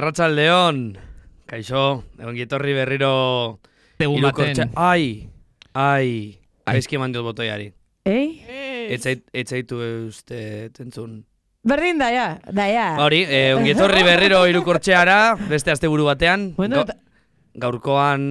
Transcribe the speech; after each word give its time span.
Arratsaldeon. 0.00 0.78
Kaixo, 1.50 2.04
egon 2.16 2.36
gietorri 2.38 2.72
berriro... 2.72 3.10
Egun 4.00 4.22
baten. 4.24 4.70
Ai, 4.80 5.28
ai. 5.76 6.38
Ai. 6.64 6.78
Gaizki 6.78 6.96
eman 6.96 7.12
diot 7.12 7.26
botoiari. 7.26 7.66
Ei? 8.08 8.40
Etzait, 8.94 9.26
etzaitu 9.36 9.76
uste 10.06 10.70
tentzun. 10.72 11.18
Berdin 11.68 12.00
da, 12.00 12.08
ja. 12.14 12.24
Da, 12.48 12.64
ja. 12.72 12.86
Hori, 13.04 13.20
eh, 13.28 13.52
ongietorri 13.58 14.00
berriro 14.06 14.40
irukortxeara, 14.48 15.18
beste 15.50 15.74
asteburu 15.74 16.08
batean. 16.08 16.54
Bueno, 16.56 16.86
Ga- 16.88 16.96
gaurkoan 17.60 18.24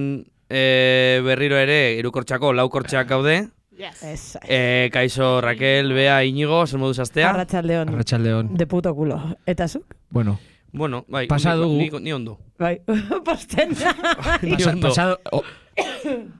eh, 0.50 1.22
berriro 1.22 1.60
ere 1.62 1.94
irukortxako 2.00 2.50
laukortxeak 2.58 3.06
gaude. 3.14 3.38
Yes. 3.78 4.34
Eh, 4.42 4.90
kaixo 4.92 5.36
Raquel, 5.40 5.94
Bea, 5.94 6.18
Inigo, 6.26 6.64
zer 6.66 6.82
moduz 6.82 6.98
astea? 6.98 7.30
Arratxaldeon. 7.30 7.94
Arratxaldeon. 7.94 8.56
De 8.58 8.66
puto 8.66 8.90
culo. 8.98 9.22
Eta 9.46 9.68
zuk? 9.70 9.94
Bueno, 10.10 10.40
Bueno, 10.72 11.04
bai, 11.08 11.26
Pasa 11.26 11.54
ni-. 11.56 11.90
Ni, 11.90 12.00
ni 12.00 12.12
ondo. 12.12 12.38
Bai. 12.58 12.80
Posten. 13.24 13.70
Ni 14.42 14.52
pasa, 14.56 14.70
ondo. 14.70 14.88
pasado... 14.88 15.20
Oh. 15.32 15.42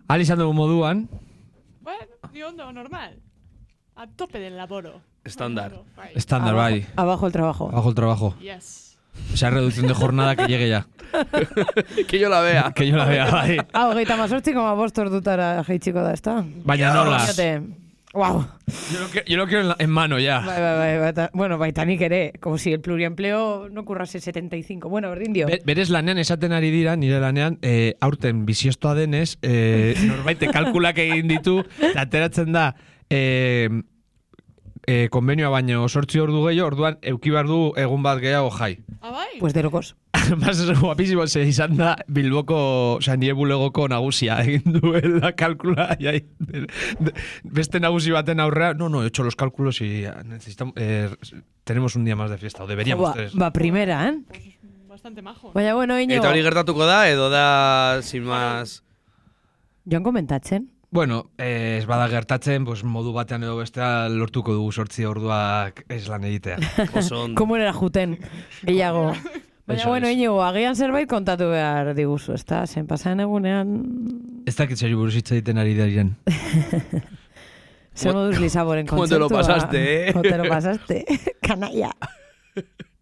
Ahal 0.09 0.21
izan 0.21 0.39
dugu 0.39 0.53
moduan, 0.53 1.09
Bueno, 1.81 2.05
ni 2.33 2.43
ondo, 2.43 2.73
normal. 2.73 3.19
A 3.97 4.07
tope 4.07 4.39
del 4.39 4.57
laboro. 4.57 5.01
Estándar. 5.25 5.73
Bai. 5.97 6.13
estándar, 6.15 6.55
bai. 6.55 6.87
Abajo 6.97 7.27
el 7.27 7.33
trabajo. 7.33 7.69
Bajo 7.69 7.89
el 7.89 7.95
trabajo. 7.95 8.35
Yes. 8.41 8.99
Esa 9.35 9.51
reducción 9.51 9.87
de 9.87 9.95
jornada 9.95 10.37
que 10.37 10.47
llegue 10.47 10.69
ya. 10.69 10.87
que 12.09 12.19
yo 12.19 12.29
la 12.29 12.41
vea. 12.41 12.73
Que 12.75 12.87
yo 12.87 12.97
la 12.97 13.05
vea, 13.05 13.27
bai. 13.31 13.59
Ah, 13.73 13.89
hogeita 13.89 14.17
mazortzi, 14.17 14.55
koma 14.55 14.75
bost 14.75 14.97
ordutara 14.99 15.63
jeitxiko 15.65 16.01
da, 16.01 16.15
ezta? 16.15 16.45
Baina 16.65 16.95
nola. 16.95 17.21
Wow. 18.13 18.45
Yo 18.93 19.01
lo, 19.01 19.11
que- 19.11 19.25
yo 19.27 19.37
lo 19.37 19.47
quiero 19.47 19.61
en, 19.63 19.69
la- 19.69 19.77
en 19.79 19.91
mano 19.91 20.19
ya. 20.19 20.41
Bai, 20.41 20.61
bai, 20.61 20.77
bai, 20.79 20.99
baita, 20.99 21.31
bueno, 21.33 21.59
baita 21.59 21.85
nik 21.85 22.01
ere, 22.01 22.33
como 22.41 22.59
si 22.59 22.73
el 22.73 22.81
pluriempleo 22.81 23.69
no 23.71 23.85
currase 23.85 24.19
75. 24.21 24.89
Bueno, 24.89 25.11
berdin 25.11 25.33
dio. 25.33 25.47
Be- 25.47 25.63
berez 25.65 25.91
lanean 25.91 26.19
esaten 26.19 26.53
ari 26.53 26.71
dira, 26.73 26.97
nire 26.97 27.21
lanean, 27.21 27.59
eh, 27.63 27.95
aurten 28.01 28.47
biziestoa 28.47 28.95
denez, 28.97 29.39
eh, 29.43 29.95
norbaite 30.11 30.49
kalkulak 30.51 30.99
egin 30.99 31.29
ditu, 31.29 31.61
ateratzen 31.95 32.51
da, 32.53 32.75
eh, 33.11 33.69
eh, 34.87 35.09
konbenioa 35.11 35.51
baino 35.51 35.89
sortzi 35.89 36.21
ordu 36.21 36.45
gehiago, 36.47 36.67
orduan 36.69 36.99
euki 37.03 37.31
behar 37.31 37.47
du 37.47 37.73
egun 37.77 38.03
bat 38.03 38.19
gehiago 38.21 38.51
jai. 38.51 38.79
Ah, 39.01 39.11
bai? 39.11 39.29
Pues 39.41 39.53
de 39.55 39.63
locos. 39.63 39.97
Mas 40.39 40.61
guapísimo, 40.81 41.27
ze 41.27 41.43
izan 41.49 41.77
da 41.77 41.97
Bilboko, 42.09 42.97
oza, 42.97 43.17
nire 43.17 43.33
bulegoko 43.33 43.89
nagusia 43.89 44.41
egin 44.45 44.63
duela 44.81 45.33
kalkula, 45.33 45.97
jai, 46.01 46.25
de- 46.39 46.67
de- 46.99 47.15
beste 47.45 47.81
nagusi 47.81 48.11
baten 48.11 48.41
aurrea, 48.41 48.75
no, 48.75 48.89
no, 48.89 49.03
he 49.03 49.09
hecho 49.09 49.23
los 49.23 49.37
cálculos 49.37 49.81
y 49.81 50.05
necesitamos, 50.25 50.75
eh, 50.77 51.09
tenemos 51.65 51.97
un 51.97 52.05
día 52.05 52.17
más 52.17 52.31
de 52.31 52.39
fiesta, 52.39 52.65
o 52.65 52.67
deberíamos 52.67 53.09
ba, 53.09 53.13
tres. 53.15 53.35
ba, 53.35 53.53
primera, 53.53 54.09
eh? 54.09 54.19
Bastante 54.89 55.23
majo. 55.23 55.53
Baina, 55.53 55.75
bueno, 55.75 55.99
Iñigo, 55.99 56.21
Eta 56.21 56.31
hori 56.31 56.43
gertatuko 56.43 56.85
da, 56.85 57.09
edo 57.09 57.31
da, 57.31 58.03
sin 58.03 58.25
más... 58.25 58.83
joan 59.89 60.03
komentatzen. 60.03 60.69
Bueno, 60.91 61.31
ez 61.39 61.87
bada 61.87 62.09
gertatzen, 62.11 62.65
pues, 62.65 62.83
modu 62.83 63.13
batean 63.15 63.45
edo 63.47 63.55
bestea 63.61 64.09
lortuko 64.11 64.57
dugu 64.57 64.73
sortzi 64.73 65.05
orduak 65.07 65.85
ez 65.89 66.09
lan 66.11 66.25
egitea. 66.27 66.57
Oso 66.99 67.27
ondo. 67.27 67.39
Komo 67.39 67.55
era 67.57 67.73
juten, 67.73 68.17
gehiago. 68.65 69.13
Baina, 69.71 69.87
bueno, 69.87 70.09
es. 70.09 70.17
Iñigo, 70.17 70.41
agian 70.43 70.75
zerbait 70.75 71.07
kontatu 71.09 71.47
behar 71.53 71.93
diguzu, 71.95 72.35
ezta? 72.35 72.65
Zen 72.67 72.89
pasan 72.91 73.23
egunean... 73.23 73.77
ez 74.51 74.57
dakit 74.59 74.81
zeri 74.83 74.97
buruz 74.99 75.15
hitz 75.15 75.31
egiten 75.31 75.63
ari 75.63 75.77
diren. 75.79 76.17
Zer 77.95 78.15
moduz 78.15 78.41
Lisaboren 78.41 78.87
¿Cómo 78.87 79.07
te 79.07 79.19
lo 79.19 79.29
kontzertua? 79.29 79.55
pasaste, 79.55 80.09
eh? 80.09 80.13
¿Cómo 80.13 80.23
te 80.23 80.39
lo 80.39 80.49
pasaste? 80.49 81.05
Canalla. 81.41 81.91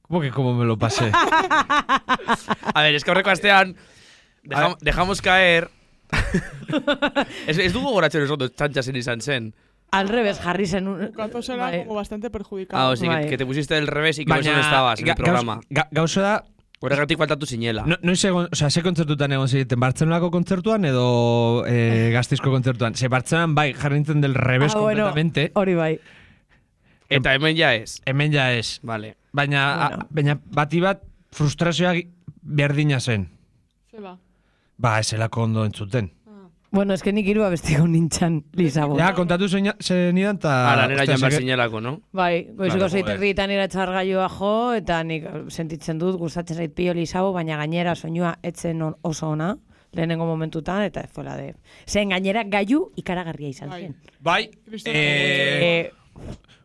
¿Cómo 0.03 0.21
que 0.21 0.31
cómo 0.31 0.55
me 0.55 0.67
lo 0.67 0.77
pasé? 0.79 1.11
A 1.15 2.83
ver, 2.83 2.95
es 2.95 3.05
que 3.05 3.11
aurreko 3.11 3.31
astean 3.31 3.77
dejam, 4.43 4.75
dejamos 4.81 5.23
caer... 5.23 5.71
ez, 7.47 7.59
ez 7.59 7.73
dugu 7.73 7.91
goratzen 7.95 8.23
ez 8.25 8.31
ondo 8.31 8.49
txantxasen 8.49 8.97
izan 8.97 9.21
zen. 9.21 9.51
Al 9.91 10.09
revés, 10.09 10.39
jarri 10.45 10.67
zen 10.67 10.89
un... 10.89 10.99
Será 11.41 11.71
Bai. 11.71 11.79
como 11.85 11.95
bastante 11.97 12.29
perjudicado. 12.31 12.83
Ah, 12.83 12.91
o 12.91 12.97
sea, 12.97 13.09
Bai. 13.09 13.25
que, 13.25 13.31
que 13.31 13.39
te 13.39 13.47
pusiste 13.47 13.75
del 13.75 13.87
revés 13.87 14.19
y 14.19 14.25
que 14.27 14.33
eso 14.39 14.53
no 14.53 14.61
estabas 14.61 15.01
en 15.01 15.09
el 15.09 15.15
programa. 15.15 15.61
gauz- 15.61 15.67
ga- 15.71 15.89
gauza 15.91 16.21
da, 16.21 16.45
Horregatik 16.81 17.19
faltatu 17.19 17.47
zinela. 17.47 17.83
no, 17.87 17.97
noiz 18.03 18.23
egon, 18.25 18.47
o 18.53 18.55
sea, 18.55 18.69
ze 18.71 18.83
kontzertutan 18.85 19.33
egon 19.33 19.49
ziriten, 19.49 19.81
Bartzelonako 19.81 20.31
kontzertuan 20.31 20.85
edo 20.85 21.65
eh, 21.67 22.11
Gazteizko 22.13 22.53
kontzertuan? 22.53 22.95
Ze 22.95 23.09
Bartzelonan 23.09 23.57
bai, 23.57 23.73
jarri 23.75 23.97
nintzen 23.99 24.21
del 24.21 24.35
revés 24.37 24.77
Ah, 24.77 24.79
bueno, 24.79 25.09
completamente, 25.09 25.51
hori 25.55 25.75
bai. 25.75 25.99
Eta 27.09 27.33
hemen 27.35 27.57
ja 27.57 27.75
ez. 27.75 28.01
hemen 28.07 28.31
ja 28.33 28.53
ez. 28.53 28.79
Vale. 28.83 29.17
Baina, 29.33 29.65
Bueno. 29.89 30.03
a, 30.05 30.07
baina 30.11 30.39
bati 30.45 30.81
bat 30.85 31.03
frustrazioa 31.33 31.95
berdina 32.43 33.01
zen. 33.01 33.27
Se 33.91 33.99
va. 33.99 34.19
Ba, 34.79 34.99
eselako 35.01 35.43
ondo 35.43 35.65
entzuten. 35.65 36.13
Bueno, 36.71 36.93
es 36.93 37.03
que 37.03 37.13
nik 37.17 37.25
irua 37.27 37.49
besteko 37.49 37.87
nintzen 37.89 38.43
Lisabon. 38.53 38.99
Ja, 39.01 39.15
kontatu 39.17 39.47
zein 39.49 39.71
zenidan, 39.81 40.37
eta... 40.37 40.51
Ala, 40.75 40.83
nera 40.91 41.01
ostia, 41.07 41.15
jan 41.17 41.23
behar 41.25 41.41
zinelako, 41.41 41.81
no? 41.81 41.93
Bai, 42.13 42.43
goizeko 42.53 42.77
Claro, 42.83 42.89
zeiter 42.93 43.21
ditan 43.23 43.51
iratxargailua 43.55 44.27
jo, 44.35 44.51
eta 44.77 44.99
nik 45.09 45.25
sentitzen 45.49 45.97
dut, 45.99 46.19
gustatzen 46.21 46.59
zait 46.61 46.75
pio 46.77 46.93
Lisabo, 46.95 47.31
baina 47.33 47.57
gainera 47.57 47.95
soinua 47.97 48.35
etzen 48.45 48.83
on- 48.85 48.99
oso 49.01 49.31
ona, 49.33 49.55
lehenengo 49.97 50.27
momentutan, 50.29 50.83
eta 50.85 51.07
fuera 51.09 51.39
de... 51.41 51.55
Zen 51.89 52.13
gainera 52.13 52.45
gaiu 52.45 52.91
ikaragarria 53.01 53.49
izan 53.49 53.71
Bai. 53.73 53.81
zen. 53.87 53.97
Bai, 54.21 54.43
eh, 54.85 54.93
Eh, 55.89 55.91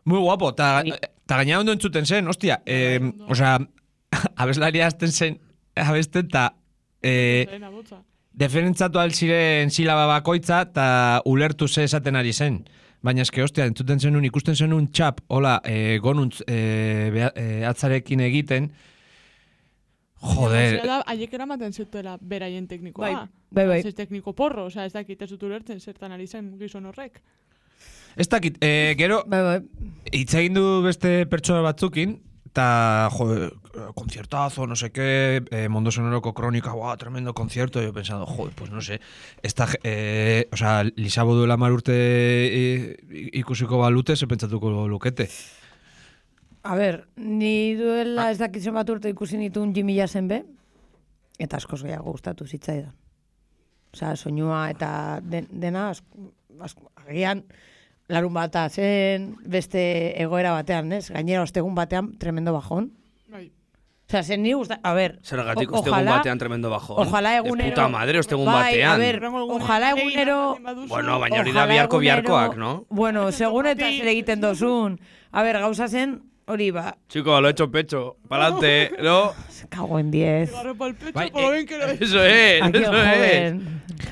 muy 0.04 0.20
guapo, 0.20 0.50
eta 0.52 0.82
Bai. 0.82 0.92
ta 1.24 1.38
gaina 1.40 1.60
ondo 1.64 1.72
entzuten 1.72 2.04
zen, 2.04 2.28
ostia, 2.28 2.60
eh, 2.66 2.98
ondo. 3.00 3.24
osea, 3.32 3.56
abeslaria 4.36 4.86
azten 4.86 5.10
zen, 5.16 5.40
abesten, 5.74 6.26
eta 6.28 6.50
eh, 7.04 7.46
diferentzatu 8.34 8.98
alziren 8.98 9.70
silaba 9.70 10.06
bakoitza, 10.06 10.62
eta 10.66 10.86
ulertu 11.30 11.68
ze 11.68 11.84
esaten 11.84 12.16
ari 12.16 12.32
zen. 12.32 12.64
Baina 13.04 13.20
eske, 13.22 13.42
ostia, 13.44 13.66
entzuten 13.68 14.00
zenun, 14.00 14.24
ikusten 14.24 14.56
zenun 14.56 14.86
txap, 14.90 15.20
hola, 15.28 15.58
eh, 15.68 15.98
gonuntz 16.00 16.40
eh, 16.48 17.10
beha- 17.12 17.32
eh, 17.36 17.62
atzarekin 17.68 18.20
egiten, 18.24 18.70
joder, 20.24 20.80
da, 20.86 21.02
haiek 21.06 21.32
eramaten 21.36 21.72
zutela 21.76 22.16
beraien 22.20 22.66
teknikoa. 22.66 23.10
Bai, 23.10 23.28
bai, 23.50 23.66
bai. 23.68 23.80
Ez 23.84 23.94
tekniko 23.94 24.32
porro, 24.32 24.66
osea, 24.70 24.86
ez 24.88 24.92
dakit 24.94 25.20
ez 25.22 25.28
dut 25.34 25.42
ulertzen 25.42 25.80
zertan 25.80 26.12
ari 26.16 26.26
zen 26.26 26.54
gizon 26.58 26.86
horrek. 26.86 27.20
ez 28.16 28.28
dakit, 28.28 28.56
eh, 28.62 28.94
gero, 28.96 29.24
bai, 29.26 29.42
bai. 29.42 29.60
hitz 30.12 30.34
egin 30.38 30.54
du 30.54 30.82
beste 30.84 31.26
pertsona 31.26 31.60
batzukin, 31.62 32.20
eta, 32.54 33.10
jo, 33.10 33.50
conciertazo, 33.94 34.68
no 34.68 34.76
sé 34.76 34.92
qué, 34.92 35.42
eh, 35.50 35.68
Mondo 35.68 35.90
Sonoroko 35.90 36.32
kronika, 36.32 36.70
guau, 36.70 36.96
tremendo 36.96 37.34
concierto, 37.34 37.82
yo 37.82 37.92
pensando, 37.92 38.26
joder, 38.26 38.54
pues 38.54 38.70
no 38.70 38.80
sé, 38.80 39.00
esta, 39.42 39.66
eh, 39.82 40.48
o 40.52 40.56
sea, 40.56 40.84
Lisabo 40.84 41.34
duela 41.34 41.56
mar 41.56 41.72
urte 41.72 41.92
eh, 41.92 42.96
ikusiko 43.32 43.78
balute, 43.78 44.14
ze 44.14 44.28
pentsatuko 44.28 44.86
lukete. 44.86 45.28
A 46.62 46.76
ber, 46.76 47.08
ni 47.16 47.74
duela 47.74 48.30
ez 48.30 48.38
dakitzen 48.38 48.78
bat 48.78 48.88
urte 48.88 49.10
ikusi 49.10 49.36
nituen 49.36 49.74
Jimmy 49.74 49.98
Jassen 49.98 50.30
be, 50.30 50.44
eta 51.38 51.58
askoz 51.58 51.82
gehiago 51.82 52.14
gustatu 52.14 52.46
zitzaidan. 52.46 52.94
Osea, 53.92 54.14
soinua 54.14 54.68
eta 54.70 55.18
den, 55.26 55.50
dena, 55.50 55.88
asko, 55.90 56.30
asko, 56.62 56.92
agian, 57.02 57.42
larun 58.08 58.34
bata 58.34 58.68
zen, 58.68 59.36
beste 59.44 60.20
egoera 60.22 60.52
batean, 60.52 60.92
ez? 60.92 61.10
Gainera, 61.10 61.42
ostegun 61.42 61.74
batean, 61.74 62.12
tremendo 62.18 62.52
bajón. 62.52 62.92
Bai. 63.28 63.50
Osea, 64.06 64.22
zen 64.22 64.42
ni 64.42 64.52
gusta, 64.52 64.78
a 64.82 64.92
ber, 64.92 65.18
Zergatik 65.24 65.72
o- 65.72 65.78
ostegun 65.78 66.04
batean 66.04 66.38
tremendo 66.38 66.68
bajo. 66.70 66.94
Ojalá 67.00 67.36
egunero... 67.36 67.64
De 67.64 67.70
puta 67.72 67.88
madre, 67.88 68.18
ostegun 68.18 68.44
bai, 68.46 68.76
batean. 68.76 69.00
a 69.00 69.04
egunean 69.08 69.34
ojalá 69.50 69.90
egunero... 69.90 70.58
Bueno, 70.88 71.18
baina 71.18 71.40
hori 71.40 71.52
da 71.52 71.66
biharko 71.66 71.98
biharkoak, 71.98 72.56
no? 72.56 72.84
Bueno, 72.90 73.32
segun 73.32 73.66
eta 73.66 73.88
zer 73.88 74.06
egiten 74.12 74.40
dozun. 74.40 75.00
A 75.32 75.42
ber, 75.42 75.58
gauza 75.58 75.88
zen, 75.88 76.20
hori 76.46 76.70
ba, 76.70 76.98
Chico, 77.08 77.40
lo 77.40 77.48
he 77.48 77.52
hecho 77.52 77.70
pecho. 77.70 78.18
Pa'lante, 78.28 78.92
¿no? 79.02 79.32
cago 79.70 79.98
en 79.98 80.10
10. 80.10 80.52
Agarro 80.52 80.74
pa'l 80.76 80.94
pecho 80.94 81.12
Bai, 81.14 81.30
por 81.30 81.40
lo 81.40 81.48
eh, 81.48 81.54
bien 81.54 81.66
que 81.66 81.78
lo 81.78 81.86
he 81.86 81.94
Eso 81.94 82.22
es, 82.24 82.62
Aquí 82.62 82.78
eso 82.78 82.92
es. 82.92 83.52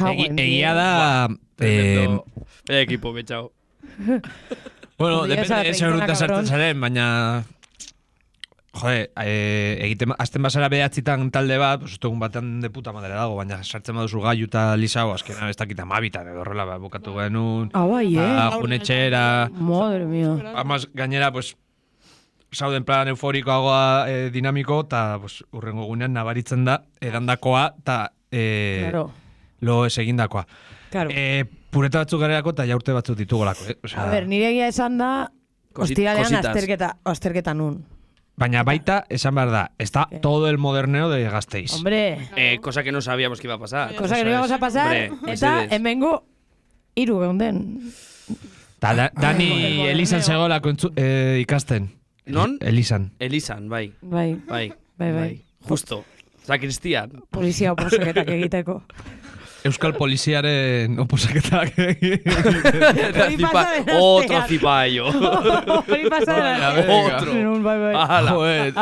joven. 0.00 0.38
Egia 0.38 0.72
10. 0.72 0.74
da... 0.74 1.28
Eh. 1.58 2.18
Vaya 2.66 2.80
equipo, 2.80 3.12
me 3.12 3.22
chao. 3.24 3.52
bueno, 4.98 5.24
depende 5.26 5.48
zer 5.48 5.64
treintena, 5.64 5.96
urte 5.96 6.14
sartzen 6.16 6.46
zaren, 6.46 6.80
baina... 6.80 7.08
Jode, 8.72 9.10
eh, 9.20 9.76
egiten, 9.84 10.14
azten 10.16 10.40
bazara 10.46 10.70
behatzitan 10.72 11.26
talde 11.30 11.58
bat, 11.60 11.82
pues, 11.84 11.98
egun 12.00 12.16
batean 12.22 12.54
de 12.62 12.70
puta 12.72 12.94
madre 12.96 13.12
dago, 13.12 13.34
baina 13.36 13.58
sartzen 13.60 13.98
baduzu 13.98 14.22
gaiu 14.24 14.46
eta 14.48 14.62
lisao, 14.80 15.10
azkena 15.12 15.50
ez 15.52 15.56
dakit 15.60 15.82
amabitan 15.84 16.30
edo 16.32 16.40
horrela, 16.40 16.64
ba, 16.64 16.78
bukatu 16.80 17.12
genuen, 17.18 17.68
Ah, 17.76 17.84
bai, 17.84 18.14
eh? 18.16 18.24
ah, 18.24 18.48
junetxera, 18.56 19.50
Madre 19.52 20.06
mía. 20.08 20.32
Amaz, 20.56 20.86
gainera, 20.94 21.28
pues, 21.36 21.52
zauden 22.56 22.84
plan 22.88 23.08
euforikoagoa 23.12 24.06
eh, 24.08 24.30
dinamiko, 24.32 24.80
eta 24.86 25.18
pues, 25.20 25.42
urrengo 25.52 25.84
gunean 25.84 26.16
nabaritzen 26.16 26.64
da, 26.64 26.80
edandakoa, 27.00 27.74
eta 27.84 28.12
eh, 28.30 28.86
Claro, 28.88 29.10
lo 29.60 29.84
ez 29.84 29.98
egindakoa. 29.98 30.46
claro. 30.90 31.10
Eh, 31.12 31.44
pureta 31.72 32.02
batzuk 32.04 32.20
garelako 32.20 32.52
eta 32.54 32.66
jaurte 32.69 32.92
batzuk 32.94 33.16
ditugolako. 33.19 33.64
Eh? 33.72 33.78
Osea, 33.88 34.04
A 34.04 34.10
ber, 34.12 34.26
nire 34.28 34.50
egia 34.52 34.69
esan 34.69 34.98
da, 35.00 35.10
ostiralean 35.74 36.34
azterketa, 36.42 36.92
azterketa 37.08 37.54
nun. 37.56 37.80
Baina 38.36 38.62
baita, 38.64 39.02
esan 39.12 39.34
behar 39.36 39.50
da, 39.52 39.62
está 39.78 40.06
todo 40.22 40.48
el 40.48 40.56
moderneo 40.58 41.10
de 41.10 41.22
Gasteiz. 41.28 41.72
Hombre, 41.74 42.28
Eh, 42.36 42.58
cosa 42.62 42.82
que 42.82 42.92
no 42.92 43.00
sabíamos 43.02 43.40
que 43.40 43.46
iba 43.46 43.54
a 43.54 43.58
pasar. 43.58 43.94
cosa 43.96 44.16
que 44.16 44.24
no 44.24 44.30
íbamos 44.30 44.50
a 44.50 44.58
pasar, 44.58 45.10
Hombre, 45.10 45.32
eta 45.34 45.64
hemengo 45.70 46.24
hiru 46.94 47.20
geunden. 47.20 47.92
Ta 48.80 48.94
da, 48.94 49.10
Dani. 49.14 49.86
Elisan 49.86 50.22
zegoela 50.22 50.60
kontzu, 50.60 50.90
eh, 50.96 51.38
ikasten. 51.42 51.90
Non? 52.26 52.56
Elisan. 52.60 53.12
Elisan, 53.19 53.69
bai. 53.69 53.92
Bai, 54.00 54.34
Bai. 54.48 54.72
bai, 54.96 55.12
bai. 55.12 55.42
Justo. 55.69 56.04
Zacristian. 56.46 57.22
Polizia 57.30 57.72
oposaketak 57.72 58.28
egiteko. 58.28 58.82
Euskal 59.62 59.94
poliziaren 59.94 60.98
oposaketak. 60.98 61.76
zipa, 63.30 63.62
otro 63.94 64.40
zipaio. 64.48 65.06
Hori 65.86 66.08
pasa 66.10 66.34
Otro. 66.82 67.60
Bai, 67.62 67.78
bai. 67.78 67.94
Joder. 68.28 68.74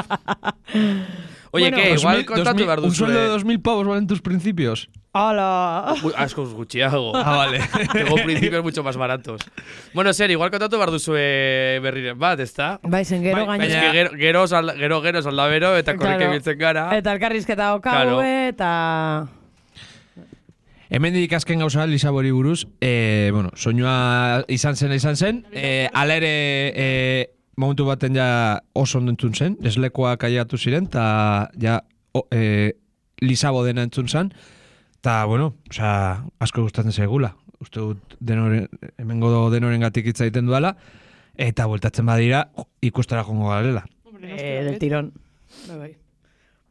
Oye, 1.52 1.70
bueno, 1.70 1.76
que 1.76 1.94
igual 1.94 2.24
kontatu 2.24 2.64
behar. 2.64 2.80
Un 2.80 2.94
sueldo 2.94 3.18
de 3.20 3.28
2.000 3.28 3.60
pavos 3.60 3.86
valen 3.86 4.06
tus 4.06 4.22
principios. 4.22 4.88
Ala! 5.12 5.96
Askoz 6.16 6.54
gutxiago. 6.54 7.12
Ah, 7.20 7.36
vale. 7.36 7.60
Tengo 7.92 8.14
principios 8.14 8.62
mucho 8.62 8.82
más 8.82 8.96
baratos. 8.96 9.42
Bueno, 9.92 10.12
ser, 10.14 10.30
igual 10.30 10.50
kontatu 10.50 10.78
behar 10.78 10.90
duzue 10.90 11.20
eh, 11.20 11.80
berriren 11.82 12.18
bat, 12.18 12.40
ez 12.40 12.54
da? 12.54 12.78
Bai, 12.82 13.04
zen 13.04 13.22
gero 13.22 13.44
bai, 13.44 13.58
gainera. 13.58 13.80
Baina 13.80 13.92
gero, 13.92 14.10
gero, 14.16 14.46
gero, 14.46 14.72
gero, 14.72 15.02
gero, 15.02 15.02
gero, 15.02 15.22
gero, 15.22 15.50
gero, 15.50 15.50
gero, 15.50 15.50
gero, 15.50 15.90
gero, 15.90 16.18
gero, 16.18 16.54
gero, 16.80 17.20
gero, 17.20 17.74
gero, 17.82 18.22
gero, 18.22 19.39
okagu 20.90 21.06
eta... 21.06 21.26
Hemen 21.26 21.34
azken 21.34 21.58
gauza 21.58 21.86
Lisabori 21.86 22.30
buruz, 22.30 22.66
eh, 22.80 23.30
bueno, 23.32 23.50
soinua 23.54 24.44
izan 24.48 24.76
zen 24.76 24.92
izan 24.92 25.16
zen, 25.16 25.46
eh, 25.52 25.88
ala 25.92 26.16
ere 26.16 26.72
eh, 26.74 27.30
momentu 27.56 27.84
baten 27.86 28.14
ja 28.14 28.62
oso 28.72 28.98
ondo 28.98 29.10
entzun 29.10 29.34
zen, 29.34 29.56
eslekoak 29.62 30.20
kaiatu 30.20 30.58
ziren, 30.58 30.84
eta 30.86 31.50
ja 31.60 31.84
o, 32.12 32.26
eh, 32.30 32.74
Lisabo 33.20 33.64
dena 33.64 33.82
entzun 33.82 34.08
zen, 34.08 34.32
eta, 34.96 35.24
bueno, 35.26 35.54
osea, 35.70 36.24
asko 36.40 36.62
gustatzen 36.62 36.92
zaigula. 36.92 37.36
Uste 37.60 37.80
dut 37.80 38.16
denoren, 38.20 38.68
hemengo 38.96 39.50
denoren 39.50 39.80
gatik 39.80 40.06
hitz 40.06 40.20
egiten 40.22 40.46
duela, 40.46 40.76
eta 41.36 41.66
bueltatzen 41.66 42.06
badira 42.06 42.50
ikustera 42.80 43.22
jongo 43.22 43.50
garela. 43.50 43.84
Hombre, 44.04 44.34
Eh, 44.38 44.64
del 44.64 44.78
tirón. 44.78 45.12
Bai, 45.68 45.78
bai. 45.78 45.96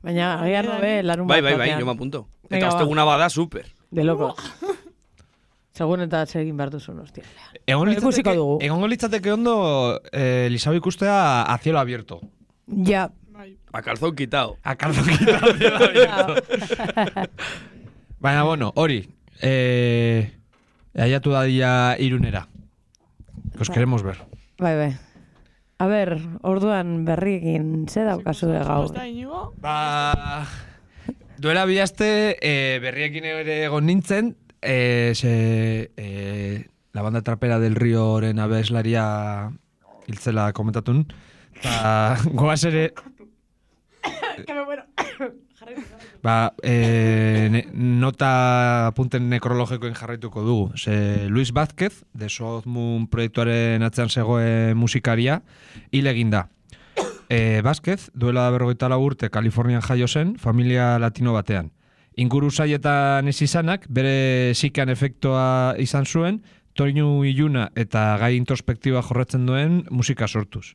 Baina, 0.02 0.42
agian 0.42 0.66
nobe, 0.66 1.04
larun 1.04 1.28
Bai, 1.28 1.42
bat 1.42 1.58
bai, 1.58 1.76
bai, 1.76 1.84
me 1.84 1.92
apunto. 1.92 2.28
Venga, 2.50 2.68
Eta 2.68 2.76
osteguna 2.76 3.04
bada 3.04 3.30
super. 3.30 3.66
De 3.92 4.04
loco. 4.04 4.36
Segun 5.80 6.04
eta 6.04 6.26
atsegin 6.26 6.58
behar 6.60 6.74
duzun, 6.74 7.00
hostia. 7.00 7.24
Egon 7.66 7.88
litzateke, 7.88 8.34
dugu. 8.36 8.58
egongo 8.66 8.88
litzateke 8.92 9.32
ondo 9.32 9.54
eh, 10.12 10.50
Lisabo 10.52 10.76
ikustea 10.76 11.44
a 11.44 11.58
cielo 11.58 11.80
abierto. 11.80 12.20
Ja. 12.68 13.10
Bai. 13.32 13.58
A 13.72 13.82
calzón 13.82 14.16
quitado. 14.16 14.58
A 14.64 14.76
cielo 14.94 15.78
abierto. 15.78 16.36
Baina, 18.20 18.44
bueno, 18.44 18.74
hori. 18.76 19.08
Eh, 19.42 20.36
aiatu 20.96 21.32
dadila 21.32 21.96
irunera. 21.98 22.50
Os 23.60 23.70
queremos 23.70 24.04
ver. 24.04 24.18
Bai, 24.60 24.76
bai. 24.76 24.98
A 25.80 25.88
ber, 25.88 26.20
orduan 26.44 27.06
berriekin 27.08 27.88
ze 27.88 28.04
daukazu 28.04 28.48
de 28.52 28.60
gaur. 28.60 28.92
Ba, 29.64 30.44
duela 31.40 31.66
bilaste 31.66 32.38
eh, 32.42 32.80
berriekin 32.84 33.26
ere 33.26 33.64
egon 33.66 33.88
nintzen, 33.88 34.36
eh, 34.62 35.14
ze, 35.16 35.92
eh, 35.96 36.68
la 36.94 37.02
banda 37.02 37.22
trapera 37.24 37.60
del 37.60 37.76
rioren 37.80 38.40
abeslaria 38.40 39.50
hiltzela 40.08 40.52
komentatun. 40.54 41.06
Ta, 41.64 42.18
goaz 42.40 42.64
ere, 42.68 42.92
Ba, 46.24 46.52
e, 46.64 47.48
ne, 47.52 47.62
nota 47.72 48.88
apunten 48.90 49.30
nekrologikoen 49.32 49.96
jarraituko 49.96 50.44
dugu. 50.44 50.72
Ze 50.76 51.28
Luis 51.30 51.54
Vázquez, 51.56 52.04
de 52.14 52.30
South 52.30 52.68
Moon 52.68 53.08
proiektuaren 53.08 53.84
atzean 53.88 54.10
zegoen 54.10 54.76
musikaria, 54.80 55.40
hil 55.92 56.12
egin 56.12 56.32
da. 56.36 56.50
E, 57.30 57.62
Vázquez, 57.62 58.10
duela 58.16 58.50
berrogeita 58.50 58.90
urte 58.98 59.30
Kalifornian 59.30 59.82
jaio 59.82 60.08
zen, 60.08 60.36
familia 60.40 60.98
latino 60.98 61.34
batean. 61.34 61.72
Inguru 62.18 62.50
saietan 62.50 63.28
ez 63.28 63.42
izanak, 63.46 63.86
bere 63.88 64.56
sikan 64.56 64.90
efektua 64.90 65.76
izan 65.78 66.06
zuen, 66.06 66.42
toinu 66.74 67.24
iluna 67.24 67.70
eta 67.76 68.18
gai 68.18 68.36
introspektiba 68.36 69.04
jorratzen 69.06 69.46
duen 69.46 69.84
musika 69.92 70.28
sortuz. 70.28 70.74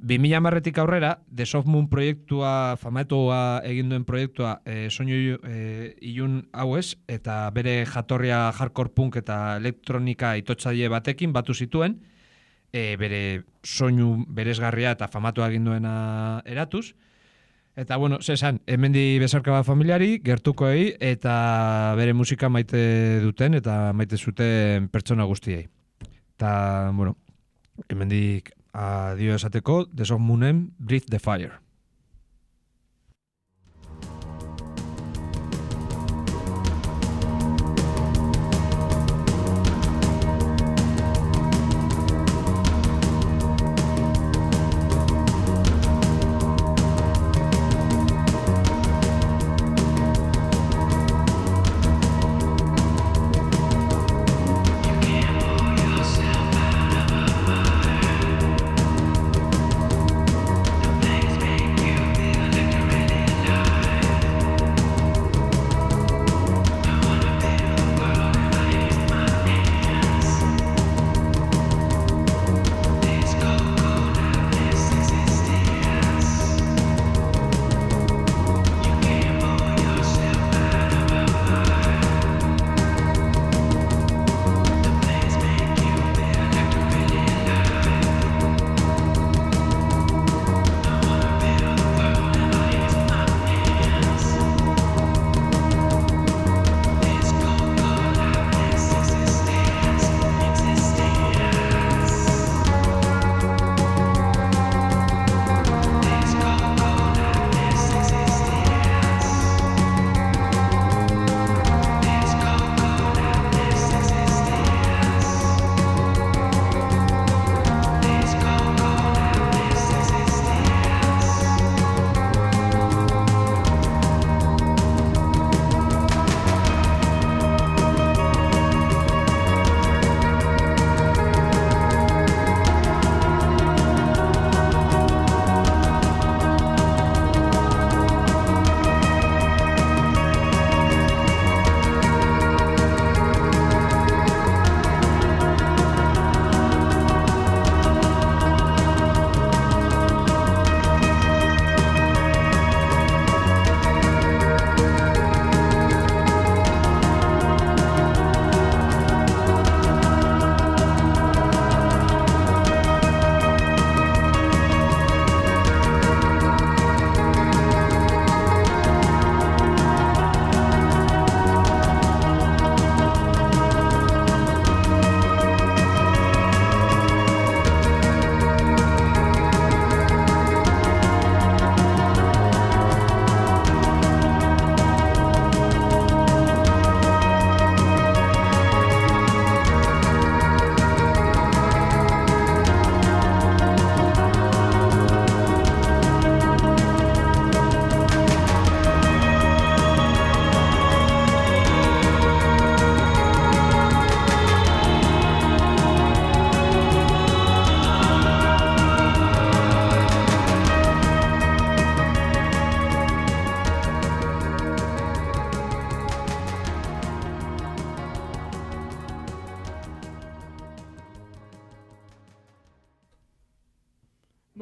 2000 0.00 0.40
marretik 0.40 0.78
aurrera, 0.78 1.20
The 1.28 1.44
Soft 1.46 1.68
Moon 1.68 1.88
proiektua, 1.88 2.76
famatua 2.80 3.60
egin 3.68 3.92
duen 3.92 4.04
proiektua, 4.04 4.62
e, 4.64 4.88
soinu 4.90 5.36
e, 5.44 5.94
ilun 6.00 6.40
hauez, 6.52 6.96
eta 7.06 7.50
bere 7.52 7.84
jatorria 7.84 8.48
hardcore 8.48 8.96
punk 8.96 9.20
eta 9.20 9.58
elektronika 9.60 10.34
itotzaile 10.40 10.88
batekin 10.88 11.36
batu 11.36 11.54
zituen, 11.54 12.00
e, 12.74 12.96
bere 12.98 13.20
soinu 13.62 14.24
beresgarria 14.26 14.94
eta 14.96 15.08
famatua 15.08 15.48
egin 15.52 15.70
duena 15.70 15.94
eratuz. 16.44 16.90
Eta, 17.74 17.96
bueno, 17.98 18.20
zesan, 18.22 18.60
hemendi 18.70 19.18
bezarka 19.18 19.50
bat 19.50 19.66
familiari, 19.66 20.20
gertukoei, 20.22 20.92
eta 21.02 21.94
bere 21.98 22.14
musika 22.14 22.50
maite 22.50 23.18
duten, 23.22 23.58
eta 23.58 23.92
maite 23.92 24.18
zuten 24.18 24.86
pertsona 24.94 25.26
guztiei. 25.26 25.66
Eta, 26.36 26.52
bueno, 26.94 27.16
hemendik 27.88 28.52
adio 28.74 29.34
esateko, 29.34 29.86
The 29.90 30.18
Moonen, 30.18 30.68
Breathe 30.78 31.10
the 31.10 31.18
Fire. 31.18 31.63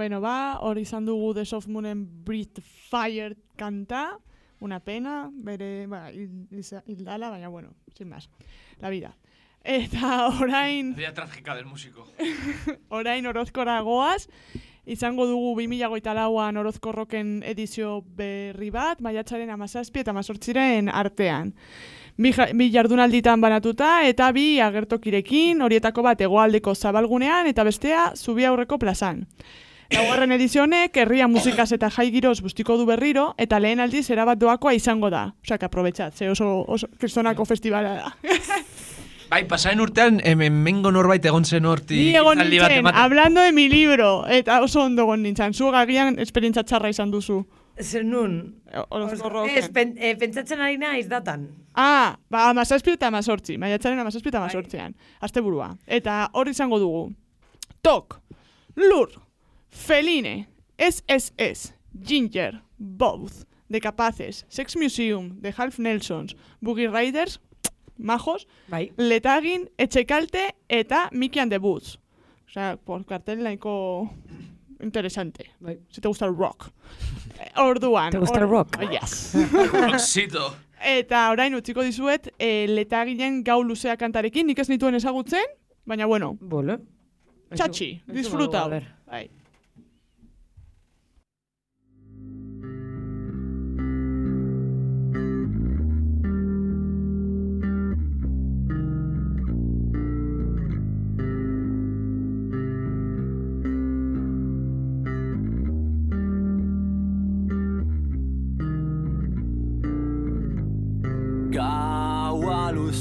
Bueno, 0.03 0.21
ba, 0.21 0.59
hor 0.59 0.81
izan 0.83 1.05
dugu 1.07 1.29
The 1.33 1.45
Soft 1.47 1.69
Moonen 1.71 2.25
Breathe 2.25 2.59
Fire 2.61 3.37
kanta, 3.55 4.19
una 4.59 4.81
pena, 4.81 5.31
bere, 5.31 5.87
ba, 5.87 6.11
hildala, 6.11 7.31
baina, 7.31 7.47
bueno, 7.47 7.77
sin 7.97 8.09
más, 8.09 8.29
la 8.81 8.91
vida. 8.91 9.17
Eta 9.63 10.27
orain, 10.41 10.97
Vida 10.97 11.15
trágica 11.15 11.55
del 11.55 11.67
músico. 11.67 12.09
orain 12.89 13.29
orozkora 13.31 13.79
goaz, 13.81 14.27
izango 14.87 15.29
dugu 15.31 15.55
2008 15.61 16.17
lauan 16.19 16.57
orozko 16.57 16.91
roken 16.91 17.45
edizio 17.47 18.03
berri 18.03 18.75
bat, 18.75 18.99
maiatzaren 18.99 19.55
amazazpi 19.55 20.03
eta 20.03 20.11
amazortziren 20.11 20.91
artean. 20.91 21.55
Bi, 22.19 22.35
bi 22.59 22.73
jardunalditan 22.75 23.41
banatuta 23.41 24.01
eta 24.03 24.33
bi 24.35 24.59
agertokirekin, 24.59 25.63
horietako 25.63 26.03
bat 26.11 26.27
hegoaldeko 26.27 26.75
zabalgunean 26.75 27.47
eta 27.47 27.63
bestea 27.63 28.11
zubi 28.17 28.51
aurreko 28.51 28.83
plazan. 28.83 29.29
Laugarren 29.93 30.33
edizio 30.33 30.63
honek 30.65 30.97
herria 30.97 31.29
musikaz 31.29 31.71
eta 31.77 31.91
jai 31.93 32.09
giroz 32.15 32.41
bustiko 32.43 32.77
du 32.81 32.87
berriro 32.89 33.33
eta 33.39 33.59
lehen 33.61 33.81
aldiz 33.81 34.09
erabat 34.11 34.41
doakoa 34.41 34.75
izango 34.75 35.11
da. 35.11 35.33
Osea, 35.45 35.59
que 35.59 35.69
aprobetxat, 35.69 36.17
ze 36.17 36.31
oso, 36.31 36.65
oso 36.69 36.89
kristonako 36.99 37.45
festivala 37.45 37.95
da. 37.99 38.13
Bai, 39.33 39.47
pasaren 39.49 39.81
urtean, 39.81 40.21
hemen 40.29 40.59
mengo 40.65 40.91
norbait 40.93 41.25
egon 41.25 41.47
zen 41.49 41.65
horti. 41.65 41.97
Ni 41.97 42.17
egon 42.21 42.37
nintzen, 42.43 42.87
hablando 42.93 43.41
de 43.41 43.53
mi 43.57 43.65
libro, 43.73 44.27
eta 44.29 44.61
oso 44.61 44.83
ondo 44.85 45.07
egon 45.07 45.23
nintzen. 45.25 45.55
Zu 45.57 45.71
gagian 45.73 46.19
esperientza 46.21 46.67
txarra 46.69 46.91
izan 46.93 47.11
duzu. 47.11 47.39
Zer 47.81 48.05
nun? 48.05 48.35
Orozko 48.91 49.31
roken. 49.33 49.57
Ez, 49.57 49.71
pen, 49.73 49.95
e, 49.97 50.13
pentsatzen 50.21 50.61
ari 50.61 50.77
naiz 50.77 51.07
datan. 51.09 51.49
Ah, 51.73 52.19
ba, 52.29 52.51
amazazpi 52.51 52.93
eta 52.99 53.09
amazortzi. 53.09 53.57
Maiatzaren 53.57 54.05
amazazpi 54.05 54.29
eta 54.29 54.43
amazortzian. 54.43 54.93
Azte 55.25 55.41
burua. 55.41 55.71
Eta 55.87 56.27
hor 56.37 56.53
izango 56.53 56.77
dugu. 56.83 57.07
Tok, 57.81 58.21
Lur, 58.77 59.11
Feline, 59.73 60.47
SSS, 60.79 61.73
Ginger, 61.99 62.61
Both, 62.79 63.45
The 63.71 63.81
Capaces, 63.81 64.45
Sex 64.49 64.77
Museum, 64.77 65.41
The 65.41 65.53
Half 65.57 65.79
Nelsons, 65.79 66.37
Boogie 66.61 66.89
Riders, 66.93 67.41
Majos, 67.99 68.47
Bai. 68.69 68.93
Letagin, 68.97 69.69
Etxekalte 69.79 70.55
eta 70.69 71.09
Mickey 71.13 71.41
and 71.41 71.51
the 71.51 71.59
Boots. 71.59 71.97
O 72.47 72.51
sea, 72.53 72.77
por 72.77 73.05
cartel 73.07 73.43
nahiko 73.43 74.11
interesante. 74.83 75.51
Bai. 75.61 75.79
Si 75.89 76.01
te 76.01 76.09
gusta 76.09 76.27
el 76.27 76.37
rock. 76.37 76.71
Eh, 77.41 77.51
Orduan. 77.57 78.11
¿Te 78.11 78.19
gusta 78.19 78.39
el 78.39 78.45
or- 78.45 78.51
rock? 78.51 78.77
Oh, 78.79 78.91
yes. 78.91 79.35
Roxito. 79.73 80.55
Eta 80.85 81.31
orain 81.31 81.55
utziko 81.55 81.81
dizuet, 81.87 82.29
e, 82.39 82.67
letaginen 82.69 83.45
gau 83.47 83.63
luzea 83.63 83.97
kantarekin, 83.97 84.49
nik 84.51 84.59
ez 84.59 84.69
nituen 84.69 84.97
ezagutzen, 84.99 85.45
baina 85.87 86.07
bueno, 86.11 86.33
Bole. 86.41 86.81
txatxi, 87.55 88.03
disfruta. 88.11 88.65
Bai. 89.07 89.29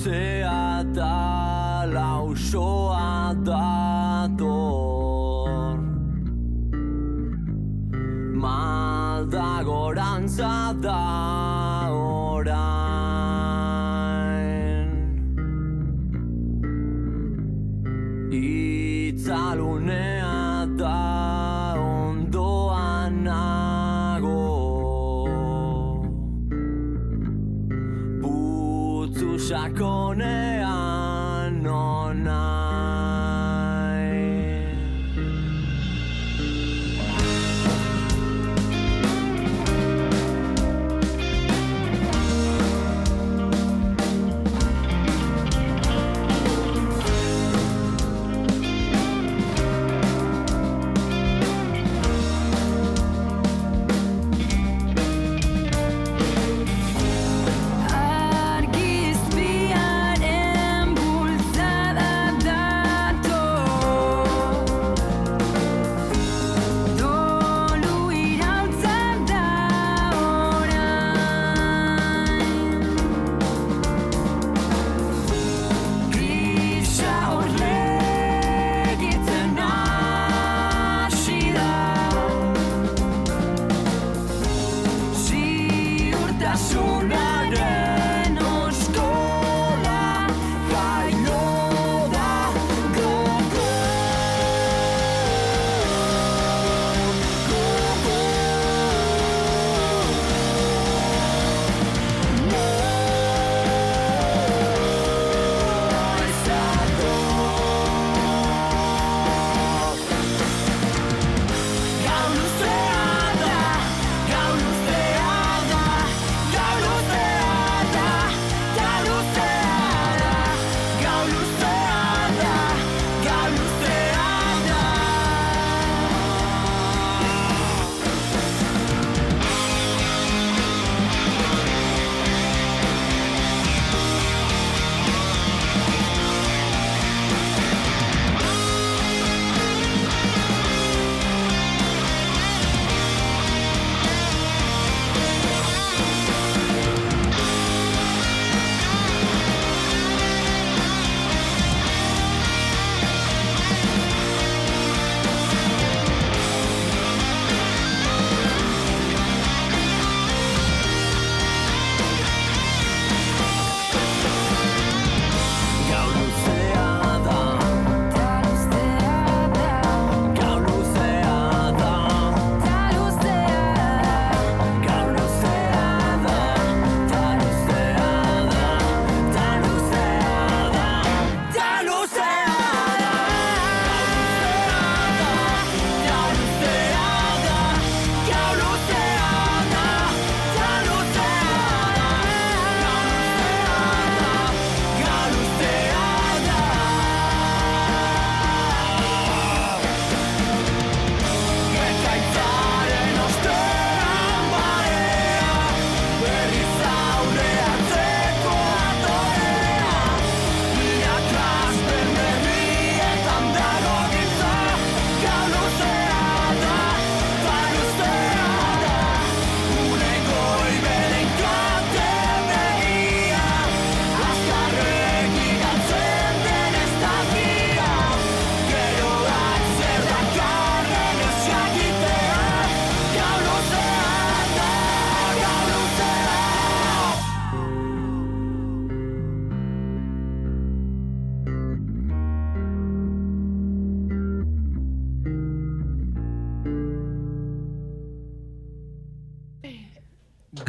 Luzea 0.01 0.81
eta 0.81 1.85
lausoa 1.93 3.35
dator 3.45 4.49
Malda 8.33 9.63
gorantza 9.63 10.73
da 10.81 11.89
orain 11.91 12.90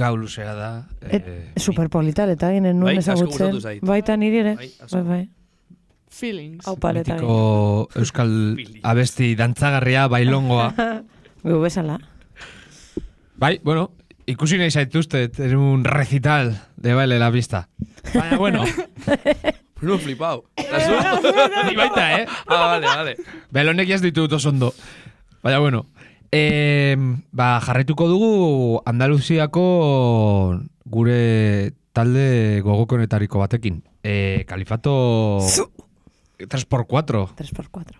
gau 0.02 0.16
luzea 0.18 0.56
da. 0.58 0.72
Et, 1.06 1.22
eh, 1.22 1.52
superpolital, 1.56 2.34
eta 2.34 2.50
ginen 2.52 2.80
Bai, 2.82 2.96
nuen 2.96 3.02
asko 3.02 3.28
ezagutzen. 3.30 3.80
Baita 3.86 4.18
niri 4.18 4.42
ere. 4.42 4.56
Bai. 4.58 4.68
Bai, 4.90 5.02
bai. 5.08 5.22
Feelings. 6.12 6.66
Hau 6.68 6.76
paleta 6.76 7.16
euskal 7.16 8.32
abesti 8.82 9.32
dantzagarria, 9.38 10.08
bailongoa. 10.12 10.68
Gu 11.46 11.58
bezala. 11.62 11.98
bai, 13.42 13.56
bueno, 13.64 13.88
ikusi 14.26 14.58
nahi 14.60 14.70
zaituzte, 14.70 15.24
en 15.38 15.56
un 15.56 15.84
recital 15.84 16.52
de 16.76 16.94
baile 16.94 17.18
la 17.18 17.32
pista. 17.32 17.68
Baina, 18.12 18.36
bueno, 18.38 18.64
No 19.82 19.98
flipau. 19.98 20.44
Ni 21.66 21.74
baita, 21.74 22.20
eh? 22.20 22.26
Ah, 22.46 22.78
vale, 22.78 22.86
vale. 22.86 23.16
Belonek 23.50 23.90
ez 23.90 24.00
ditut 24.02 24.32
oso 24.32 24.52
ondo. 24.54 24.70
Baina, 25.42 25.58
bueno. 25.58 25.88
E, 26.32 26.96
ba, 27.30 27.60
jarraituko 27.60 28.08
dugu 28.08 28.80
Andaluziako 28.88 30.60
gure 30.88 31.72
talde 31.92 32.60
gogokonetariko 32.64 33.38
batekin. 33.38 33.82
E, 34.02 34.44
Kalifato 34.48 35.38
3x4. 36.38 37.28
3x4. 37.36 37.98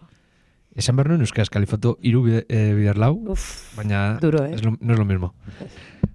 Esan 0.74 0.96
behar 0.96 1.10
nuen 1.12 1.20
euskaraz, 1.20 1.50
Kalifato 1.52 1.98
iru 2.00 2.22
bide, 2.24 2.46
e, 2.48 2.72
bider 2.72 2.96
lau, 2.96 3.12
Uf, 3.28 3.42
baina 3.76 4.16
Duro, 4.22 4.46
eh? 4.46 4.54
es 4.54 4.64
lo- 4.64 4.78
no 4.80 4.94
es 4.94 4.98
lo 4.98 5.04
mismo. 5.04 5.34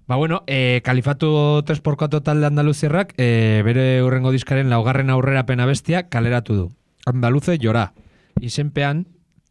Ba, 0.07 0.15
bueno, 0.15 0.41
e, 0.47 0.81
Kalifato 0.83 1.61
3x4 1.63 2.23
talde 2.23 2.47
andaluzierrak 2.47 3.13
e, 3.17 3.61
bere 3.63 4.01
urrengo 4.01 4.31
diskaren 4.33 4.71
laugarren 4.73 5.11
aurrerapen 5.13 5.61
bestia 5.69 6.07
kaleratu 6.09 6.55
du. 6.55 6.65
Andaluze 7.05 7.59
jora. 7.61 7.93
Izenpean 8.41 9.05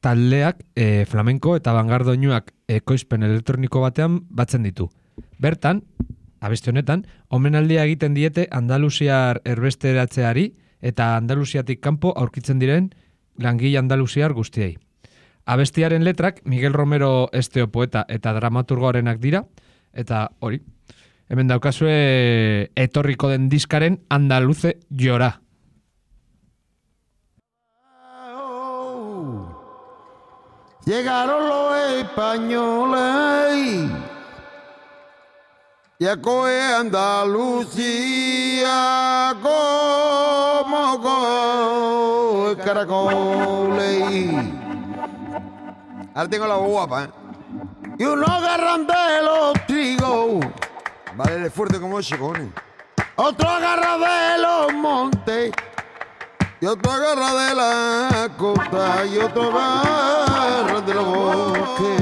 taldeak 0.07 0.61
e, 0.79 1.05
flamenko 1.11 1.57
eta 1.59 1.73
bangardoinuak 1.75 2.53
ekoizpen 2.71 3.27
elektroniko 3.27 3.83
batean 3.83 4.21
batzen 4.31 4.63
ditu. 4.63 4.87
Bertan, 5.43 5.83
abesti 6.39 6.71
honetan, 6.71 7.03
omenaldia 7.35 7.83
egiten 7.89 8.15
diete 8.15 8.47
Andaluziar 8.55 9.41
erbesteratzeari 9.45 10.53
eta 10.81 11.17
Andaluziatik 11.17 11.81
kanpo 11.83 12.13
aurkitzen 12.15 12.63
diren 12.63 12.93
langile 13.43 13.81
Andaluziar 13.81 14.37
guztiei. 14.37 14.77
Abestiaren 15.47 16.05
letrak 16.07 16.39
Miguel 16.45 16.75
Romero 16.75 17.29
esteo 17.33 17.67
poeta 17.71 18.05
eta 18.09 18.33
dramaturgoarenak 18.35 19.19
dira, 19.23 19.43
eta 19.95 20.29
hori, 20.41 20.61
hemen 21.31 21.51
daukazue 21.51 22.71
etorriko 22.77 23.31
den 23.31 23.49
diskaren 23.51 24.01
andaluze 24.11 24.77
jora. 24.91 25.41
Llegaron 30.87 31.49
los 31.49 31.77
españoles 32.01 33.91
y 35.99 36.07
a 36.07 36.17
Andalucía 36.79 37.85
como 39.43 41.03
coge 41.03 42.63
caracoles. 42.63 44.31
Ahora 46.15 46.29
tengo 46.31 46.47
la 46.47 46.55
voz 46.55 46.69
guapa, 46.69 47.03
¿eh? 47.03 47.11
Y 47.99 48.05
unos 48.05 48.29
agarran 48.29 48.87
de 48.87 49.23
los 49.25 49.55
trigos, 49.67 50.47
Vale, 51.17 51.35
el 51.47 51.51
fuerte 51.51 51.81
como 51.81 51.99
ese, 51.99 52.17
cojones. 52.17 52.51
otro 53.17 53.49
agarra 53.49 53.99
de 53.99 54.39
los 54.41 54.73
montes, 54.73 55.51
y 56.61 56.67
otro 56.67 56.91
agarra 56.91 57.35
de 57.35 57.55
la 57.55 58.31
costa, 58.37 59.05
y 59.05 59.19
otro 59.19 59.51
agarra 59.59 60.81
de 60.81 60.95
los 60.95 61.05
bosques. 61.05 62.01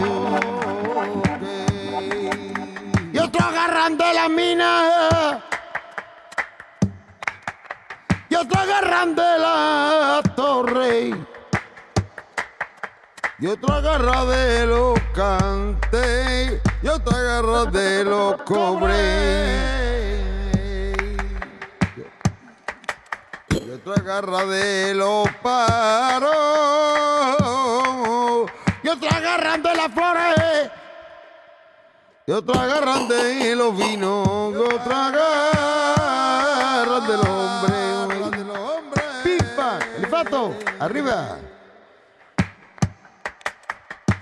Y 3.13 3.19
otro 3.19 3.47
agarran 3.47 3.99
de 3.99 4.15
la 4.15 4.29
mina, 4.29 5.41
y 8.29 8.35
otro 8.35 8.61
agarran 8.61 9.15
de 9.17 9.39
la 9.39 10.23
torre, 10.37 11.11
y 13.39 13.47
otro 13.47 13.75
agarra 13.75 14.25
de 14.25 14.67
los 14.67 14.99
cantes, 15.15 16.63
y 16.83 16.89
otro 16.89 17.17
agarra 17.17 17.65
de 17.65 18.05
los 18.05 18.43
cobres. 18.43 19.94
Y 23.85 23.89
otra 23.91 24.03
garra 24.03 24.47
de 24.47 24.95
los 24.95 25.29
paros. 25.43 26.31
Y 28.83 28.89
otra 28.89 29.17
agarran 29.19 29.63
de 29.63 29.75
las 29.75 29.93
flores. 29.93 30.71
Y 32.27 32.33
otra 32.33 32.63
agarran 32.63 33.07
de 33.09 33.55
los 33.55 33.77
vinos. 33.77 34.55
Y 34.55 34.57
otra 34.57 35.09
agarran 35.09 37.07
del 37.07 37.21
hombre. 37.29 37.75
Pipa, 39.23 39.79
elifato, 39.99 40.55
arriba. 40.81 41.37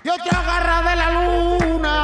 Y 0.02 0.08
otra 0.08 0.40
agarra 0.40 0.82
de 0.90 0.96
la 0.96 1.10
luna. 1.12 2.00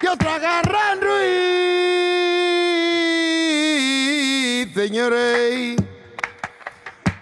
Y 0.00 0.06
otra 0.06 0.36
agarra 0.36 0.92
en 0.92 1.00
Ruiz, 1.02 1.49
señores. 4.80 5.76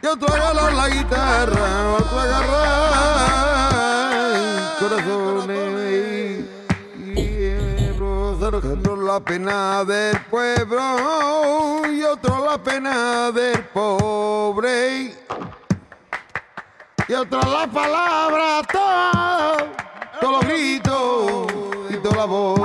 Y 0.00 0.06
otro 0.06 0.32
agarra 0.32 0.70
la 0.70 0.88
guitarra, 0.88 1.96
otro 1.98 2.20
agarra 2.20 2.62
corazones. 4.78 6.44
Y 7.16 7.90
otro 7.90 8.96
la 8.96 9.18
pena 9.20 9.84
del 9.84 10.20
pueblo 10.30 11.82
y 11.90 12.02
otro 12.04 12.46
la 12.46 12.58
pena 12.58 13.32
del 13.32 13.64
pobre. 13.74 15.16
Y 17.08 17.12
otro 17.12 17.40
la 17.40 17.66
palabra, 17.66 18.62
todo, 18.70 19.56
todos 20.20 20.32
los 20.32 20.44
gritos 20.44 21.46
y 21.90 21.96
toda 21.96 22.16
la 22.16 22.24
voz. 22.24 22.58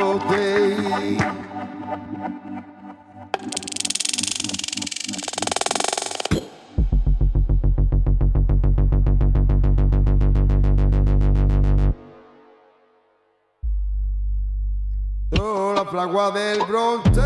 La 15.44 15.84
fragua 15.84 16.32
del 16.32 16.60
bronce. 16.64 17.22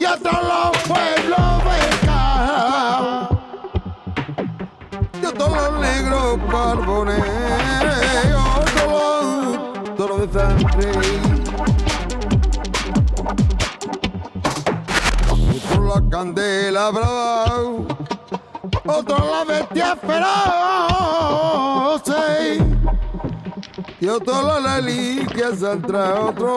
Y 0.00 0.04
a 0.04 0.16
todos 0.16 0.42
los 0.42 0.76
pueblos 0.82 1.64
becados 1.64 3.28
y 5.22 5.24
a 5.24 5.32
todos 5.32 5.52
los 5.52 5.80
negros 5.80 6.38
carbones 6.50 7.24
todos 9.96 10.16
todo 10.18 10.18
de 10.18 10.32
sangre 10.32 10.92
otro 15.70 15.82
la 15.86 16.02
candela 16.10 16.90
brava. 16.90 17.44
Otro 18.84 19.16
la 19.16 19.44
bestia 19.44 19.94
feroz 19.94 20.44
y 24.04 24.06
otro 24.06 24.60
la 24.60 24.76
reliquia 24.76 25.56
saldrá 25.56 26.20
otro 26.20 26.52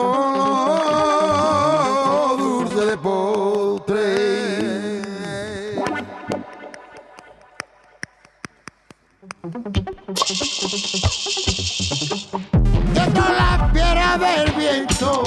dulce 2.36 2.84
de 2.84 2.98
postre. 2.98 5.00
Y 12.94 12.98
otro 12.98 13.24
la 13.32 13.70
piedra 13.72 14.18
del 14.18 14.52
viento, 14.52 15.22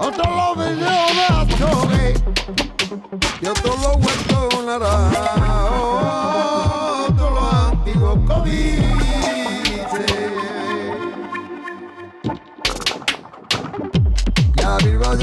otro 0.00 0.34
los 0.34 0.56
bellos 0.56 1.14
de 1.14 1.24
azogue, 1.30 2.14
y 3.40 3.46
otro 3.46 3.76
los 3.76 3.94
huertos 4.04 4.64
naranjos, 4.66 5.37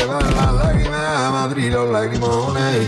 Lleva 0.05 0.21
las 0.21 0.53
lágrimas, 0.53 1.01
a 1.01 1.31
Madrid 1.31 1.71
los 1.71 1.89
lagrimones. 1.89 2.87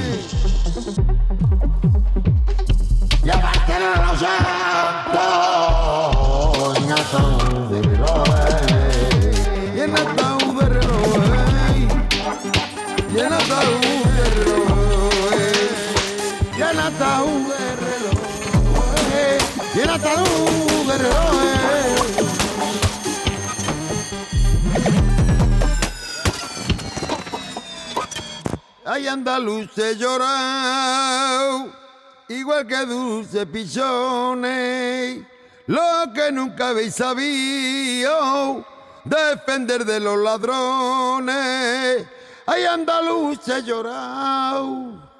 Y 3.24 3.30
a 3.32 3.38
Barcelona 3.38 4.12
los 4.12 4.20
santos, 4.20 5.18
en 6.78 6.92
ataúd 6.92 7.72
de 7.72 7.82
relojes. 7.82 9.36
Y 9.76 9.80
en 9.80 9.94
ataúd 9.98 10.60
de 10.60 10.66
relojes. 10.70 11.90
Y 13.10 13.18
en 13.18 13.34
ataúd 13.34 14.06
de 14.14 14.26
relojes. 14.38 15.58
Y 16.56 16.62
en 16.62 16.80
ataúd 16.80 17.48
de 17.50 17.62
relojes. 17.82 19.42
Y 19.74 19.80
en 19.80 19.90
ataúd 19.90 21.47
Hay 28.90 29.06
andaluces 29.06 29.98
llorado, 29.98 31.74
igual 32.30 32.66
que 32.66 32.86
dulce 32.86 33.46
pichones, 33.46 35.26
lo 35.66 36.14
que 36.14 36.32
nunca 36.32 36.70
habéis 36.70 36.96
sabido, 36.96 38.66
defender 39.04 39.84
de 39.84 40.00
los 40.00 40.18
ladrones. 40.18 42.08
Hay 42.46 42.64
andaluces 42.64 43.66
llorado, 43.66 45.12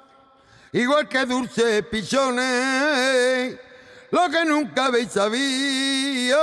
igual 0.72 1.06
que 1.06 1.26
dulce 1.26 1.82
pichones, 1.82 3.54
lo 4.10 4.30
que 4.30 4.46
nunca 4.46 4.86
habéis 4.86 5.12
sabido, 5.12 6.38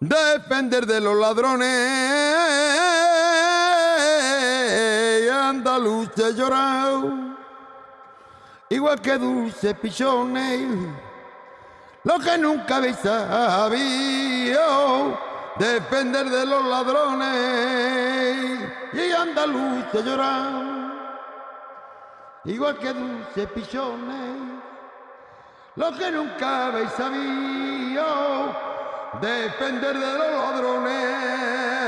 defender 0.00 0.86
de 0.86 1.00
los 1.02 1.18
ladrones. 1.18 2.87
Andaluces 5.78 6.34
llorado, 6.34 7.36
igual 8.68 9.00
que 9.00 9.16
dulce 9.16 9.76
pichones, 9.76 10.68
lo 12.02 12.18
que 12.18 12.36
nunca 12.36 12.78
habéis 12.78 12.96
sabido, 12.96 14.56
defender 15.56 16.28
de 16.28 16.46
los 16.46 16.64
ladrones. 16.64 17.28
Y 18.92 19.12
andaluces 19.12 20.04
llorado, 20.04 20.64
igual 22.46 22.76
que 22.78 22.92
dulce 22.92 23.46
pichones, 23.46 24.60
lo 25.76 25.96
que 25.96 26.10
nunca 26.10 26.66
habéis 26.66 26.90
sabido, 26.90 28.52
defender 29.20 29.96
de 29.96 30.12
los 30.18 30.32
ladrones. 30.32 31.87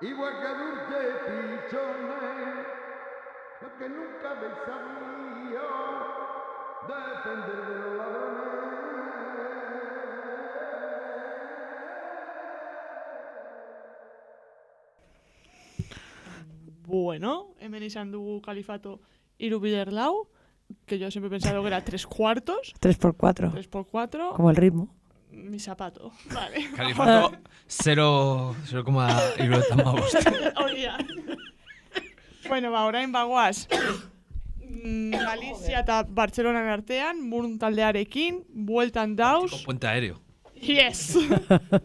Igual 0.00 0.34
que 0.40 0.48
dulce 0.48 0.98
pichones, 1.26 2.66
lo 3.62 3.68
que 3.78 3.88
nunca 3.88 4.30
habéis 4.30 4.58
sabido, 4.66 5.66
defender 6.86 7.60
de 7.66 7.74
los 7.80 7.96
ladrones. 7.96 8.36
Bueno, 16.86 17.54
hemen 17.58 17.82
izan 17.82 18.12
dugu 18.12 18.40
kalifato 18.42 19.00
irubider 19.38 19.92
lau, 19.92 20.28
que 20.86 20.98
yo 20.98 21.10
siempre 21.10 21.28
he 21.28 21.30
pensado 21.30 21.60
que 21.62 21.68
era 21.68 21.84
tres 21.84 22.06
cuartos, 22.06 22.74
3x4, 22.80 23.52
tres 23.52 23.68
por 23.68 23.86
cuatro, 23.86 24.32
como 24.34 24.50
el 24.50 24.56
ritmo. 24.56 24.94
Mi 25.36 25.58
zapato. 25.58 26.12
Vale. 26.34 26.70
Califato 26.74 27.36
0, 27.68 28.54
0,75. 28.70 30.52
Hori 30.64 30.82
da. 30.82 30.98
bueno, 32.48 32.70
ba, 32.70 32.84
orain 32.84 33.12
bagoaz. 33.12 33.66
Mm, 34.66 35.10
Galizia 35.10 35.80
eta 35.80 36.02
Bartzelonan 36.08 36.68
artean, 36.68 37.20
Murn 37.28 37.58
taldearekin, 37.58 38.42
bueltan 38.48 39.16
dauz. 39.16 39.64
Puente 39.64 39.86
aéreo. 39.86 40.22
Yes! 40.56 41.12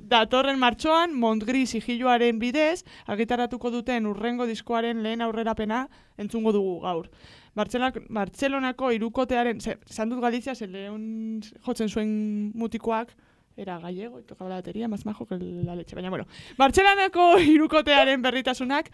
Datorren 0.07 0.59
martxoan, 0.59 1.11
Montgri 1.13 1.65
sigiluaren 1.67 2.39
bidez, 2.39 2.85
argitaratuko 3.05 3.69
duten 3.73 4.05
urrengo 4.07 4.47
diskoaren 4.47 5.03
lehen 5.03 5.21
aurrerapena 5.21 5.87
entzungo 6.17 6.53
dugu 6.55 6.79
gaur. 6.85 7.09
Bartzelak, 7.55 7.97
Bartzelonako 8.09 8.93
irukotearen, 8.95 9.59
ze, 9.59 9.75
esan 9.89 10.09
dut 10.13 10.21
Galizia, 10.23 10.55
ze 10.55 10.67
lehen 10.71 11.41
jotzen 11.65 11.89
zuen 11.89 12.13
mutikoak, 12.55 13.11
era 13.57 13.79
gallego, 13.79 14.19
y 14.19 14.23
tocaba 14.23 14.49
la 14.49 14.55
batería, 14.57 14.87
más 14.87 15.05
majo 15.05 15.25
que 15.25 15.37
la 15.37 15.75
leche. 15.75 15.95
Baina, 15.95 16.09
bueno, 16.09 16.25
Bartzelanako 16.57 17.39
irukotearen 17.55 18.21
berritasunak 18.21 18.91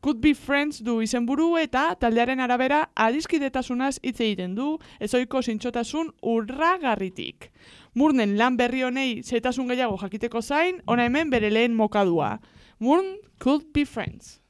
Could 0.00 0.20
Be 0.20 0.34
Friends 0.34 0.82
du 0.82 1.00
izenburu 1.02 1.56
eta 1.58 1.94
taldearen 2.00 2.40
arabera 2.40 2.90
adiskidetasunaz 2.94 3.98
hitz 4.02 4.20
egiten 4.20 4.54
du, 4.54 4.78
ezoiko 5.00 5.42
zintxotasun 5.42 6.12
urragarritik. 6.22 7.50
Murnen 7.94 8.36
lan 8.38 8.56
berri 8.56 8.82
honei 8.84 9.22
zetasun 9.22 9.68
gehiago 9.68 9.98
jakiteko 10.00 10.42
zain, 10.42 10.82
ona 10.86 11.06
hemen 11.08 11.30
bere 11.30 11.50
lehen 11.50 11.74
mokadua. 11.74 12.38
Murn 12.78 13.16
Could 13.38 13.72
Be 13.72 13.86
Friends. 13.86 14.40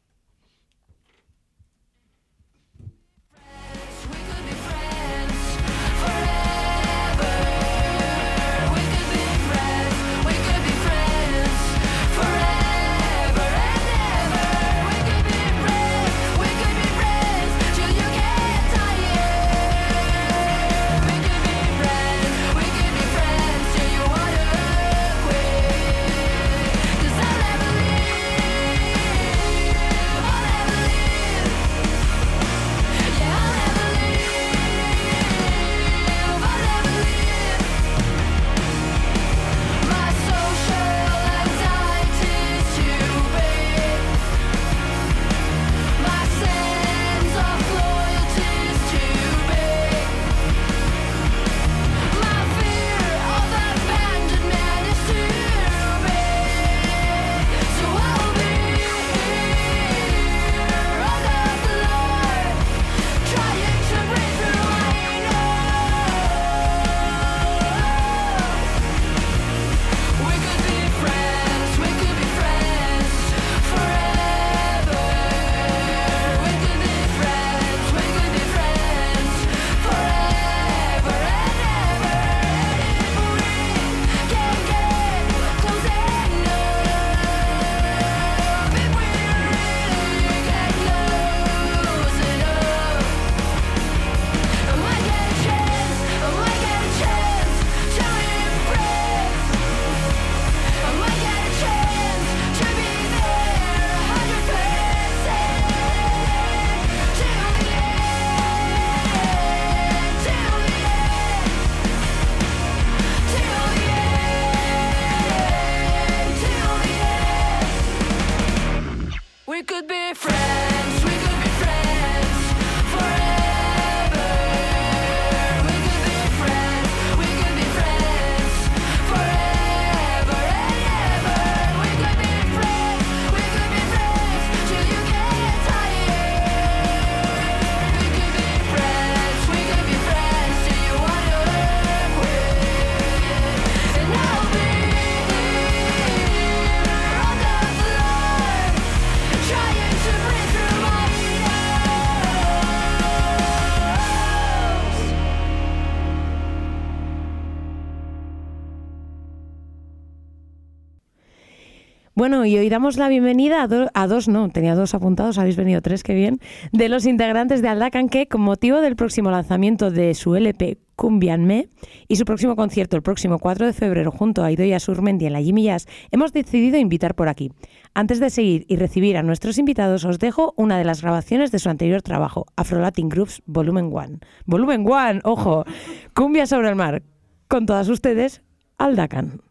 Bueno, 162.29 162.45
y 162.45 162.59
hoy 162.59 162.69
damos 162.69 162.97
la 162.97 163.09
bienvenida 163.09 163.62
a, 163.62 163.69
do- 163.69 163.89
a 163.95 164.09
dos, 164.09 164.27
no, 164.27 164.49
tenía 164.49 164.75
dos 164.75 164.95
apuntados, 164.97 165.39
habéis 165.39 165.55
venido 165.55 165.81
tres, 165.81 166.03
qué 166.03 166.12
bien, 166.12 166.41
de 166.73 166.89
los 166.89 167.07
integrantes 167.07 167.62
de 167.62 167.69
Aldacan 167.69 168.09
que, 168.09 168.27
con 168.27 168.41
motivo 168.41 168.81
del 168.81 168.97
próximo 168.97 169.31
lanzamiento 169.31 169.93
de 169.93 170.12
su 170.15 170.35
LP 170.35 170.79
Cumbianme 170.97 171.69
y 172.09 172.17
su 172.17 172.25
próximo 172.25 172.57
concierto 172.57 172.97
el 172.97 173.03
próximo 173.05 173.39
4 173.39 173.67
de 173.67 173.73
febrero 173.73 174.11
junto 174.11 174.43
a 174.43 174.51
Idoia 174.51 174.81
Surmendi 174.81 175.27
en 175.27 175.35
la 175.35 175.41
Jimmy 175.41 175.62
Jazz, 175.62 175.87
hemos 176.11 176.33
decidido 176.33 176.79
invitar 176.79 177.15
por 177.15 177.29
aquí. 177.29 177.53
Antes 177.95 178.19
de 178.19 178.29
seguir 178.31 178.65
y 178.67 178.75
recibir 178.75 179.17
a 179.19 179.23
nuestros 179.23 179.57
invitados, 179.57 180.05
os 180.05 180.19
dejo 180.19 180.53
una 180.57 180.79
de 180.79 180.85
las 180.85 181.03
grabaciones 181.03 181.53
de 181.53 181.61
su 181.61 181.69
anterior 181.69 182.03
trabajo, 182.03 182.47
Afro 182.57 182.81
Latin 182.81 183.09
Groups 183.09 183.41
Volumen 183.47 183.85
1. 183.93 184.19
Volumen 184.47 184.81
1, 184.85 185.21
ojo, 185.23 185.65
Cumbia 186.12 186.47
sobre 186.47 186.71
el 186.71 186.75
mar. 186.75 187.05
Con 187.47 187.67
todas 187.67 187.89
ustedes, 187.89 188.43
Aldacan. 188.79 189.43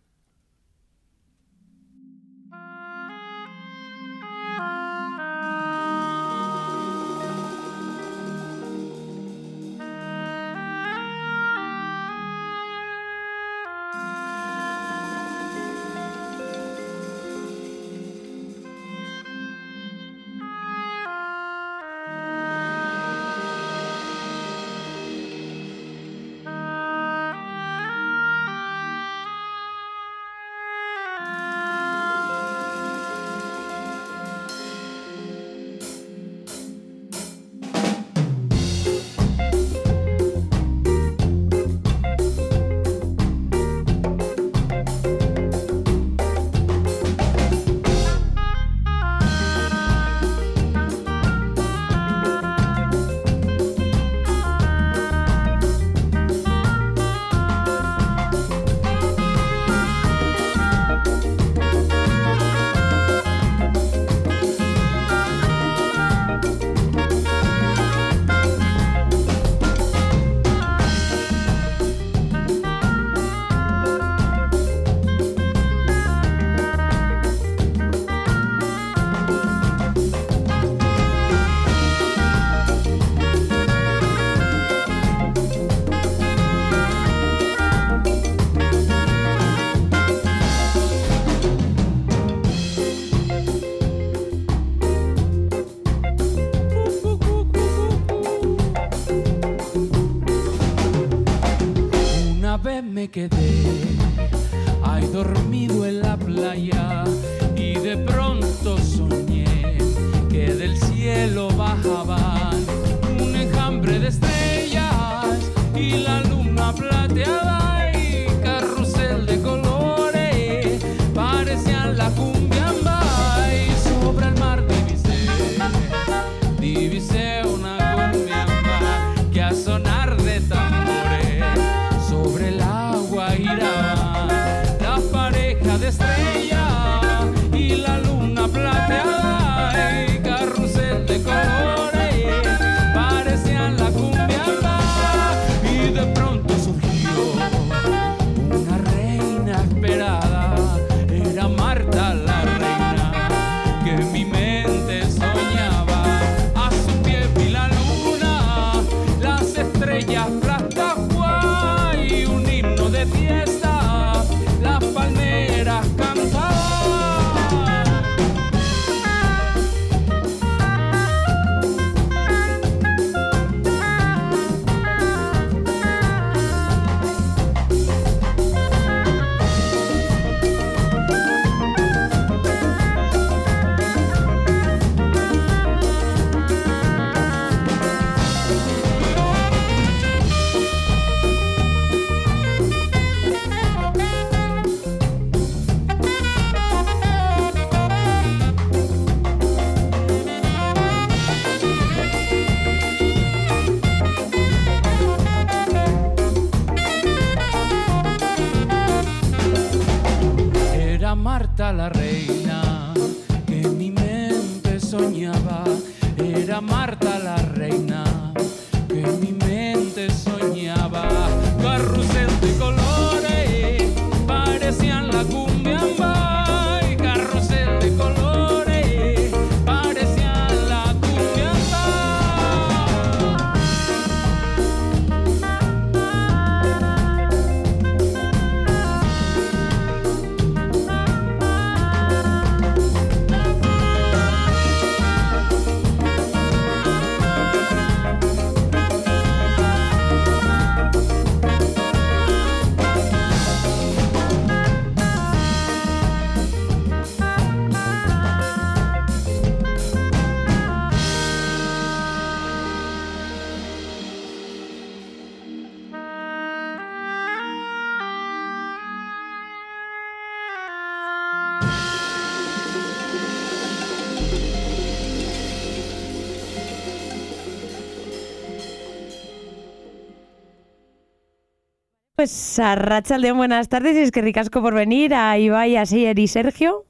Rachaldeón, 282.60 283.38
buenas 283.38 283.68
tardes 283.70 283.96
y 283.96 284.00
es 284.00 284.12
que 284.12 284.22
ricasco 284.22 284.62
por 284.62 284.74
venir 284.74 285.14
a 285.14 285.38
Ibai, 285.38 285.76
a 285.76 285.86
Seyer 285.86 286.18
y 286.20 286.28
Sergio. 286.28 286.86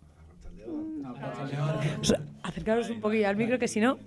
Os- 2.01 2.15
Acercaros 2.43 2.89
un 2.89 3.01
poquillo 3.01 3.27
al 3.27 3.35
micro 3.35 3.57
que 3.57 3.67
si 3.67 3.79
no... 3.79 3.97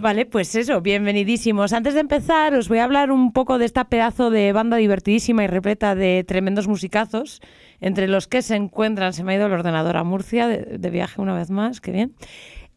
Vale, 0.00 0.24
pues 0.24 0.54
eso, 0.54 0.80
bienvenidísimos. 0.80 1.74
Antes 1.74 1.92
de 1.92 2.00
empezar, 2.00 2.54
os 2.54 2.70
voy 2.70 2.78
a 2.78 2.84
hablar 2.84 3.10
un 3.12 3.32
poco 3.32 3.58
de 3.58 3.66
esta 3.66 3.84
pedazo 3.84 4.30
de 4.30 4.50
banda 4.54 4.78
divertidísima 4.78 5.44
y 5.44 5.46
repleta 5.46 5.94
de 5.94 6.24
tremendos 6.26 6.66
musicazos, 6.66 7.42
entre 7.82 8.08
los 8.08 8.26
que 8.26 8.40
se 8.40 8.56
encuentran, 8.56 9.12
se 9.12 9.22
me 9.24 9.32
ha 9.32 9.36
ido 9.36 9.46
el 9.46 9.52
ordenador 9.52 9.98
a 9.98 10.02
Murcia, 10.04 10.48
de, 10.48 10.78
de 10.78 10.90
viaje 10.90 11.20
una 11.20 11.34
vez 11.34 11.50
más, 11.50 11.82
qué 11.82 11.90
bien. 11.92 12.14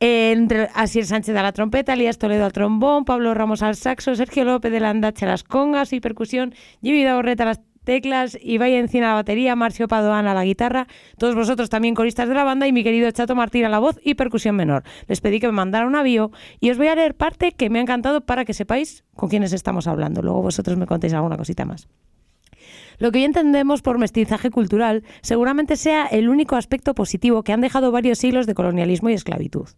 Eh, 0.01 0.33
entre 0.33 0.67
Asier 0.75 1.05
Sánchez 1.05 1.33
a 1.37 1.43
la 1.43 1.53
trompeta, 1.53 1.93
Elías 1.93 2.17
Toledo 2.17 2.43
al 2.43 2.51
trombón, 2.51 3.05
Pablo 3.05 3.33
Ramos 3.33 3.63
al 3.63 3.77
saxo, 3.77 4.13
Sergio 4.13 4.43
López 4.43 4.71
de 4.73 4.81
la 4.81 4.89
andache 4.89 5.25
a 5.25 5.29
las 5.29 5.43
congas 5.45 5.93
y 5.93 6.01
percusión, 6.01 6.53
Jimmy 6.83 7.05
Daorreta 7.05 7.43
a 7.43 7.45
las 7.47 7.61
teclas, 7.87 8.37
Ibai 8.41 8.73
Encina 8.75 9.07
a 9.07 9.09
la 9.11 9.15
batería, 9.15 9.55
Marcio 9.55 9.87
Padoan 9.87 10.27
a 10.27 10.33
la 10.33 10.43
guitarra, 10.43 10.87
todos 11.17 11.35
vosotros 11.35 11.69
también 11.69 11.95
coristas 11.95 12.27
de 12.27 12.35
la 12.35 12.43
banda 12.43 12.67
y 12.67 12.73
mi 12.73 12.83
querido 12.83 13.09
Chato 13.11 13.33
Martín 13.33 13.63
a 13.63 13.69
la 13.69 13.79
voz 13.79 13.97
y 14.03 14.15
percusión 14.15 14.57
menor. 14.57 14.83
Les 15.07 15.21
pedí 15.21 15.39
que 15.39 15.47
me 15.47 15.53
mandaran 15.53 15.87
una 15.87 16.03
bio 16.03 16.31
y 16.59 16.69
os 16.69 16.77
voy 16.77 16.87
a 16.87 16.95
leer 16.95 17.15
parte 17.15 17.53
que 17.53 17.69
me 17.69 17.79
ha 17.79 17.81
encantado 17.81 18.21
para 18.25 18.43
que 18.43 18.53
sepáis 18.53 19.05
con 19.15 19.29
quiénes 19.29 19.53
estamos 19.53 19.87
hablando. 19.87 20.21
Luego 20.21 20.41
vosotros 20.41 20.75
me 20.77 20.85
contéis 20.85 21.13
alguna 21.13 21.37
cosita 21.37 21.63
más. 21.63 21.87
Lo 22.99 23.11
que 23.11 23.19
hoy 23.19 23.25
entendemos 23.25 23.81
por 23.81 23.99
mestizaje 23.99 24.49
cultural 24.49 25.03
seguramente 25.21 25.77
sea 25.77 26.07
el 26.07 26.27
único 26.27 26.57
aspecto 26.57 26.93
positivo 26.93 27.43
que 27.43 27.53
han 27.53 27.61
dejado 27.61 27.91
varios 27.93 28.17
siglos 28.17 28.47
de 28.47 28.53
colonialismo 28.53 29.09
y 29.09 29.13
esclavitud. 29.13 29.69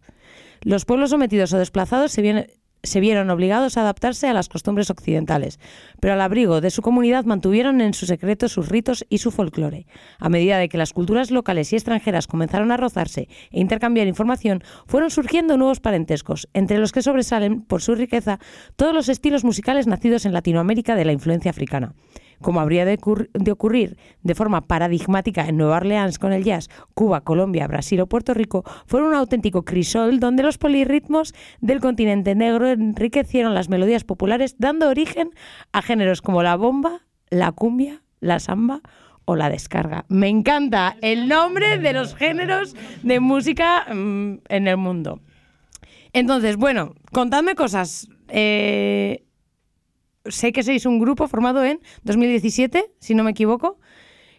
Los 0.62 0.84
pueblos 0.84 1.10
sometidos 1.10 1.52
o 1.52 1.58
desplazados 1.58 2.12
se, 2.12 2.22
vien- 2.22 2.46
se 2.82 3.00
vieron 3.00 3.30
obligados 3.30 3.76
a 3.76 3.82
adaptarse 3.82 4.28
a 4.28 4.32
las 4.32 4.48
costumbres 4.48 4.90
occidentales, 4.90 5.58
pero 6.00 6.14
al 6.14 6.20
abrigo 6.20 6.60
de 6.60 6.70
su 6.70 6.82
comunidad 6.82 7.24
mantuvieron 7.24 7.80
en 7.80 7.94
su 7.94 8.06
secreto 8.06 8.48
sus 8.48 8.68
ritos 8.68 9.04
y 9.08 9.18
su 9.18 9.30
folclore. 9.30 9.86
A 10.18 10.28
medida 10.28 10.58
de 10.58 10.68
que 10.68 10.78
las 10.78 10.92
culturas 10.92 11.30
locales 11.30 11.72
y 11.72 11.76
extranjeras 11.76 12.26
comenzaron 12.26 12.72
a 12.72 12.76
rozarse 12.76 13.28
e 13.50 13.60
intercambiar 13.60 14.06
información, 14.06 14.62
fueron 14.86 15.10
surgiendo 15.10 15.56
nuevos 15.56 15.80
parentescos, 15.80 16.48
entre 16.54 16.78
los 16.78 16.92
que 16.92 17.02
sobresalen, 17.02 17.62
por 17.62 17.82
su 17.82 17.94
riqueza, 17.94 18.38
todos 18.76 18.94
los 18.94 19.08
estilos 19.08 19.44
musicales 19.44 19.86
nacidos 19.86 20.24
en 20.24 20.32
Latinoamérica 20.32 20.94
de 20.94 21.04
la 21.04 21.12
influencia 21.12 21.50
africana 21.50 21.94
como 22.40 22.60
habría 22.60 22.84
de, 22.84 22.98
ocurr- 22.98 23.30
de 23.32 23.52
ocurrir 23.52 23.96
de 24.22 24.34
forma 24.34 24.62
paradigmática 24.62 25.46
en 25.46 25.56
Nueva 25.56 25.76
Orleans 25.76 26.18
con 26.18 26.32
el 26.32 26.44
jazz, 26.44 26.68
Cuba, 26.94 27.20
Colombia, 27.22 27.66
Brasil 27.66 28.00
o 28.00 28.06
Puerto 28.06 28.34
Rico, 28.34 28.64
fueron 28.86 29.10
un 29.10 29.14
auténtico 29.14 29.64
crisol 29.64 30.20
donde 30.20 30.42
los 30.42 30.58
polirritmos 30.58 31.34
del 31.60 31.80
continente 31.80 32.34
negro 32.34 32.68
enriquecieron 32.68 33.54
las 33.54 33.68
melodías 33.68 34.04
populares, 34.04 34.56
dando 34.58 34.88
origen 34.88 35.30
a 35.72 35.82
géneros 35.82 36.22
como 36.22 36.42
la 36.42 36.56
bomba, 36.56 37.02
la 37.30 37.52
cumbia, 37.52 38.02
la 38.20 38.38
samba 38.40 38.80
o 39.24 39.36
la 39.36 39.48
descarga. 39.48 40.04
Me 40.08 40.28
encanta 40.28 40.96
el 41.02 41.28
nombre 41.28 41.78
de 41.78 41.92
los 41.92 42.14
géneros 42.14 42.74
de 43.02 43.20
música 43.20 43.86
mm, 43.94 44.38
en 44.48 44.66
el 44.68 44.76
mundo. 44.76 45.20
Entonces, 46.12 46.56
bueno, 46.56 46.94
contadme 47.12 47.54
cosas. 47.54 48.08
Eh, 48.28 49.24
sé 50.26 50.52
que 50.52 50.62
sois 50.62 50.86
un 50.86 50.98
grupo 50.98 51.28
formado 51.28 51.64
en 51.64 51.80
2017, 52.04 52.92
si 52.98 53.14
no 53.14 53.24
me 53.24 53.30
equivoco, 53.32 53.78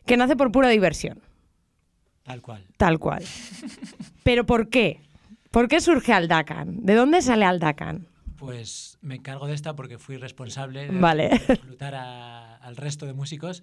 que 0.05 0.17
nace 0.17 0.35
por 0.35 0.51
pura 0.51 0.69
diversión, 0.69 1.21
Tal 2.23 2.41
cual. 2.41 2.65
tal 2.77 2.99
cual. 2.99 3.23
Pero 4.23 4.45
¿por 4.45 4.69
qué? 4.69 5.01
¿Por 5.51 5.67
qué 5.67 5.81
surge 5.81 6.13
Aldacan? 6.13 6.85
¿De 6.85 6.93
dónde 6.95 7.21
sale 7.21 7.45
Aldacan? 7.45 8.07
Pues 8.37 8.97
me 9.01 9.15
encargo 9.15 9.47
de 9.47 9.53
esta 9.53 9.75
porque 9.75 9.97
fui 9.97 10.17
responsable 10.17 10.87
de 10.87 10.99
Vale. 10.99 11.29
reclutar 11.47 11.95
a- 11.95 12.55
al 12.57 12.75
resto 12.77 13.05
de 13.05 13.13
músicos. 13.13 13.61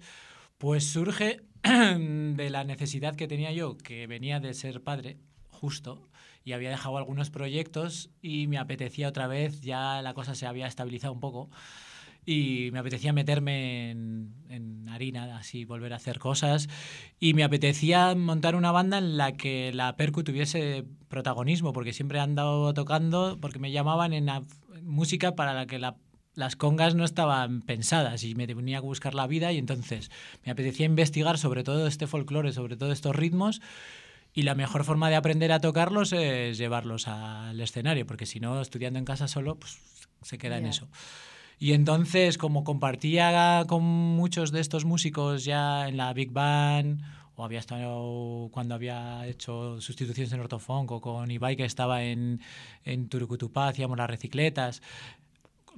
Pues 0.57 0.85
surge 0.85 1.41
de 1.63 2.49
la 2.49 2.63
necesidad 2.63 3.15
que 3.15 3.27
tenía 3.27 3.51
yo, 3.51 3.77
que 3.77 4.07
venía 4.07 4.39
de 4.39 4.53
ser 4.53 4.81
padre, 4.83 5.17
justo, 5.49 6.07
y 6.43 6.51
había 6.53 6.69
dejado 6.69 6.97
algunos 6.97 7.29
proyectos 7.29 8.09
y 8.21 8.47
me 8.47 8.57
apetecía 8.57 9.07
otra 9.09 9.27
vez, 9.27 9.61
ya 9.61 10.01
la 10.01 10.13
cosa 10.13 10.35
se 10.35 10.45
había 10.47 10.67
estabilizado 10.67 11.13
un 11.13 11.19
poco, 11.19 11.49
y 12.25 12.69
me 12.71 12.79
apetecía 12.79 13.13
meterme 13.13 13.91
en, 13.91 14.33
en 14.49 14.87
harina, 14.89 15.37
así 15.37 15.65
volver 15.65 15.93
a 15.93 15.95
hacer 15.97 16.19
cosas, 16.19 16.67
y 17.19 17.33
me 17.33 17.43
apetecía 17.43 18.13
montar 18.15 18.55
una 18.55 18.71
banda 18.71 18.97
en 18.97 19.17
la 19.17 19.33
que 19.33 19.71
la 19.73 19.95
percu 19.95 20.23
tuviese 20.23 20.85
protagonismo, 21.07 21.73
porque 21.73 21.93
siempre 21.93 22.19
he 22.19 22.21
andado 22.21 22.73
tocando, 22.73 23.37
porque 23.41 23.59
me 23.59 23.71
llamaban 23.71 24.13
en 24.13 24.25
la 24.27 24.43
música 24.83 25.35
para 25.35 25.53
la 25.53 25.65
que 25.65 25.79
la- 25.79 25.95
las 26.35 26.55
congas 26.55 26.95
no 26.95 27.03
estaban 27.03 27.61
pensadas 27.63 28.23
y 28.23 28.35
me 28.35 28.47
tenía 28.47 28.79
que 28.79 28.85
buscar 28.85 29.13
la 29.13 29.27
vida 29.27 29.51
y 29.51 29.57
entonces 29.57 30.09
me 30.45 30.51
apetecía 30.51 30.85
investigar 30.85 31.37
sobre 31.37 31.63
todo 31.63 31.85
este 31.87 32.07
folclore, 32.07 32.53
sobre 32.53 32.77
todo 32.77 32.91
estos 32.91 33.15
ritmos 33.15 33.61
y 34.33 34.43
la 34.43 34.55
mejor 34.55 34.83
forma 34.85 35.09
de 35.09 35.15
aprender 35.15 35.51
a 35.51 35.59
tocarlos 35.59 36.13
es 36.13 36.57
llevarlos 36.57 37.07
al 37.07 37.59
escenario, 37.59 38.05
porque 38.05 38.25
si 38.27 38.39
no, 38.39 38.61
estudiando 38.61 38.99
en 38.99 39.05
casa 39.05 39.27
solo, 39.27 39.55
pues 39.55 39.79
se 40.21 40.37
queda 40.37 40.57
en 40.59 40.65
eso. 40.69 40.87
Y 41.59 41.73
entonces, 41.73 42.37
como 42.37 42.63
compartía 42.63 43.65
con 43.67 43.83
muchos 43.83 44.51
de 44.53 44.61
estos 44.61 44.85
músicos 44.85 45.43
ya 45.43 45.89
en 45.89 45.97
la 45.97 46.13
Big 46.13 46.31
Band, 46.31 47.01
o 47.35 47.43
había 47.43 47.59
estado 47.59 48.49
cuando 48.51 48.75
había 48.75 49.27
hecho 49.27 49.81
sustituciones 49.81 50.31
en 50.31 50.39
Ortofunk, 50.39 50.89
o 50.91 51.01
con 51.01 51.29
Ibai 51.29 51.57
que 51.57 51.65
estaba 51.65 52.03
en, 52.03 52.39
en 52.85 53.09
Turucutupá, 53.09 53.67
hacíamos 53.67 53.97
las 53.97 54.09
recicletas. 54.09 54.81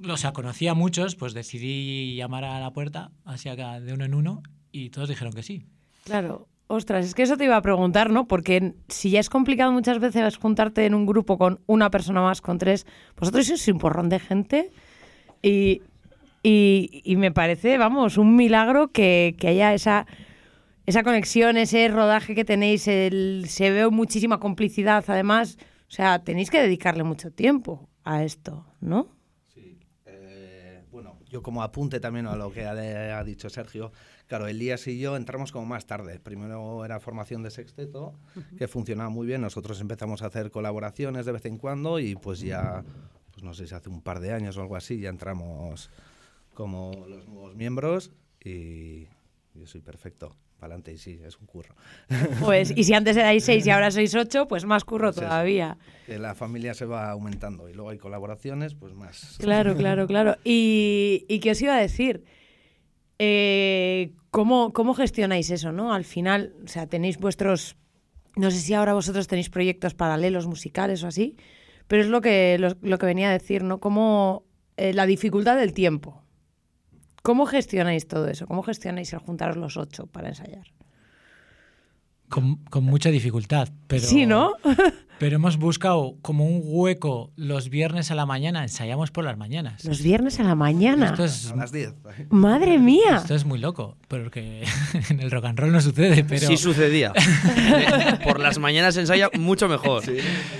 O 0.08 0.16
sea, 0.16 0.32
conocía 0.32 0.70
a 0.70 0.74
muchos, 0.74 1.16
pues 1.16 1.34
decidí 1.34 2.14
llamar 2.14 2.44
a 2.44 2.60
la 2.60 2.72
puerta, 2.72 3.10
así 3.24 3.48
acá 3.48 3.80
de 3.80 3.92
uno 3.92 4.04
en 4.04 4.14
uno, 4.14 4.42
y 4.70 4.90
todos 4.90 5.08
dijeron 5.08 5.32
que 5.32 5.42
sí. 5.42 5.66
Claro. 6.04 6.46
Ostras, 6.68 7.04
es 7.04 7.14
que 7.14 7.22
eso 7.22 7.36
te 7.36 7.44
iba 7.44 7.56
a 7.56 7.60
preguntar, 7.60 8.08
¿no? 8.08 8.26
Porque 8.26 8.72
si 8.88 9.10
ya 9.10 9.20
es 9.20 9.28
complicado 9.28 9.72
muchas 9.72 9.98
veces 9.98 10.38
juntarte 10.38 10.86
en 10.86 10.94
un 10.94 11.04
grupo 11.04 11.36
con 11.36 11.60
una 11.66 11.90
persona 11.90 12.22
más, 12.22 12.40
con 12.40 12.56
tres, 12.56 12.86
vosotros 13.14 13.46
sois 13.46 13.68
un 13.68 13.78
porrón 13.78 14.08
de 14.08 14.18
gente 14.18 14.70
y, 15.42 15.82
y- 16.42 17.02
y 17.04 17.16
me 17.16 17.30
parece, 17.32 17.76
vamos, 17.78 18.16
un 18.18 18.36
milagro 18.36 18.88
que, 18.92 19.34
que 19.38 19.48
haya 19.48 19.74
esa, 19.74 20.06
esa 20.86 21.02
conexión, 21.02 21.56
ese 21.56 21.88
rodaje 21.88 22.34
que 22.34 22.44
tenéis, 22.44 22.88
el, 22.88 23.44
se 23.48 23.70
ve 23.70 23.88
muchísima 23.90 24.40
complicidad, 24.40 25.04
además, 25.08 25.58
o 25.88 25.90
sea, 25.94 26.20
tenéis 26.24 26.50
que 26.50 26.60
dedicarle 26.60 27.04
mucho 27.04 27.30
tiempo 27.30 27.88
a 28.04 28.24
esto, 28.24 28.66
¿no? 28.80 29.08
Eh, 30.06 30.82
bueno, 30.90 31.18
yo 31.28 31.42
como 31.42 31.62
apunte 31.62 32.00
también 32.00 32.26
a 32.26 32.34
lo 32.36 32.50
que 32.52 32.64
ha, 32.64 33.18
ha 33.18 33.24
dicho 33.24 33.48
Sergio, 33.50 33.92
claro, 34.26 34.48
Elías 34.48 34.86
y 34.88 34.98
yo 34.98 35.16
entramos 35.16 35.52
como 35.52 35.66
más 35.66 35.86
tarde. 35.86 36.18
Primero 36.18 36.84
era 36.84 36.98
formación 37.00 37.42
de 37.42 37.50
sexteto, 37.50 38.14
que 38.58 38.66
funcionaba 38.68 39.10
muy 39.10 39.26
bien. 39.26 39.40
Nosotros 39.42 39.80
empezamos 39.80 40.22
a 40.22 40.26
hacer 40.26 40.50
colaboraciones 40.50 41.26
de 41.26 41.32
vez 41.32 41.44
en 41.46 41.58
cuando 41.58 41.98
y 42.00 42.14
pues 42.16 42.40
ya, 42.40 42.82
pues 43.42 43.48
no 43.48 43.54
sé 43.54 43.66
si 43.66 43.74
hace 43.74 43.88
un 43.88 44.02
par 44.02 44.20
de 44.20 44.32
años 44.32 44.56
o 44.56 44.60
algo 44.62 44.76
así, 44.76 45.00
ya 45.00 45.08
entramos 45.08 45.90
como 46.54 46.92
los 47.08 47.26
nuevos 47.26 47.56
miembros 47.56 48.12
y 48.44 49.06
yo 49.54 49.66
soy 49.66 49.80
perfecto. 49.80 50.36
Para 50.60 50.74
adelante 50.74 50.92
y 50.92 50.98
sí, 50.98 51.18
es 51.24 51.36
un 51.40 51.46
curro. 51.46 51.74
Pues, 52.40 52.72
y 52.76 52.84
si 52.84 52.94
antes 52.94 53.16
erais 53.16 53.42
seis 53.44 53.66
y 53.66 53.70
ahora 53.70 53.90
sois 53.90 54.14
ocho, 54.14 54.46
pues 54.46 54.64
más 54.64 54.84
curro 54.84 55.08
Pues 55.12 55.16
todavía. 55.26 55.76
Que 56.06 56.20
la 56.20 56.36
familia 56.36 56.72
se 56.72 56.84
va 56.84 57.10
aumentando 57.10 57.68
y 57.68 57.72
luego 57.72 57.90
hay 57.90 57.98
colaboraciones, 57.98 58.74
pues 58.76 58.94
más. 58.94 59.38
Claro, 59.40 59.76
claro, 59.76 60.06
claro. 60.06 60.36
Y, 60.44 61.24
y 61.28 61.40
qué 61.40 61.50
os 61.50 61.60
iba 61.62 61.74
a 61.74 61.80
decir, 61.80 62.22
Eh, 63.18 64.12
¿cómo, 64.30 64.72
¿cómo 64.72 64.94
gestionáis 64.94 65.50
eso, 65.50 65.72
no? 65.72 65.92
Al 65.92 66.04
final, 66.04 66.54
o 66.64 66.68
sea, 66.68 66.86
tenéis 66.86 67.18
vuestros, 67.18 67.74
no 68.36 68.50
sé 68.52 68.58
si 68.58 68.72
ahora 68.74 68.94
vosotros 68.94 69.26
tenéis 69.26 69.50
proyectos 69.50 69.94
paralelos 69.94 70.46
musicales 70.46 71.02
o 71.02 71.08
así, 71.08 71.36
pero 71.92 72.04
es 72.04 72.08
lo 72.08 72.22
que, 72.22 72.56
lo, 72.58 72.98
que 72.98 73.04
venía 73.04 73.28
a 73.28 73.32
decir, 73.32 73.64
¿no? 73.64 73.78
Como 73.78 74.44
eh, 74.78 74.94
la 74.94 75.04
dificultad 75.04 75.58
del 75.58 75.74
tiempo. 75.74 76.22
¿Cómo 77.22 77.44
gestionáis 77.44 78.08
todo 78.08 78.28
eso? 78.28 78.46
¿Cómo 78.46 78.62
gestionáis 78.62 79.12
el 79.12 79.18
juntaros 79.18 79.58
los 79.58 79.76
ocho 79.76 80.06
para 80.06 80.30
ensayar? 80.30 80.68
Con, 82.32 82.56
con 82.70 82.84
mucha 82.84 83.10
dificultad, 83.10 83.68
pero... 83.86 84.06
Sí, 84.06 84.24
¿no? 84.24 84.54
Pero 85.22 85.36
hemos 85.36 85.56
buscado 85.56 86.16
como 86.20 86.46
un 86.46 86.62
hueco 86.64 87.30
los 87.36 87.68
viernes 87.68 88.10
a 88.10 88.16
la 88.16 88.26
mañana, 88.26 88.64
ensayamos 88.64 89.12
por 89.12 89.24
las 89.24 89.36
mañanas. 89.36 89.84
Los 89.84 90.02
viernes 90.02 90.40
a 90.40 90.42
la 90.42 90.56
mañana. 90.56 91.06
Esto 91.06 91.24
es, 91.24 91.52
A 91.52 91.54
las 91.54 91.70
10. 91.70 91.94
Madre 92.30 92.76
mía. 92.80 93.18
esto 93.18 93.36
es 93.36 93.44
muy 93.44 93.60
loco, 93.60 93.96
porque 94.08 94.64
en 95.10 95.20
el 95.20 95.30
rock 95.30 95.44
and 95.44 95.60
roll 95.60 95.70
no 95.70 95.80
sucede, 95.80 96.24
pero... 96.24 96.48
Sí 96.48 96.56
sucedía. 96.56 97.12
Por 98.24 98.40
las 98.40 98.58
mañanas 98.58 98.94
se 98.94 99.02
ensaya 99.02 99.30
mucho 99.38 99.68
mejor. 99.68 100.02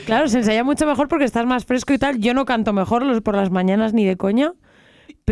Claro, 0.06 0.28
se 0.28 0.38
ensaya 0.38 0.62
mucho 0.62 0.86
mejor 0.86 1.08
porque 1.08 1.24
estás 1.24 1.44
más 1.44 1.64
fresco 1.64 1.92
y 1.92 1.98
tal. 1.98 2.20
Yo 2.20 2.32
no 2.32 2.44
canto 2.44 2.72
mejor 2.72 3.04
los 3.04 3.20
por 3.20 3.34
las 3.34 3.50
mañanas 3.50 3.94
ni 3.94 4.04
de 4.04 4.16
coña, 4.16 4.52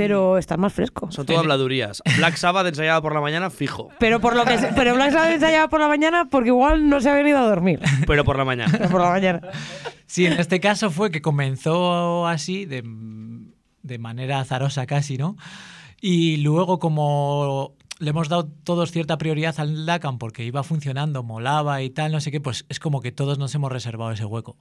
pero 0.01 0.39
estás 0.39 0.57
más 0.59 0.73
fresco. 0.73 1.11
Son 1.11 1.27
todo 1.27 1.39
habladurías. 1.41 2.03
Black 2.17 2.37
Sabbath 2.37 2.67
ensayaba 2.67 3.03
por 3.03 3.15
la 3.15 3.21
mañana, 3.21 3.51
fijo. 3.51 3.89
Pero 3.99 4.19
por 4.21 4.35
lo 4.35 4.45
que 4.45 4.57
se- 4.59 4.69
pero 4.75 4.95
Black 4.95 5.13
Sabbath 5.13 5.33
ensayaba 5.33 5.69
por 5.69 5.79
la 5.81 5.89
mañana 5.89 6.29
porque 6.31 6.49
igual 6.49 6.89
no 6.89 7.01
se 7.01 7.11
ha 7.11 7.15
venido 7.15 7.39
a 7.39 7.43
dormir. 7.43 7.81
Pero 8.07 8.25
por 8.25 8.39
la 8.39 8.45
mañana. 8.45 8.73
Pero 8.73 8.89
por 8.89 9.01
la 9.03 9.11
mañana. 9.11 9.41
Sí, 10.07 10.25
en 10.27 10.33
este 10.35 10.59
caso 10.59 10.91
fue 10.91 11.11
que 11.11 11.21
comenzó 11.21 12.27
así, 12.27 12.65
de, 12.65 12.83
de 13.83 13.99
manera 13.99 14.41
azarosa 14.41 14.87
casi, 14.87 15.19
¿no? 15.19 15.37
Y 16.01 16.39
luego 16.39 16.79
como 16.79 17.75
le 17.99 18.11
hemos 18.11 18.31
dado 18.31 18.49
todos 18.65 18.91
cierta 18.93 19.19
prioridad 19.19 19.55
al 19.61 19.85
Lacan 19.85 20.17
porque 20.19 20.45
iba 20.45 20.63
funcionando, 20.63 21.23
molaba 21.23 21.83
y 21.83 21.91
tal, 21.91 22.13
no 22.13 22.21
sé 22.21 22.31
qué, 22.31 22.41
pues 22.41 22.65
es 22.71 22.81
como 22.81 23.03
que 23.03 23.13
todos 23.13 23.39
nos 23.39 23.55
hemos 23.55 23.71
reservado 23.71 24.11
ese 24.13 24.25
hueco. 24.25 24.57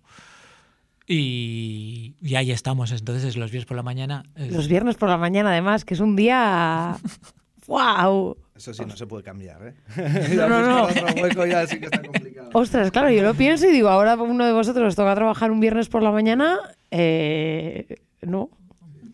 Y, 1.11 2.13
y 2.21 2.35
ahí 2.35 2.51
estamos. 2.51 2.91
Entonces, 2.91 3.23
es 3.25 3.35
los 3.35 3.49
viernes 3.51 3.65
por 3.67 3.75
la 3.77 3.83
mañana. 3.83 4.23
es- 4.35 4.51
Los 4.53 4.67
viernes 4.67 4.95
por 4.95 5.09
la 5.09 5.17
mañana, 5.17 5.49
además, 5.49 5.83
que 5.83 5.95
es 5.95 5.99
un 5.99 6.15
día. 6.15 6.95
¡Wow! 7.67 8.37
Eso 8.55 8.73
sí, 8.73 8.83
no 8.87 8.95
se 8.95 9.07
puede 9.07 9.23
cambiar, 9.23 9.59
¿eh? 9.67 9.73
No, 10.35 10.47
no, 10.47 10.61
no. 10.61 10.83
buscar 10.87 11.03
otro 11.11 11.23
hueco 11.23 11.45
ya 11.45 11.65
sí 11.67 11.79
que 11.79 11.85
está 11.85 12.01
complicado. 12.01 12.49
Ostras, 12.53 12.91
claro, 12.91 13.09
yo 13.11 13.23
lo 13.23 13.33
pienso 13.33 13.67
y 13.67 13.71
digo, 13.71 13.89
ahora 13.89 14.15
uno 14.15 14.45
de 14.45 14.53
vosotros 14.53 14.87
os 14.87 14.95
toca 14.95 15.15
trabajar 15.15 15.51
un 15.51 15.59
viernes 15.59 15.89
por 15.89 16.03
la 16.03 16.11
mañana. 16.11 16.57
eh, 16.91 17.97
no. 18.21 18.49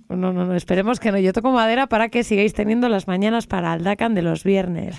No, 0.08 0.16
no, 0.32 0.46
no, 0.46 0.54
esperemos 0.56 1.00
que 1.00 1.12
no. 1.12 1.18
Yo 1.18 1.34
toco 1.34 1.52
madera 1.52 1.88
para 1.88 2.10
que 2.10 2.24
sigáis 2.24 2.54
teniendo 2.54 2.90
las 2.90 3.08
mañanas 3.08 3.48
para 3.48 3.74
el 3.74 3.84
DACAN 3.84 4.14
de 4.14 4.22
los 4.22 4.44
viernes. 4.44 4.96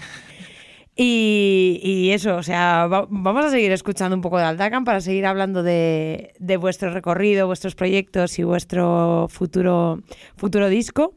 Y, 0.98 2.08
eso, 2.12 2.36
o 2.36 2.42
sea, 2.42 2.86
va- 2.86 3.06
vamos 3.10 3.44
a 3.44 3.50
seguir 3.50 3.70
escuchando 3.72 4.16
un 4.16 4.22
poco 4.22 4.38
de 4.38 4.44
Aldacan 4.44 4.84
para 4.84 5.00
seguir 5.02 5.26
hablando 5.26 5.62
de, 5.62 6.32
vuestro 6.58 6.90
recorrido, 6.90 7.46
vuestros 7.46 7.74
proyectos 7.74 8.38
y 8.38 8.44
vuestro 8.44 9.26
futuro, 9.28 10.00
futuro 10.36 10.68
disco. 10.70 11.14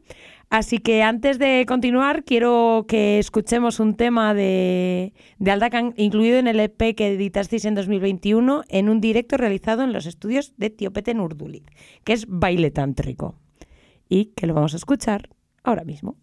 Así 0.50 0.78
que 0.78 1.02
antes 1.02 1.38
de 1.38 1.64
continuar, 1.66 2.24
quiero 2.24 2.84
que 2.88 3.18
escuchemos 3.20 3.80
un 3.80 3.94
tema 3.94 4.34
de, 4.34 5.14
de 5.38 5.50
Aldacan 5.50 5.94
incluido 5.96 6.38
en 6.38 6.48
el 6.48 6.58
EP 6.60 6.94
que 6.94 7.14
editasteis 7.14 7.64
en 7.64 7.74
2021 7.76 8.64
en 8.68 8.88
un 8.88 9.00
directo 9.00 9.36
realizado 9.36 9.82
en 9.84 9.92
los 9.92 10.06
estudios 10.06 10.52
de 10.58 10.68
Tiopete 10.70 11.12
en 11.12 11.20
que 12.04 12.12
es 12.12 12.26
Baile 12.28 12.70
Tántrico. 12.70 13.36
Y 14.08 14.26
que 14.36 14.46
lo 14.48 14.54
vamos 14.54 14.74
a 14.74 14.76
escuchar 14.76 15.30
ahora 15.62 15.84
mismo. 15.84 16.16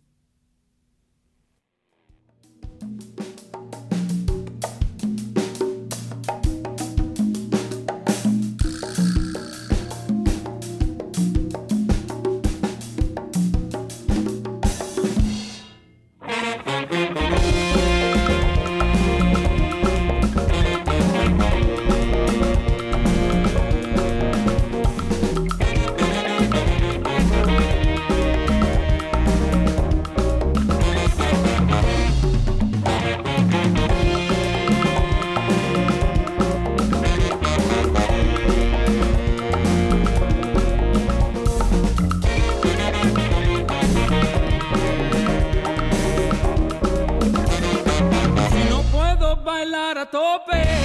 Tope, 50.11 50.76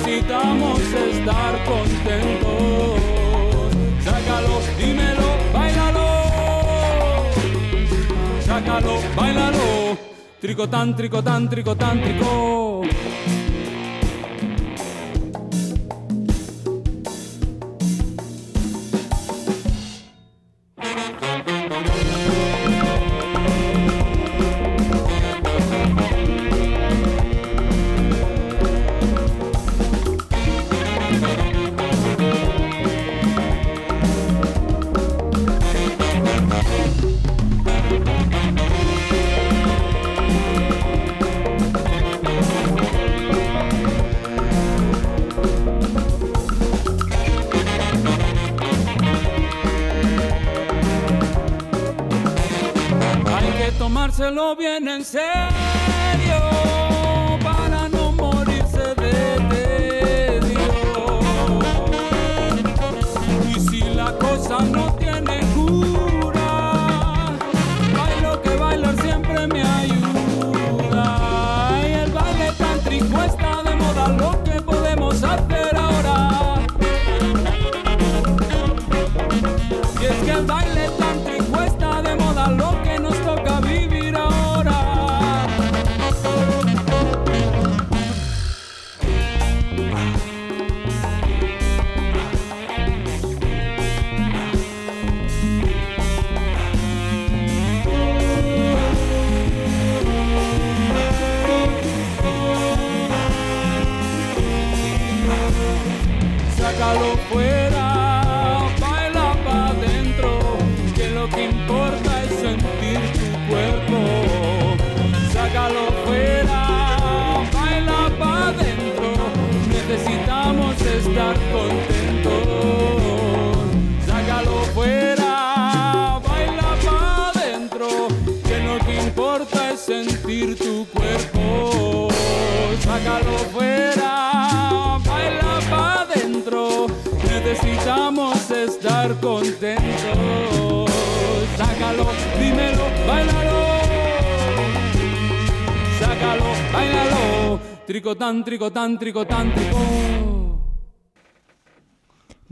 necesitamos 0.00 0.80
estar 0.80 1.64
contentos. 1.64 3.00
Sácalo, 4.02 4.60
dímelo, 4.78 5.28
bailalo. 5.52 6.06
Sácalo, 8.40 8.94
bailalo. 9.16 9.98
Tricotán, 10.40 10.96
tricotán, 10.96 11.48
tricotán, 11.48 12.02
trico. 12.02 12.59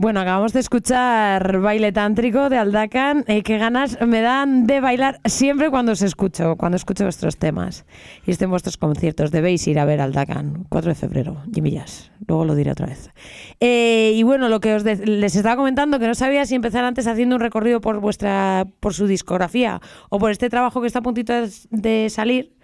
Bueno, 0.09 0.21
acabamos 0.21 0.53
de 0.53 0.61
escuchar 0.61 1.59
Baile 1.59 1.91
Tántrico 1.91 2.49
de 2.49 2.57
Aldacan. 2.57 3.25
Eh, 3.27 3.43
qué 3.43 3.59
ganas 3.59 3.95
me 4.01 4.21
dan 4.21 4.65
de 4.65 4.81
bailar 4.81 5.21
siempre 5.23 5.69
cuando 5.69 5.91
os 5.91 6.01
escucho, 6.01 6.55
cuando 6.55 6.77
escucho 6.77 7.03
vuestros 7.03 7.37
temas. 7.37 7.85
Y 8.25 8.31
estén 8.31 8.49
vuestros 8.49 8.77
conciertos. 8.77 9.29
Debéis 9.29 9.67
ir 9.67 9.77
a 9.77 9.85
ver 9.85 10.01
Aldacan, 10.01 10.65
4 10.69 10.89
de 10.89 10.95
febrero, 10.95 11.43
Jimmy. 11.53 11.79
Luego 12.27 12.43
lo 12.43 12.55
diré 12.55 12.71
otra 12.71 12.87
vez. 12.87 13.11
Eh, 13.59 14.13
y 14.15 14.23
bueno, 14.23 14.49
lo 14.49 14.59
que 14.59 14.73
os 14.73 14.83
les 14.83 15.35
estaba 15.35 15.55
comentando, 15.55 15.99
que 15.99 16.07
no 16.07 16.15
sabía 16.15 16.43
si 16.47 16.55
empezar 16.55 16.85
antes 16.85 17.05
haciendo 17.05 17.35
un 17.35 17.41
recorrido 17.41 17.79
por 17.79 17.99
vuestra, 17.99 18.65
por 18.79 18.95
su 18.95 19.05
discografía 19.05 19.79
o 20.09 20.17
por 20.17 20.31
este 20.31 20.49
trabajo 20.49 20.81
que 20.81 20.87
está 20.87 20.97
a 20.97 21.03
puntito 21.03 21.33
de 21.69 22.09
salir. 22.09 22.55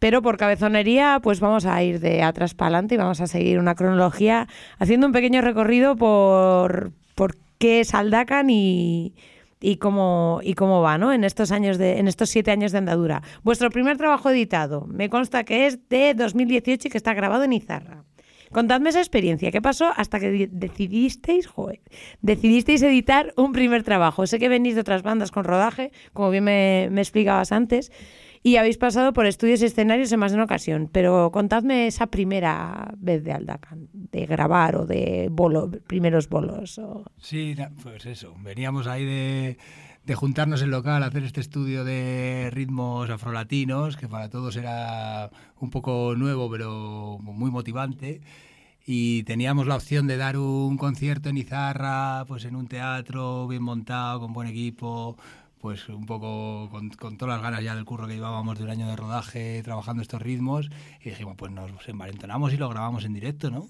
Pero 0.00 0.22
por 0.22 0.36
cabezonería, 0.38 1.20
pues 1.22 1.38
vamos 1.40 1.66
a 1.66 1.80
ir 1.84 2.00
de 2.00 2.22
atrás 2.22 2.54
para 2.54 2.68
adelante 2.68 2.96
y 2.96 2.98
vamos 2.98 3.20
a 3.20 3.26
seguir 3.28 3.58
una 3.60 3.74
cronología 3.76 4.48
haciendo 4.78 5.06
un 5.06 5.12
pequeño 5.12 5.42
recorrido 5.42 5.94
por, 5.94 6.90
por 7.14 7.36
qué 7.58 7.80
es 7.80 7.94
Aldacan 7.94 8.48
y, 8.50 9.14
y 9.60 9.76
cómo, 9.76 10.40
y 10.42 10.54
cómo 10.54 10.80
va, 10.80 10.96
¿no? 10.96 11.12
En 11.12 11.22
estos 11.22 11.52
años 11.52 11.76
de, 11.76 11.98
en 11.98 12.08
estos 12.08 12.30
siete 12.30 12.50
años 12.50 12.72
de 12.72 12.78
andadura. 12.78 13.22
Vuestro 13.42 13.70
primer 13.70 13.98
trabajo 13.98 14.30
editado, 14.30 14.86
me 14.86 15.10
consta 15.10 15.44
que 15.44 15.66
es 15.66 15.86
de 15.90 16.14
2018 16.14 16.88
y 16.88 16.90
que 16.90 16.96
está 16.98 17.12
grabado 17.12 17.44
en 17.44 17.52
Izarra. 17.52 18.04
Contadme 18.52 18.88
esa 18.90 18.98
experiencia, 18.98 19.52
¿qué 19.52 19.62
pasó 19.62 19.92
hasta 19.96 20.18
que 20.18 20.30
di- 20.30 20.48
decidisteis, 20.50 21.46
decidisteis 22.20 22.82
editar 22.82 23.32
un 23.36 23.52
primer 23.52 23.84
trabajo? 23.84 24.26
Sé 24.26 24.38
que 24.38 24.48
venís 24.48 24.74
de 24.74 24.80
otras 24.80 25.02
bandas 25.02 25.30
con 25.30 25.44
rodaje, 25.44 25.92
como 26.14 26.30
bien 26.30 26.44
me, 26.44 26.88
me 26.90 27.00
explicabas 27.02 27.52
antes, 27.52 27.92
y 28.42 28.56
habéis 28.56 28.78
pasado 28.78 29.12
por 29.12 29.26
estudios 29.26 29.60
y 29.60 29.66
escenarios 29.66 30.10
en 30.12 30.20
más 30.20 30.32
de 30.32 30.36
una 30.36 30.44
ocasión, 30.44 30.88
pero 30.90 31.30
contadme 31.30 31.86
esa 31.86 32.06
primera 32.06 32.94
vez 32.96 33.22
de 33.22 33.32
Aldacan, 33.32 33.88
de 33.92 34.24
grabar 34.26 34.76
o 34.76 34.86
de 34.86 35.28
bolo, 35.30 35.70
primeros 35.70 36.28
bolos. 36.28 36.78
O... 36.78 37.04
Sí, 37.18 37.54
pues 37.82 38.06
eso, 38.06 38.34
veníamos 38.42 38.86
ahí 38.86 39.04
de, 39.04 39.58
de 40.04 40.14
juntarnos 40.14 40.62
en 40.62 40.70
local 40.70 41.02
a 41.02 41.06
hacer 41.06 41.24
este 41.24 41.40
estudio 41.40 41.84
de 41.84 42.48
ritmos 42.50 43.10
afrolatinos, 43.10 43.96
que 43.96 44.08
para 44.08 44.30
todos 44.30 44.56
era 44.56 45.30
un 45.60 45.70
poco 45.70 46.14
nuevo, 46.16 46.50
pero 46.50 47.18
muy 47.20 47.50
motivante. 47.50 48.22
Y 48.86 49.22
teníamos 49.24 49.66
la 49.66 49.76
opción 49.76 50.06
de 50.06 50.16
dar 50.16 50.38
un 50.38 50.78
concierto 50.78 51.28
en 51.28 51.36
Izarra, 51.36 52.24
pues 52.26 52.46
en 52.46 52.56
un 52.56 52.66
teatro 52.66 53.46
bien 53.46 53.62
montado, 53.62 54.20
con 54.20 54.32
buen 54.32 54.48
equipo, 54.48 55.18
pues 55.60 55.88
un 55.88 56.06
poco 56.06 56.68
con, 56.70 56.88
con 56.90 57.16
todas 57.18 57.34
las 57.36 57.42
ganas 57.42 57.62
ya 57.62 57.74
del 57.74 57.84
curro 57.84 58.06
que 58.06 58.14
llevábamos 58.14 58.58
de 58.58 58.64
un 58.64 58.70
año 58.70 58.86
de 58.88 58.96
rodaje 58.96 59.62
trabajando 59.62 60.02
estos 60.02 60.22
ritmos. 60.22 60.70
Y 61.04 61.10
dijimos, 61.10 61.34
pues 61.36 61.52
nos 61.52 61.70
envalentonamos 61.88 62.52
y 62.52 62.56
lo 62.56 62.68
grabamos 62.68 63.04
en 63.04 63.12
directo, 63.12 63.50
¿no? 63.50 63.68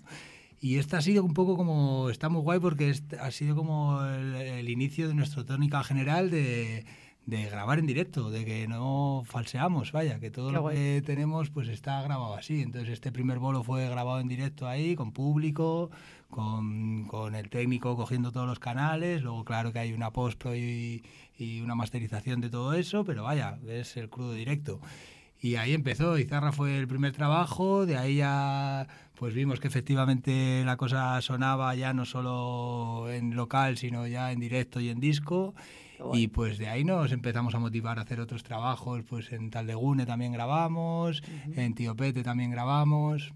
Y 0.60 0.76
esta 0.76 0.98
ha 0.98 1.02
sido 1.02 1.24
un 1.24 1.34
poco 1.34 1.56
como, 1.56 2.10
está 2.10 2.28
muy 2.28 2.42
guay 2.42 2.60
porque 2.60 2.90
es- 2.90 3.02
ha 3.20 3.30
sido 3.30 3.56
como 3.56 4.04
el, 4.04 4.34
el 4.36 4.68
inicio 4.68 5.08
de 5.08 5.14
nuestra 5.14 5.44
tónica 5.44 5.82
general 5.82 6.30
de, 6.30 6.84
de 7.26 7.44
grabar 7.46 7.78
en 7.78 7.86
directo, 7.86 8.30
de 8.30 8.44
que 8.44 8.68
no 8.68 9.22
falseamos, 9.24 9.90
vaya, 9.92 10.20
que 10.20 10.30
todo 10.30 10.48
Qué 10.48 10.54
lo 10.54 10.60
guay. 10.62 10.76
que 10.76 11.02
tenemos 11.04 11.48
pues 11.50 11.66
está 11.68 12.02
grabado 12.02 12.34
así. 12.34 12.60
Entonces 12.62 12.90
este 12.90 13.10
primer 13.10 13.38
bolo 13.38 13.64
fue 13.64 13.88
grabado 13.88 14.20
en 14.20 14.28
directo 14.28 14.68
ahí, 14.68 14.94
con 14.96 15.12
público, 15.12 15.90
con, 16.30 17.04
con 17.06 17.34
el 17.34 17.50
técnico 17.50 17.96
cogiendo 17.96 18.32
todos 18.32 18.46
los 18.46 18.58
canales, 18.58 19.22
luego 19.22 19.44
claro 19.44 19.72
que 19.72 19.80
hay 19.80 19.92
una 19.92 20.12
postpro 20.12 20.54
y, 20.56 21.04
y 21.38 21.60
una 21.60 21.74
masterización 21.74 22.40
de 22.40 22.50
todo 22.50 22.72
eso, 22.74 23.04
pero 23.04 23.24
vaya, 23.24 23.58
es 23.66 23.96
el 23.96 24.08
crudo 24.08 24.32
directo. 24.32 24.80
Y 25.42 25.56
ahí 25.56 25.72
empezó, 25.72 26.18
Izarra 26.18 26.52
fue 26.52 26.78
el 26.78 26.86
primer 26.86 27.12
trabajo, 27.12 27.86
de 27.86 27.96
ahí 27.96 28.16
ya 28.16 28.86
pues 29.14 29.34
vimos 29.34 29.58
que 29.58 29.68
efectivamente 29.68 30.62
la 30.64 30.76
cosa 30.76 31.20
sonaba 31.22 31.74
ya 31.74 31.92
no 31.94 32.04
solo 32.04 33.10
en 33.10 33.34
local, 33.34 33.76
sino 33.78 34.06
ya 34.06 34.32
en 34.32 34.40
directo 34.40 34.80
y 34.80 34.90
en 34.90 35.00
disco. 35.00 35.54
Y 36.14 36.28
pues 36.28 36.56
de 36.56 36.68
ahí 36.68 36.84
nos 36.84 37.12
empezamos 37.12 37.54
a 37.54 37.58
motivar 37.58 37.98
a 37.98 38.02
hacer 38.02 38.20
otros 38.20 38.42
trabajos, 38.42 39.02
pues 39.08 39.32
en 39.32 39.50
Taldegune 39.50 40.06
también 40.06 40.32
grabamos, 40.32 41.22
en 41.54 41.74
Tiopete 41.74 42.22
también 42.22 42.50
grabamos, 42.50 43.34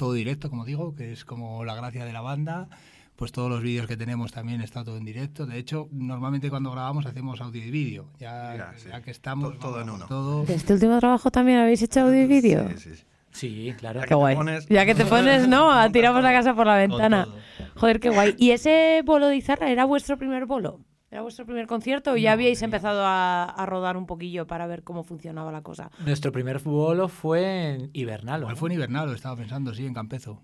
todo 0.00 0.14
directo, 0.14 0.48
como 0.48 0.64
digo, 0.64 0.94
que 0.94 1.12
es 1.12 1.24
como 1.26 1.62
la 1.64 1.74
gracia 1.74 2.04
de 2.06 2.12
la 2.12 2.22
banda. 2.22 2.68
Pues 3.16 3.32
todos 3.32 3.50
los 3.50 3.60
vídeos 3.62 3.86
que 3.86 3.98
tenemos 3.98 4.32
también 4.32 4.62
está 4.62 4.82
todo 4.82 4.96
en 4.96 5.04
directo. 5.04 5.44
De 5.44 5.58
hecho, 5.58 5.88
normalmente 5.92 6.48
cuando 6.48 6.70
grabamos 6.70 7.04
hacemos 7.04 7.38
audio 7.42 7.62
y 7.62 7.70
vídeo. 7.70 8.06
Ya, 8.18 8.56
Ya, 8.56 8.72
sí. 8.78 8.88
ya 8.88 9.02
que 9.02 9.10
estamos, 9.10 9.52
To- 9.52 9.58
todo 9.58 9.82
en 9.82 9.90
uno. 9.90 10.06
todo. 10.06 10.44
¿De 10.46 10.54
este 10.54 10.72
último 10.72 10.98
trabajo 11.00 11.30
también 11.30 11.58
habéis 11.58 11.82
hecho 11.82 12.00
audio 12.00 12.22
y 12.22 12.26
vídeo? 12.26 12.66
Sí, 12.70 12.78
sí, 12.78 12.94
sí. 12.96 13.04
Sí, 13.32 13.74
claro. 13.78 14.00
Ya 14.00 14.04
Qué 14.06 14.08
que 14.08 14.14
te 14.14 14.14
guay. 14.14 14.36
pones- 14.36 14.66
ya 14.70 14.86
que 14.86 14.94
te 14.94 15.04
pones, 15.04 15.46
¿no? 15.46 15.70
A 15.70 15.90
tiramos 15.90 16.22
la 16.22 16.32
casa 16.32 16.54
por 16.54 16.66
la 16.66 16.76
ventana. 16.78 17.28
Joder, 17.76 18.00
qué 18.00 18.08
guay. 18.08 18.34
¿Y 18.38 18.52
ese 18.52 19.02
bolo 19.04 19.28
de 19.28 19.36
Izarra 19.36 19.68
era 19.70 19.84
vuestro 19.84 20.16
primer 20.16 20.46
bolo? 20.46 20.80
¿Era 21.10 21.22
vuestro 21.22 21.44
primer 21.44 21.66
concierto 21.66 22.12
o 22.12 22.16
ya 22.16 22.32
habíais 22.32 22.62
empezado 22.62 23.02
a, 23.04 23.44
a 23.44 23.66
rodar 23.66 23.96
un 23.96 24.06
poquillo 24.06 24.46
para 24.46 24.66
ver 24.68 24.84
cómo 24.84 25.02
funcionaba 25.02 25.50
la 25.50 25.62
cosa? 25.62 25.90
Nuestro 26.06 26.30
primer 26.30 26.60
bolo 26.60 27.08
fue 27.08 27.74
en 27.74 27.90
Hibernal. 27.92 28.42
Igual 28.42 28.56
fue 28.56 28.68
en 28.70 28.76
Hibernal, 28.76 29.08
lo 29.08 29.14
estaba 29.14 29.34
pensando, 29.36 29.74
sí, 29.74 29.84
en 29.86 29.94
Campezo. 29.94 30.40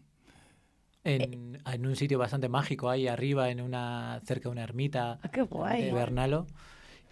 En, 1.05 1.61
en 1.64 1.87
un 1.87 1.95
sitio 1.95 2.19
bastante 2.19 2.49
mágico, 2.49 2.91
ahí 2.91 3.07
arriba, 3.07 3.49
en 3.51 3.61
una 3.61 4.21
cerca 4.25 4.49
de 4.49 4.53
una 4.55 4.64
ermita 4.64 5.21
Ah, 5.23 5.29
qué 5.29 5.43
guay. 5.43 5.85
de 5.85 5.93
Bernalo. 5.93 6.49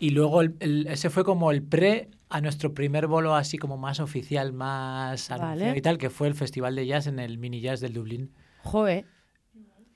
Y 0.01 0.11
luego 0.11 0.41
el- 0.41 0.57
el- 0.59 0.89
ese 0.89 1.09
fue 1.09 1.23
como 1.25 1.53
el 1.53 1.63
pre 1.63 2.09
a 2.29 2.41
nuestro 2.41 2.75
primer 2.75 3.07
bolo 3.07 3.37
así 3.37 3.57
como 3.57 3.77
más 3.77 4.01
oficial, 4.01 4.53
más 4.53 5.29
Vale. 5.29 5.43
anunciado 5.45 5.77
y 5.77 5.81
tal, 5.81 5.99
que 5.99 6.11
fue 6.11 6.27
el 6.27 6.35
Festival 6.35 6.75
de 6.75 6.89
Jazz 6.89 7.07
en 7.07 7.21
el 7.21 7.39
Mini 7.39 7.61
Jazz 7.61 7.79
del 7.81 7.93
Dublín. 7.93 8.33
Joder. 8.65 9.05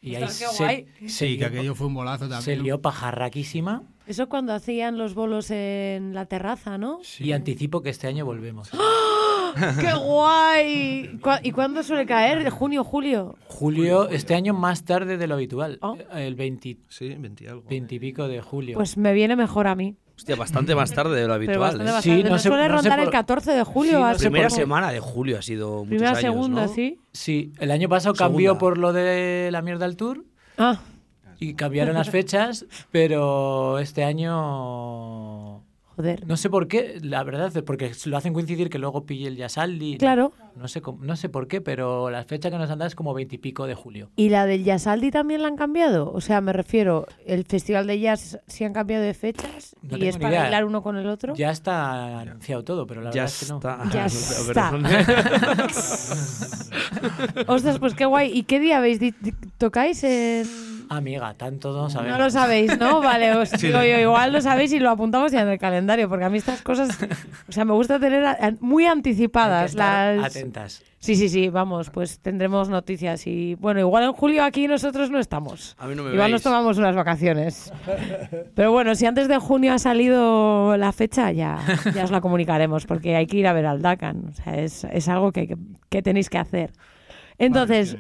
Y 0.01 0.15
ahí 0.15 0.23
qué 0.25 0.29
se, 0.31 0.47
guay. 0.63 0.87
se 1.01 1.09
Sí, 1.09 1.27
que 1.33 1.37
lió, 1.39 1.47
aquello 1.49 1.75
fue 1.75 1.87
un 1.89 1.95
bolazo 1.95 2.25
se 2.27 2.31
también. 2.31 2.63
lió 2.63 2.81
pajarraquísima 2.81 3.83
Eso 4.07 4.29
cuando 4.29 4.53
hacían 4.55 4.97
los 4.97 5.15
bolos 5.15 5.51
en 5.51 6.15
la 6.15 6.27
terraza, 6.27 6.79
¿no? 6.79 7.01
y 7.19 7.33
anticipo 7.33 7.83
que 7.83 7.91
este 7.91 8.07
año 8.07 8.25
volvemos. 8.25 8.71
¡Qué 9.81 9.93
guay! 9.95 11.19
¿Cuá- 11.21 11.41
¿Y 11.43 11.51
cuándo 11.53 11.83
suele 11.83 12.07
caer? 12.07 12.45
¿De 12.45 12.51
junio, 12.51 12.85
julio? 12.85 13.35
Julio, 13.49 14.09
este 14.09 14.35
año 14.35 14.55
más 14.55 14.85
tarde 14.85 15.17
de 15.17 15.27
lo 15.27 15.35
habitual, 15.35 15.79
Oh. 15.83 15.97
el 16.15 16.35
20, 16.37 16.77
Sí, 16.89 17.09
20 17.19 17.45
y 17.45 17.47
algo. 17.49 17.65
20 17.69 17.95
y 17.95 17.99
pico 17.99 18.29
de 18.29 18.41
julio. 18.41 18.77
Pues 18.77 18.97
me 18.97 19.13
viene 19.13 19.35
mejor 19.37 19.67
a 19.67 19.75
mí. 19.75 19.97
Hostia, 20.19 20.35
bastante 20.35 20.75
más 20.75 20.93
tarde 20.93 21.21
de 21.21 21.29
lo 21.29 21.35
habitual. 21.35 21.81
¿eh? 21.81 21.91
Sí, 22.03 22.25
no 22.25 22.31
Nos 22.31 22.43
sé- 22.43 22.49
suele 22.49 22.65
no 22.69 22.83
sé 22.83 22.89
rondar 22.89 22.99
el 22.99 23.05
por- 23.07 23.13
14 23.13 23.53
de 23.53 23.63
julio. 23.63 24.05
Así 24.05 24.19
sé 24.19 24.25
Primera 24.31 24.51
semana 24.51 24.91
de 24.91 24.99
julio 24.99 25.39
ha 25.39 25.43
sido 25.43 25.77
muchos 25.85 25.89
Primera, 25.91 26.11
años, 26.11 26.21
segunda, 26.21 26.63
¿no? 26.67 26.75
sí. 26.75 26.99
Sí, 27.13 27.53
el 27.61 27.71
año 27.71 27.89
pasado 27.89 28.15
cambió 28.17 28.51
Segunda. 28.51 28.59
por 28.59 28.79
lo 28.79 28.93
de 28.93 29.49
la 29.53 29.63
mierda 29.63 29.87
del 29.87 29.97
tour 29.97 30.25
Ah, 30.59 30.81
y 31.39 31.55
cambiaron 31.55 31.95
las 31.95 32.11
fechas, 32.11 32.67
pero 32.91 33.79
este 33.79 34.03
año 34.03 35.63
joder. 35.99 36.27
no 36.27 36.37
sé 36.39 36.49
por 36.49 36.69
qué, 36.69 36.99
la 37.03 37.23
verdad, 37.25 37.55
es 37.55 37.63
porque 37.63 37.93
lo 38.07 38.17
hacen 38.17 38.33
coincidir 38.33 38.71
que 38.71 38.79
luego 38.79 39.05
pille 39.05 39.29
el 39.29 39.37
Yasaldi. 39.37 39.99
Claro. 39.99 40.33
No 40.57 40.69
sé, 40.69 40.81
cómo- 40.81 41.05
no 41.05 41.17
sé 41.17 41.29
por 41.29 41.47
qué, 41.49 41.61
pero 41.61 42.09
la 42.11 42.25
fecha 42.25 42.51
que 42.51 42.57
nos 42.59 42.71
han 42.71 42.79
dado 42.79 42.87
es 42.89 42.95
como 42.95 43.13
veintipico 43.15 43.67
de 43.67 43.75
julio. 43.75 44.11
¿Y 44.17 44.29
la 44.31 44.47
del 44.47 44.65
Yasaldi 44.65 45.11
también 45.11 45.43
la 45.43 45.49
han 45.49 45.57
cambiado? 45.57 46.11
O 46.13 46.21
sea, 46.21 46.41
me 46.41 46.53
refiero, 46.53 47.07
el 47.27 47.45
festival 47.45 47.87
de 47.87 48.01
jazz 48.01 48.39
sí 48.47 48.65
han 48.65 48.73
cambiado 48.73 49.05
de 49.05 49.15
fechas 49.15 49.77
No 49.83 49.97
y 49.99 50.07
es 50.09 50.17
para 50.17 50.31
idea. 50.31 50.43
bailar 50.43 50.65
uno 50.65 50.83
con 50.83 50.97
el 50.97 51.07
otro. 51.09 51.35
Ya 51.35 51.51
está 51.51 52.21
anunciado 52.21 52.65
todo, 52.65 52.87
pero 52.87 53.03
la 53.03 53.11
Ya 53.11 53.23
verdad 53.25 53.35
es 53.35 53.45
que 53.45 53.49
no. 53.53 53.57
está. 53.59 53.79
Ya 53.93 54.07
está. 54.47 54.73
Ostras, 57.47 57.79
pues 57.79 57.95
qué 57.95 58.05
guay. 58.07 58.31
¿Y 58.37 58.43
qué 58.45 58.59
día 58.61 58.79
habéis 58.79 58.99
tocáis 59.59 60.03
en...? 60.05 60.47
Amiga, 60.91 61.35
tanto 61.35 61.73
no 61.73 61.91
sabemos. 61.91 62.19
No 62.19 62.25
lo 62.25 62.31
sabéis, 62.31 62.79
¿no? 62.79 63.01
Vale, 63.03 63.35
os 63.37 63.51
digo 63.53 63.79
yo, 63.83 63.99
igual 63.99 64.33
lo 64.33 64.41
sabéis 64.41 64.73
y 64.73 64.79
lo 64.81 64.91
apuntamos 64.91 65.33
ya 65.33 65.43
en 65.43 65.49
el 65.49 65.59
calendario, 65.59 66.09
porque 66.09 66.25
a 66.25 66.31
mí 66.31 66.39
estas 66.39 66.63
cosas, 66.63 66.99
o 67.49 67.53
sea, 67.53 67.65
me 67.65 67.73
gusta 67.73 67.99
tener 68.01 68.25
a- 68.25 68.55
muy 68.61 68.85
Hay 68.85 68.89
que 68.89 68.93
anticipadas 68.93 69.71
estar 69.71 70.17
las... 70.17 70.37
Atentas. 70.37 70.83
Sí, 71.01 71.15
sí, 71.15 71.29
sí, 71.29 71.49
vamos, 71.49 71.91
pues 71.91 72.19
tendremos 72.19 72.69
noticias 72.69 73.25
y 73.29 73.55
bueno, 73.55 73.79
igual 73.79 74.03
en 74.03 74.13
julio 74.13 74.43
aquí 74.43 74.67
nosotros 74.67 75.11
no 75.11 75.21
estamos. 75.21 75.77
A 75.79 75.87
mí 75.87 75.95
no 75.95 76.03
me 76.03 76.11
Igual 76.11 76.25
veis. 76.27 76.33
nos 76.33 76.43
tomamos 76.43 76.77
unas 76.77 76.97
vacaciones. 76.97 77.73
Pero 78.57 78.73
bueno, 78.73 78.97
si 78.97 79.07
antes 79.07 79.29
de 79.29 79.39
junio 79.39 79.75
ha 79.75 79.79
salido 79.79 80.77
la 80.77 80.91
fecha, 80.91 81.31
ya, 81.31 81.59
ya 81.95 82.03
os 82.03 82.11
la 82.11 82.21
comunicaremos, 82.21 82.85
porque 82.87 83.15
hay 83.15 83.27
que 83.27 83.37
ir 83.37 83.47
a 83.47 83.53
ver 83.53 83.67
al 83.67 83.81
Dacan. 83.81 84.25
O 84.29 84.33
sea, 84.33 84.57
es, 84.57 84.83
es 84.91 85.09
algo 85.09 85.31
que, 85.31 85.47
que- 85.47 85.57
que 85.89 86.03
tenéis 86.03 86.29
que 86.31 86.39
hacer. 86.39 86.73
Entonces. 87.39 87.97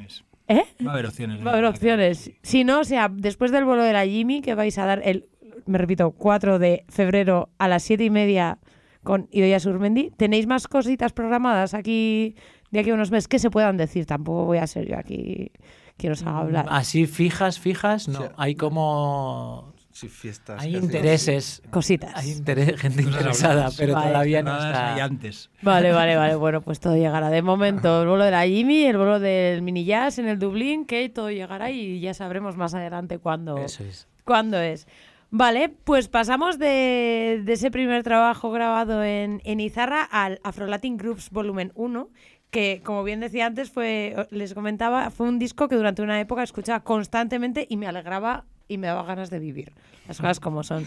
¿Eh? 0.48 0.64
Va 0.84 0.90
a 0.90 0.94
haber 0.94 1.06
opciones. 1.06 1.44
Va 1.44 1.50
a 1.50 1.52
haber 1.54 1.64
opciones. 1.66 2.32
Si 2.42 2.64
no, 2.64 2.80
o 2.80 2.84
sea, 2.84 3.08
después 3.10 3.52
del 3.52 3.64
vuelo 3.64 3.82
de 3.82 3.92
la 3.92 4.04
Jimmy, 4.04 4.40
que 4.40 4.54
vais 4.54 4.76
a 4.78 4.86
dar 4.86 5.00
el, 5.04 5.26
me 5.66 5.78
repito, 5.78 6.10
4 6.10 6.58
de 6.58 6.84
febrero 6.88 7.50
a 7.58 7.68
las 7.68 7.82
7 7.84 8.04
y 8.04 8.10
media 8.10 8.58
con 9.02 9.28
Idoia 9.30 9.60
Surmendi, 9.60 10.10
¿tenéis 10.16 10.46
más 10.46 10.66
cositas 10.66 11.12
programadas 11.12 11.72
aquí 11.74 12.34
de 12.70 12.80
aquí 12.80 12.90
a 12.90 12.94
unos 12.94 13.10
meses 13.10 13.28
que 13.28 13.38
se 13.38 13.50
puedan 13.50 13.76
decir. 13.76 14.06
Tampoco 14.06 14.44
voy 14.44 14.58
a 14.58 14.66
ser 14.66 14.88
yo 14.88 14.98
aquí 14.98 15.50
quien 15.96 16.12
os 16.12 16.22
haga 16.22 16.38
hablar. 16.38 16.66
Así 16.68 17.06
fijas, 17.06 17.58
fijas, 17.58 18.08
no. 18.08 18.20
Sí. 18.20 18.28
Hay 18.36 18.54
como... 18.54 19.74
Sí, 19.98 20.08
fiestas. 20.08 20.62
Hay 20.62 20.76
intereses. 20.76 21.60
Cositas. 21.70 22.12
Hay 22.14 22.30
interés- 22.32 22.76
gente 22.78 23.02
Cosas 23.02 23.18
interesada, 23.18 23.68
pero 23.76 23.94
Vale. 23.94 24.08
todavía 24.10 24.42
no 24.42 24.54
está... 24.56 24.94
hay 24.94 25.00
antes. 25.00 25.50
Vale, 25.62 25.92
vale, 25.92 26.14
vale. 26.16 26.36
Bueno, 26.38 26.60
pues 26.60 26.78
todo 26.78 26.96
llegará. 26.96 27.30
De 27.30 27.42
momento, 27.42 28.02
el 28.02 28.08
bolo 28.08 28.24
de 28.24 28.30
la 28.30 28.46
Jimmy, 28.46 28.84
el 28.84 28.96
bolo 28.96 29.18
del 29.18 29.62
mini 29.62 29.84
jazz 29.84 30.18
en 30.18 30.28
el 30.28 30.38
Dublín, 30.38 30.86
que 30.86 31.08
todo 31.08 31.30
llegará 31.30 31.70
y 31.70 31.98
ya 32.00 32.14
sabremos 32.14 32.56
más 32.56 32.74
adelante 32.74 33.18
cuándo, 33.18 33.56
Eso 33.58 33.82
es. 33.84 34.06
cuándo 34.24 34.58
es. 34.60 34.86
Vale, 35.30 35.68
pues 35.84 36.08
pasamos 36.08 36.58
de, 36.58 37.42
de 37.44 37.52
ese 37.52 37.70
primer 37.70 38.02
trabajo 38.02 38.50
grabado 38.50 39.02
en, 39.04 39.42
en 39.44 39.60
Izarra 39.60 40.02
al 40.04 40.40
Afro-Latin 40.44 40.96
Groups 40.96 41.30
Volumen 41.30 41.72
1, 41.74 42.08
que 42.50 42.80
como 42.84 43.04
bien 43.04 43.20
decía 43.20 43.44
antes, 43.46 43.70
fue, 43.70 44.28
les 44.30 44.54
comentaba, 44.54 45.10
fue 45.10 45.28
un 45.28 45.38
disco 45.38 45.68
que 45.68 45.74
durante 45.76 46.00
una 46.02 46.18
época 46.20 46.42
escuchaba 46.42 46.80
constantemente 46.84 47.66
y 47.68 47.76
me 47.76 47.86
alegraba 47.86 48.46
y 48.68 48.78
me 48.78 48.86
daba 48.86 49.02
ganas 49.02 49.30
de 49.30 49.38
vivir. 49.38 49.72
Las 50.06 50.18
cosas 50.18 50.40
como 50.40 50.62
son. 50.62 50.86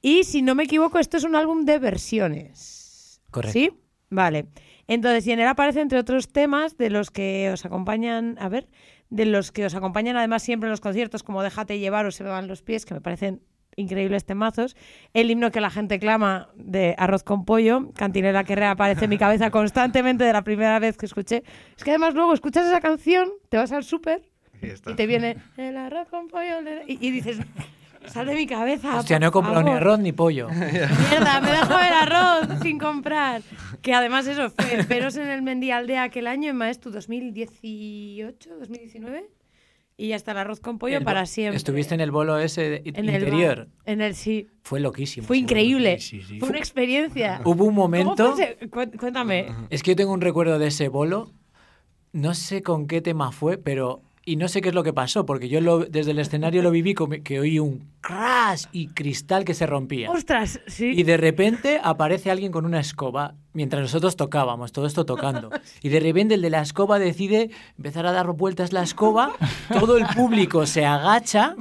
Y 0.00 0.24
si 0.24 0.40
no 0.42 0.54
me 0.54 0.62
equivoco, 0.62 0.98
esto 0.98 1.16
es 1.16 1.24
un 1.24 1.36
álbum 1.36 1.64
de 1.64 1.78
versiones. 1.78 3.20
Correcto. 3.30 3.52
¿Sí? 3.52 3.70
Vale. 4.08 4.46
Entonces, 4.86 5.26
y 5.26 5.32
en 5.32 5.40
él 5.40 5.46
aparece, 5.46 5.80
entre 5.80 5.98
otros 5.98 6.28
temas, 6.28 6.76
de 6.76 6.90
los 6.90 7.10
que 7.10 7.50
os 7.52 7.64
acompañan, 7.64 8.36
a 8.40 8.48
ver, 8.48 8.68
de 9.08 9.26
los 9.26 9.52
que 9.52 9.66
os 9.66 9.74
acompañan 9.74 10.16
además 10.16 10.42
siempre 10.42 10.68
en 10.68 10.70
los 10.70 10.80
conciertos, 10.80 11.22
como 11.22 11.42
Déjate 11.42 11.78
llevar 11.78 12.06
o 12.06 12.10
Se 12.10 12.24
me 12.24 12.30
van 12.30 12.48
los 12.48 12.62
pies, 12.62 12.86
que 12.86 12.94
me 12.94 13.00
parecen 13.00 13.42
increíbles 13.76 14.24
temazos. 14.24 14.76
El 15.14 15.30
himno 15.30 15.50
que 15.50 15.60
la 15.60 15.70
gente 15.70 15.98
clama 15.98 16.48
de 16.56 16.94
Arroz 16.98 17.22
con 17.22 17.44
pollo, 17.44 17.92
Cantinela 17.94 18.44
que 18.44 18.56
reaparece 18.56 19.04
en 19.04 19.10
mi 19.10 19.18
cabeza 19.18 19.50
constantemente 19.50 20.24
de 20.24 20.32
la 20.32 20.42
primera 20.42 20.78
vez 20.78 20.96
que 20.96 21.06
escuché. 21.06 21.44
Es 21.76 21.84
que 21.84 21.90
además 21.90 22.14
luego 22.14 22.32
escuchas 22.32 22.66
esa 22.66 22.80
canción, 22.80 23.30
te 23.48 23.56
vas 23.56 23.72
al 23.72 23.84
súper 23.84 24.29
Y 24.86 24.94
te 24.94 25.06
viene 25.06 25.36
el 25.56 25.76
arroz 25.76 26.08
con 26.08 26.28
pollo 26.28 26.56
y, 26.86 26.98
y 27.06 27.10
dices, 27.10 27.38
sal 28.06 28.26
de 28.26 28.34
mi 28.34 28.46
cabeza. 28.46 28.96
Hostia, 28.98 29.18
no 29.18 29.28
he 29.28 29.30
comprado 29.30 29.60
ni 29.62 29.66
favor". 29.68 29.80
arroz 29.82 29.98
ni 30.00 30.12
pollo. 30.12 30.48
Mierda, 30.50 31.40
me 31.40 31.50
dejo 31.50 31.78
el 31.78 31.92
arroz 31.92 32.60
sin 32.62 32.78
comprar. 32.78 33.42
Que 33.82 33.94
además 33.94 34.26
eso 34.26 34.50
fue 34.50 34.84
Peros 34.84 35.16
en 35.16 35.28
el 35.28 35.42
Mendialdea 35.42 36.02
aquel 36.04 36.26
año 36.26 36.50
en 36.50 36.56
Maestu 36.56 36.90
2018, 36.90 38.50
2019. 38.58 39.30
Y 39.96 40.08
ya 40.08 40.16
está 40.16 40.32
el 40.32 40.38
arroz 40.38 40.60
con 40.60 40.78
pollo 40.78 40.96
El 40.96 41.04
para 41.04 41.26
siempre. 41.26 41.58
Estuviste 41.58 41.94
en 41.94 42.00
el 42.00 42.10
bolo 42.10 42.38
ese 42.38 42.62
de- 42.70 42.82
en 42.86 43.06
el 43.08 43.16
interior. 43.22 43.68
en 43.84 44.00
el 44.00 44.14
sí. 44.14 44.48
Fue 44.62 44.80
loquísimo. 44.80 45.26
Fue 45.26 45.36
increíble. 45.36 45.98
Sí, 46.00 46.22
sí, 46.22 46.26
sí. 46.26 46.40
Fue 46.40 46.48
una 46.48 46.58
experiencia. 46.58 47.40
Hubo 47.44 47.50
un 47.50 47.58
¿Cómo 47.58 47.72
momento... 47.72 48.34
Cuéntame. 48.98 49.48
Es 49.68 49.82
que 49.82 49.90
yo 49.90 49.96
tengo 49.96 50.12
un 50.14 50.22
recuerdo 50.22 50.58
de 50.58 50.68
ese 50.68 50.88
bolo. 50.88 51.32
No 52.12 52.32
sé 52.32 52.62
con 52.62 52.86
qué 52.86 53.02
tema 53.02 53.30
fue, 53.30 53.58
pero. 53.58 54.02
Y 54.24 54.36
no 54.36 54.48
sé 54.48 54.60
qué 54.60 54.68
es 54.68 54.74
lo 54.74 54.82
que 54.82 54.92
pasó, 54.92 55.24
porque 55.24 55.48
yo 55.48 55.60
lo- 55.62 55.78
desde 55.86 56.10
el 56.10 56.18
escenario 56.18 56.62
lo 56.62 56.70
viví 56.70 56.92
como 56.94 57.14
que 57.24 57.40
oí 57.40 57.58
un 57.58 57.88
crash 58.02 58.64
y 58.70 58.88
cristal 58.88 59.44
que 59.44 59.54
se 59.54 59.66
rompía. 59.66 60.10
Ostras, 60.10 60.60
sí. 60.66 60.92
Y 60.94 61.02
de 61.04 61.16
repente 61.16 61.80
aparece 61.82 62.30
alguien 62.30 62.52
con 62.52 62.66
una 62.66 62.80
escoba 62.80 63.34
mientras 63.54 63.80
nosotros 63.82 64.16
tocábamos, 64.16 64.72
todo 64.72 64.86
esto 64.86 65.04
tocando. 65.06 65.50
Y 65.82 65.88
de 65.88 66.00
repente 66.00 66.34
el 66.34 66.42
de 66.42 66.50
la 66.50 66.60
escoba 66.60 66.98
decide 66.98 67.50
empezar 67.78 68.04
a 68.06 68.12
dar 68.12 68.26
vueltas 68.32 68.72
la 68.74 68.82
escoba, 68.82 69.32
todo 69.72 69.96
el 69.96 70.06
público 70.14 70.66
se 70.66 70.84
agacha 70.84 71.56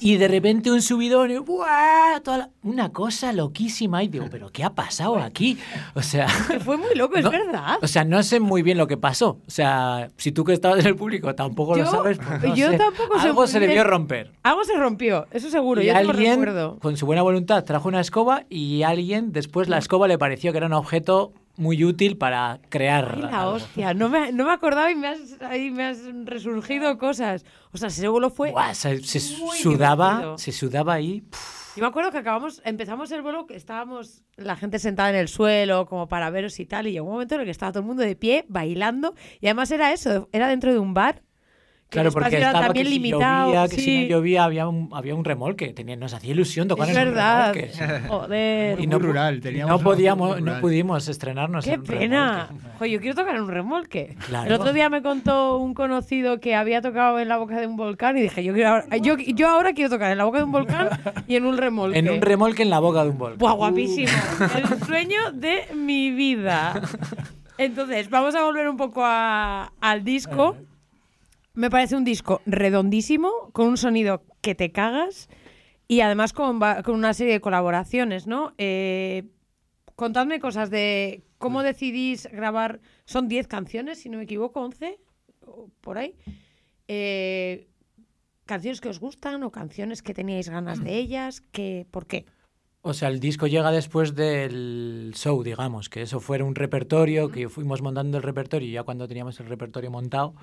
y 0.00 0.16
de 0.16 0.28
repente 0.28 0.70
un 0.70 0.82
subidón 0.82 1.30
y 1.30 1.38
¡buah! 1.38 2.20
Toda 2.22 2.38
la- 2.38 2.50
una 2.62 2.90
cosa 2.90 3.32
loquísima 3.32 4.02
y 4.02 4.08
digo, 4.08 4.26
pero 4.30 4.50
¿qué 4.50 4.64
ha 4.64 4.70
pasado 4.70 5.16
aquí? 5.18 5.58
O 5.94 6.02
sea, 6.02 6.26
Que 6.48 6.60
fue 6.60 6.76
muy 6.76 6.94
loco, 6.94 7.16
es 7.16 7.28
verdad. 7.28 7.78
o 7.82 7.86
sea, 7.86 8.04
no 8.04 8.22
sé 8.22 8.40
muy 8.40 8.62
bien 8.62 8.78
lo 8.78 8.86
que 8.86 8.96
pasó. 8.96 9.38
O 9.46 9.50
sea, 9.50 10.10
si 10.16 10.32
tú 10.32 10.44
que 10.44 10.52
estabas 10.52 10.80
en 10.80 10.86
el 10.86 10.96
público 10.96 11.34
tampoco 11.34 11.76
Yo- 11.76 11.84
lo 11.84 11.90
sabes, 11.90 12.18
pues 12.18 12.42
no 12.42 12.54
yo 12.54 12.70
sé. 12.70 12.78
tampoco 12.78 13.18
sé 13.18 13.26
algo 13.28 13.40
muy 13.42 13.48
se 13.48 13.58
bien. 13.58 13.70
debió 13.70 13.84
romper. 13.84 14.32
Algo 14.42 14.64
se 14.64 14.76
rompió, 14.76 15.26
eso 15.30 15.50
seguro. 15.50 15.82
Y 15.82 15.86
yo 15.86 15.96
alguien, 15.96 16.40
recuerdo. 16.40 16.78
con 16.80 16.96
su 16.96 17.06
buena 17.06 17.22
voluntad, 17.22 17.64
trajo 17.64 17.88
una 17.88 18.00
escoba 18.00 18.44
y 18.48 18.82
alguien 18.82 19.32
después 19.32 19.68
la 19.68 19.78
escoba 19.78 20.08
le 20.08 20.18
pareció 20.18 20.52
que 20.52 20.58
era 20.58 20.66
un 20.66 20.72
objeto 20.74 21.32
muy 21.56 21.84
útil 21.84 22.16
para 22.16 22.60
crear. 22.68 23.12
Ay, 23.16 23.22
la 23.22 23.48
hostia, 23.48 23.94
no 23.94 24.08
me, 24.08 24.32
no 24.32 24.44
me 24.46 24.52
acordaba 24.52 24.90
y 24.90 24.94
me 24.94 25.08
has, 25.08 25.40
ahí 25.42 25.70
me 25.70 25.84
has 25.84 26.00
resurgido 26.24 26.96
cosas. 26.98 27.44
O 27.72 27.78
sea, 27.78 27.88
ese 27.88 28.08
vuelo 28.08 28.30
fue. 28.30 28.50
Buah, 28.52 28.74
se, 28.74 29.02
se 29.02 29.20
sudaba, 29.20 30.08
divertido. 30.08 30.38
se 30.38 30.52
sudaba 30.52 30.94
ahí. 30.94 31.20
puf, 31.22 31.76
Yo 31.76 31.82
me 31.82 31.88
acuerdo 31.88 32.10
que 32.10 32.18
acabamos, 32.18 32.62
empezamos 32.64 33.10
el 33.12 33.22
vuelo, 33.22 33.46
que 33.46 33.56
estábamos 33.56 34.22
la 34.36 34.56
gente 34.56 34.78
sentada 34.78 35.10
en 35.10 35.16
el 35.16 35.28
suelo, 35.28 35.86
como 35.86 36.08
para 36.08 36.30
veros 36.30 36.58
y 36.58 36.66
tal, 36.66 36.86
y 36.86 36.92
llegó 36.92 37.06
un 37.06 37.12
momento 37.12 37.34
en 37.34 37.42
el 37.42 37.44
que 37.46 37.50
estaba 37.50 37.72
todo 37.72 37.80
el 37.80 37.86
mundo 37.86 38.02
de 38.02 38.16
pie, 38.16 38.44
bailando, 38.48 39.14
y 39.40 39.46
además 39.46 39.70
era 39.70 39.92
eso, 39.92 40.28
era 40.32 40.48
dentro 40.48 40.72
de 40.72 40.78
un 40.78 40.94
bar. 40.94 41.22
Claro, 41.92 42.10
porque 42.10 42.36
estaba 42.38 42.60
también 42.62 42.86
que 42.86 42.90
si 42.92 42.98
limitado. 42.98 43.46
llovía, 43.52 43.68
que 43.68 43.74
sí, 43.76 43.80
si 43.82 44.02
no 44.04 44.08
llovía 44.08 44.44
había 44.44 44.66
un, 44.66 44.88
había 44.92 45.14
un 45.14 45.24
remolque. 45.24 45.74
Tenía, 45.74 45.94
nos 45.94 46.14
hacía 46.14 46.32
ilusión 46.32 46.66
tocar 46.66 46.88
es 46.88 46.96
en 46.96 47.02
un 47.02 47.14
verdad. 47.14 47.54
remolque. 47.54 47.72
Joder. 48.08 48.72
Y 48.72 48.76
Muy 48.78 48.86
no, 48.86 48.98
pu- 48.98 49.02
rural, 49.02 49.40
teníamos 49.40 49.70
no 49.80 49.84
podíamos, 49.84 50.28
muy 50.30 50.40
no 50.40 50.46
rural. 50.46 50.60
pudimos 50.62 51.08
estrenarnos 51.08 51.64
¡Qué 51.64 51.74
en 51.74 51.80
un 51.80 51.86
pena! 51.86 52.46
remolque. 52.48 52.68
Jo, 52.78 52.86
yo 52.86 53.00
quiero 53.00 53.14
tocar 53.14 53.36
en 53.36 53.42
un 53.42 53.48
remolque. 53.50 54.16
Claro. 54.26 54.46
El 54.48 54.52
otro 54.54 54.72
día 54.72 54.88
me 54.88 55.02
contó 55.02 55.58
un 55.58 55.74
conocido 55.74 56.40
que 56.40 56.54
había 56.54 56.80
tocado 56.80 57.18
en 57.20 57.28
la 57.28 57.36
boca 57.36 57.60
de 57.60 57.66
un 57.66 57.76
volcán 57.76 58.16
y 58.16 58.22
dije, 58.22 58.42
yo, 58.42 58.54
quiero 58.54 58.70
ahora, 58.70 58.96
yo, 58.96 59.16
yo 59.18 59.48
ahora 59.50 59.74
quiero 59.74 59.90
tocar 59.90 60.10
en 60.10 60.18
la 60.18 60.24
boca 60.24 60.38
de 60.38 60.44
un 60.44 60.52
volcán 60.52 60.88
y 61.28 61.36
en 61.36 61.44
un 61.44 61.58
remolque. 61.58 61.98
En 61.98 62.08
un 62.10 62.22
remolque 62.22 62.62
en 62.62 62.70
la 62.70 62.78
boca 62.80 63.04
de 63.04 63.10
un 63.10 63.18
volcán. 63.18 63.38
Buah, 63.38 63.52
guapísimo. 63.52 64.08
El 64.56 64.86
sueño 64.86 65.18
de 65.34 65.66
mi 65.74 66.10
vida. 66.10 66.80
Entonces, 67.58 68.08
vamos 68.08 68.34
a 68.34 68.42
volver 68.44 68.66
un 68.68 68.76
poco 68.78 69.02
a- 69.04 69.72
al 69.80 70.02
disco. 70.04 70.56
Me 71.54 71.68
parece 71.68 71.96
un 71.96 72.04
disco 72.04 72.40
redondísimo, 72.46 73.50
con 73.52 73.68
un 73.68 73.76
sonido 73.76 74.24
que 74.40 74.54
te 74.54 74.72
cagas 74.72 75.28
y 75.86 76.00
además 76.00 76.32
con, 76.32 76.60
una 76.86 77.14
serie 77.14 77.34
de 77.34 77.40
colaboraciones, 77.40 78.26
¿no? 78.26 78.54
Eh, 78.56 79.24
contadme 79.94 80.40
cosas 80.40 80.70
de 80.70 81.22
cómo 81.36 81.62
decidís 81.62 82.26
grabar. 82.32 82.80
Son 83.04 83.28
10 83.28 83.48
canciones, 83.48 83.98
si 84.00 84.08
no 84.08 84.18
me 84.18 84.24
equivoco, 84.24 84.60
11, 84.60 84.98
o 85.46 85.68
por 85.82 85.98
ahí. 85.98 86.16
Eh, 86.88 87.68
canciones 88.46 88.80
que 88.80 88.88
os 88.88 89.00
gustan 89.00 89.42
o 89.42 89.50
canciones 89.50 90.00
que 90.00 90.14
teníais 90.14 90.48
ganas 90.48 90.82
de 90.82 90.96
ellas, 91.02 91.42
que, 91.52 91.86
¿por 91.90 92.06
qué? 92.06 92.24
O 92.80 92.94
sea, 92.94 93.08
el 93.08 93.20
disco 93.20 93.46
llega 93.46 93.70
después 93.70 94.16
del 94.16 95.12
show, 95.14 95.42
digamos, 95.42 95.88
que 95.88 96.02
eso 96.02 96.18
fuera 96.18 96.44
un 96.44 96.54
repertorio, 96.54 97.30
que 97.30 97.48
fuimos 97.48 97.80
montando 97.80 98.16
el 98.16 98.24
repertorio 98.24 98.68
y 98.68 98.72
ya 98.72 98.82
cuando 98.82 99.06
teníamos 99.06 99.38
el 99.38 99.46
repertorio 99.46 99.90
montado, 99.90 100.34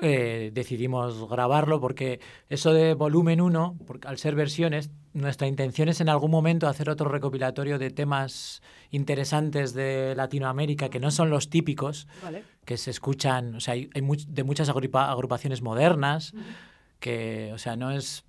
eh, 0.00 0.50
decidimos 0.54 1.28
grabarlo 1.28 1.80
porque 1.80 2.20
eso 2.48 2.72
de 2.72 2.94
volumen 2.94 3.40
1, 3.40 3.76
porque 3.86 4.06
al 4.08 4.18
ser 4.18 4.34
versiones, 4.34 4.90
nuestra 5.12 5.46
intención 5.48 5.88
es 5.88 6.00
en 6.00 6.08
algún 6.08 6.30
momento 6.30 6.68
hacer 6.68 6.88
otro 6.88 7.08
recopilatorio 7.08 7.78
de 7.78 7.90
temas 7.90 8.62
interesantes 8.90 9.74
de 9.74 10.14
Latinoamérica 10.16 10.88
que 10.88 11.00
no 11.00 11.10
son 11.10 11.30
los 11.30 11.50
típicos, 11.50 12.06
Vale. 12.22 12.44
que 12.64 12.76
se 12.76 12.90
escuchan, 12.90 13.56
o 13.56 13.60
sea, 13.60 13.74
hay, 13.74 13.90
hay 13.94 14.02
much- 14.02 14.26
de 14.26 14.44
muchas 14.44 14.68
agrupa- 14.68 15.10
agrupaciones 15.10 15.62
modernas, 15.62 16.32
que, 17.00 17.50
o 17.52 17.58
sea, 17.58 17.76
no 17.76 17.90
es... 17.90 18.24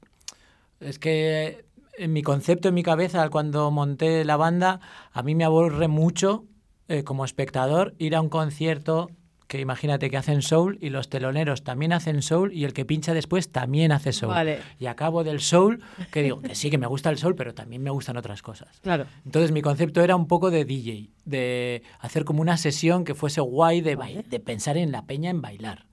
Es 0.80 0.98
que 1.00 1.66
en 1.98 2.14
mi 2.14 2.22
concepto, 2.24 2.70
en 2.70 2.74
mi 2.76 2.84
cabeza, 2.84 3.30
cuando 3.30 3.70
monté 3.72 4.24
la 4.24 4.38
banda, 4.38 4.80
a 5.12 5.22
mí 5.24 5.36
me 5.36 5.44
aburre 5.44 5.88
mucho, 5.90 6.46
eh, 6.88 7.04
como 7.04 7.26
espectador, 7.26 7.94
ir 8.00 8.16
a 8.16 8.22
un 8.22 8.30
concierto 8.30 9.12
que 9.50 9.60
imagínate 9.60 10.12
que 10.12 10.16
hacen 10.16 10.44
soul 10.44 10.78
y 10.80 10.92
los 10.92 11.10
teloneros 11.10 11.64
también 11.64 11.92
hacen 11.92 12.22
soul 12.22 12.54
y 12.54 12.66
el 12.66 12.74
que 12.74 12.86
pincha 12.86 13.16
después 13.16 13.52
también 13.52 13.92
hace 13.92 14.14
soul. 14.14 14.32
Vale. 14.32 14.60
Y 14.78 14.86
acabo 14.86 15.24
del 15.24 15.40
soul, 15.40 15.82
que 16.12 16.22
digo, 16.22 16.40
que 16.40 16.54
sí, 16.54 16.70
que 16.70 16.78
me 16.78 16.86
gusta 16.86 17.10
el 17.10 17.18
soul, 17.18 17.34
pero 17.34 17.56
también 17.56 17.82
me 17.82 17.90
gustan 17.90 18.16
otras 18.16 18.44
cosas. 18.44 18.80
Claro. 18.82 19.08
Entonces 19.26 19.52
mi 19.52 19.64
concepto 19.64 20.02
era 20.02 20.16
un 20.16 20.28
poco 20.28 20.52
de 20.52 20.66
DJ, 20.66 21.10
de 21.26 21.82
hacer 22.00 22.26
como 22.26 22.42
una 22.42 22.58
sesión 22.58 23.04
que 23.04 23.16
fuese 23.16 23.42
guay, 23.42 23.82
de, 23.82 23.96
Vale. 23.96 24.24
de 24.30 24.40
pensar 24.40 24.78
en 24.78 24.92
la 24.92 25.08
peña 25.08 25.32
en 25.32 25.42
bailar. 25.42 25.88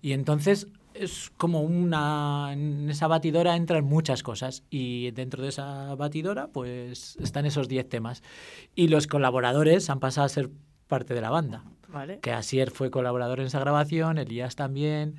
Y 0.00 0.12
entonces 0.12 0.68
es 0.94 1.32
como 1.36 1.62
una... 1.62 2.50
En 2.52 2.88
esa 2.88 3.08
batidora 3.08 3.56
entran 3.56 3.84
muchas 3.84 4.22
cosas 4.22 4.62
y 4.70 5.10
dentro 5.10 5.42
de 5.42 5.48
esa 5.48 5.96
batidora 5.96 6.46
pues 6.46 7.16
están 7.20 7.44
esos 7.44 7.66
10 7.66 7.88
temas. 7.88 8.22
Y 8.76 8.86
los 8.86 9.08
colaboradores 9.08 9.90
han 9.90 9.98
pasado 9.98 10.26
a 10.26 10.28
ser 10.28 10.48
parte 10.86 11.12
de 11.14 11.20
la 11.20 11.30
banda. 11.30 11.64
Vale. 11.94 12.18
Que 12.20 12.32
Asier 12.32 12.70
fue 12.70 12.90
colaborador 12.90 13.40
en 13.40 13.46
esa 13.46 13.60
grabación, 13.60 14.18
Elías 14.18 14.56
también, 14.56 15.14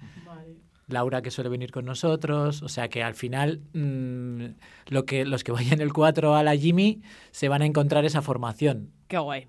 Laura 0.87 1.21
que 1.23 1.31
suele 1.31 1.49
venir 1.49 1.71
con 1.71 1.85
nosotros, 1.85 2.61
o 2.61 2.69
sea 2.69 2.89
que 2.89 3.01
al 3.01 3.15
final 3.15 3.61
mm, 3.73 4.45
lo 4.93 5.05
que, 5.05 5.25
los 5.25 5.43
que 5.43 5.51
vayan 5.51 5.81
el 5.81 5.91
4 5.93 6.35
a 6.35 6.43
la 6.43 6.55
Jimmy 6.55 7.01
se 7.31 7.49
van 7.49 7.63
a 7.63 7.65
encontrar 7.65 8.05
esa 8.05 8.21
formación, 8.21 8.91
Qué 9.07 9.17
guay. 9.17 9.47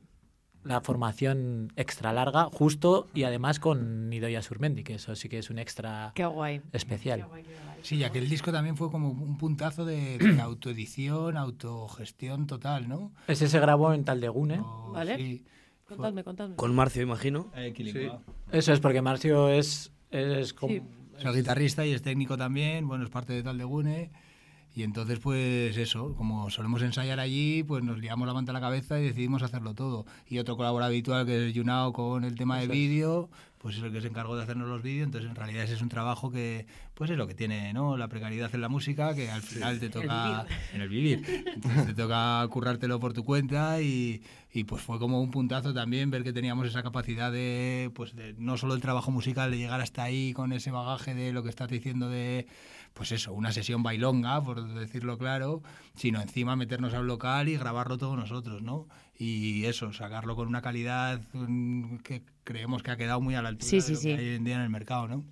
la 0.65 0.81
formación 0.81 1.73
extra 1.77 2.15
larga, 2.15 2.45
justo 2.47 3.07
y 3.13 3.25
además 3.25 3.61
con 3.61 4.09
Nidoya 4.09 4.41
Surmendi, 4.41 4.83
que 4.83 4.95
eso 4.95 5.15
sí 5.15 5.29
que 5.29 5.39
es 5.39 5.51
un 5.51 5.59
extra 5.59 6.13
Qué 6.15 6.25
guay. 6.25 6.63
especial. 6.73 7.27
Sí, 7.83 7.99
ya 7.99 8.11
que 8.11 8.19
el 8.19 8.29
disco 8.31 8.51
también 8.51 8.77
fue 8.77 8.91
como 8.91 9.11
un 9.11 9.37
puntazo 9.37 9.85
de, 9.85 10.17
de 10.19 10.41
autoedición, 10.41 11.37
autogestión 11.37 12.47
total, 12.47 12.89
¿no? 12.89 13.13
Ese 13.29 13.47
se 13.47 13.61
grabó 13.61 13.93
en 13.93 14.05
Taldegune. 14.05 14.59
O- 14.61 14.93
Vale. 14.93 15.17
sí. 15.17 15.45
Contadme, 15.87 16.25
contadme. 16.25 16.57
Con 16.57 16.75
Marcio, 16.75 17.03
imagino. 17.03 17.51
Eso 18.51 18.73
es 18.73 18.81
porque 18.81 19.03
Marcio 19.03 19.49
es, 19.49 19.93
es 20.11 20.53
como... 20.53 20.75
Sí. 20.75 20.83
Soy 21.19 21.37
guitarrista 21.37 21.87
y 21.87 21.93
es 21.93 22.03
técnico 22.03 22.37
también, 22.37 22.87
bueno, 22.87 23.05
es 23.05 23.11
parte 23.11 23.33
de 23.33 23.43
Tal 23.43 23.57
de 23.57 23.65
Gune. 23.65 24.11
Y 24.75 24.83
entonces, 24.83 25.19
pues 25.19 25.75
eso, 25.79 26.15
como 26.17 26.51
solemos 26.51 26.83
ensayar 26.83 27.19
allí, 27.19 27.63
pues 27.63 27.83
nos 27.83 27.99
liamos 27.99 28.27
la 28.29 28.35
manta 28.35 28.53
a 28.53 28.53
la 28.53 28.61
cabeza 28.61 29.01
y 29.01 29.05
decidimos 29.05 29.43
hacerlo 29.43 29.73
todo. 29.73 30.05
Y 30.27 30.39
otro 30.39 30.59
colaborador 30.59 30.93
habitual 30.93 31.25
que 31.25 31.49
es 31.49 31.57
Junao 31.57 31.95
con 31.95 32.25
el 32.25 32.35
tema 32.35 32.59
de 32.59 32.65
es. 32.65 32.71
vídeo, 32.71 33.31
pues 33.67 33.79
es 33.79 33.83
el 33.83 33.91
que 33.91 34.01
se 34.01 34.07
encargó 34.07 34.37
de 34.37 34.45
hacernos 34.45 34.69
los 34.69 34.81
vídeos. 34.81 35.07
Entonces, 35.07 35.29
en 35.29 35.35
realidad 35.35 35.65
ese 35.65 35.75
es 35.75 35.83
un 35.83 35.89
trabajo 35.89 36.31
que, 36.31 36.69
pues 36.95 37.11
es 37.11 37.17
lo 37.17 37.27
que 37.27 37.35
tiene, 37.35 37.73
¿no? 37.73 37.97
La 37.97 38.07
precariedad 38.07 38.49
en 38.55 38.61
la 38.61 38.69
música, 38.69 39.13
que 39.13 39.29
al 39.29 39.43
final 39.43 39.81
te 39.81 39.89
toca 39.89 40.47
en 40.73 40.83
el 40.83 40.89
vivir. 40.89 41.25
Entonces, 41.53 41.87
te 41.87 41.95
toca 41.95 42.47
currártelo 42.49 43.01
por 43.01 43.13
tu 43.13 43.25
cuenta 43.25 43.83
y, 43.83 44.23
y, 44.53 44.63
pues 44.63 44.83
fue 44.83 45.01
como 45.01 45.21
un 45.21 45.33
puntazo 45.33 45.75
también 45.75 46.13
ver 46.13 46.23
que 46.23 46.33
teníamos 46.33 46.69
esa 46.69 46.85
capacidad 46.85 47.33
de, 47.33 47.91
pues 47.93 48.15
de 48.15 48.37
no 48.39 48.57
solo 48.57 48.75
el 48.75 48.81
trabajo 48.81 49.11
musical, 49.11 49.51
de 49.51 49.59
llegar 49.59 49.81
hasta 49.81 50.05
ahí 50.05 50.33
con 50.33 50.53
ese 50.53 50.71
bagaje 50.71 51.17
de 51.17 51.33
lo 51.33 51.43
que 51.43 51.49
estás 51.49 51.69
diciendo 51.69 52.09
de, 52.09 52.47
pues 52.95 53.11
eso, 53.11 53.33
una 53.33 53.51
sesión 53.51 53.83
bailonga, 53.83 54.41
por 54.45 54.65
decirlo 54.75 55.19
claro, 55.19 55.61
sino 55.97 56.21
encima 56.21 56.55
meternos 56.55 56.95
al 56.95 57.09
local 57.09 57.49
y 57.49 57.57
grabarlo 57.57 57.99
todos 57.99 58.17
nosotros, 58.17 58.63
¿no? 58.63 58.87
Y 59.19 59.65
eso, 59.65 59.93
sacarlo 59.93 60.37
con 60.37 60.47
una 60.49 60.61
calidad 60.63 61.21
mm, 61.33 61.97
que 61.99 62.23
creemos 62.45 62.83
que 62.83 62.91
ha 62.91 62.97
quedado 62.97 63.21
muy 63.21 63.35
a 63.35 63.43
la 63.43 63.49
altura 63.49 63.71
Sí, 63.71 63.77
de 63.77 63.83
sí, 63.83 63.93
lo 63.95 63.99
sí. 64.01 64.09
que 64.09 64.15
hay 64.15 64.29
hoy 64.29 64.35
en 64.37 64.45
día 64.45 64.57
en 64.57 64.63
el 64.63 64.71
mercado, 64.71 65.09
¿no? 65.09 65.25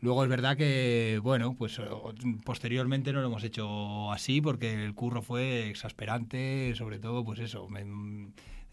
Luego 0.00 0.22
es 0.22 0.30
verdad 0.30 0.56
que, 0.56 1.18
bueno, 1.22 1.54
pues 1.58 1.78
o- 1.80 2.12
posteriormente 2.44 3.12
no 3.12 3.20
lo 3.20 3.26
hemos 3.26 3.42
hecho 3.42 4.12
así 4.12 4.40
porque 4.40 4.84
el 4.84 4.94
curro 4.94 5.22
fue 5.22 5.68
exasperante, 5.68 6.72
sobre 6.76 6.98
todo, 7.00 7.24
pues 7.24 7.40
eso, 7.40 7.68
me- 7.68 7.84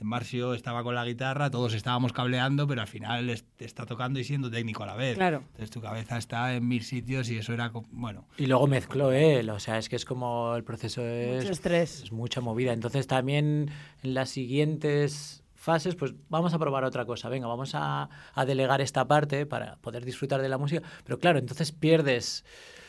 Marcio 0.02 0.54
estaba 0.54 0.84
con 0.84 0.94
la 0.96 1.06
guitarra, 1.06 1.50
todos 1.50 1.74
estábamos 1.74 2.14
cableando, 2.14 2.68
pero 2.68 2.82
al 2.82 2.88
final 2.88 3.30
es- 3.30 3.46
está 3.60 3.86
tocando 3.86 4.20
y 4.20 4.24
siendo 4.24 4.52
técnico 4.52 4.84
a 4.84 4.88
la 4.88 4.96
vez. 4.96 5.16
Claro. 5.16 5.38
Entonces 5.48 5.70
tu 5.72 5.82
cabeza 5.82 6.18
está 6.18 6.54
en 6.54 6.68
mil 6.68 6.84
sitios 6.84 7.30
y 7.30 7.38
eso 7.38 7.54
era, 7.54 7.72
bueno, 7.92 8.28
Y 8.38 8.46
luego 8.48 8.68
mezcló 8.68 9.12
él, 9.12 9.50
o 9.50 9.60
sea, 9.60 9.78
es 9.78 9.90
que 9.90 9.96
es 9.96 10.06
como 10.06 10.56
el 10.56 10.64
proceso 10.64 11.02
es... 11.06 11.38
Mucho 11.44 11.54
estrés. 11.54 12.04
Es 12.04 12.12
mucha 12.12 12.42
movida. 12.42 12.74
Entonces 12.74 13.08
también 13.08 13.72
en 14.04 14.14
las 14.14 14.30
siguientes 14.30 15.44
fases, 15.54 15.96
pues 15.96 16.14
vamos 16.30 16.54
a 16.54 16.60
probar 16.60 16.84
otra 16.84 17.06
cosa. 17.06 17.28
Venga, 17.30 17.48
vamos 17.48 17.72
a, 17.74 18.10
a 18.34 18.46
delegar 18.46 18.82
esta 18.82 19.08
parte 19.08 19.46
para 19.48 19.78
poder 19.78 20.06
disfrutar 20.06 20.42
de 20.42 20.50
la 20.50 20.58
música. 20.60 20.84
Pero 21.04 21.18
claro, 21.18 21.40
entonces 21.40 21.72
pierdes, 21.72 22.46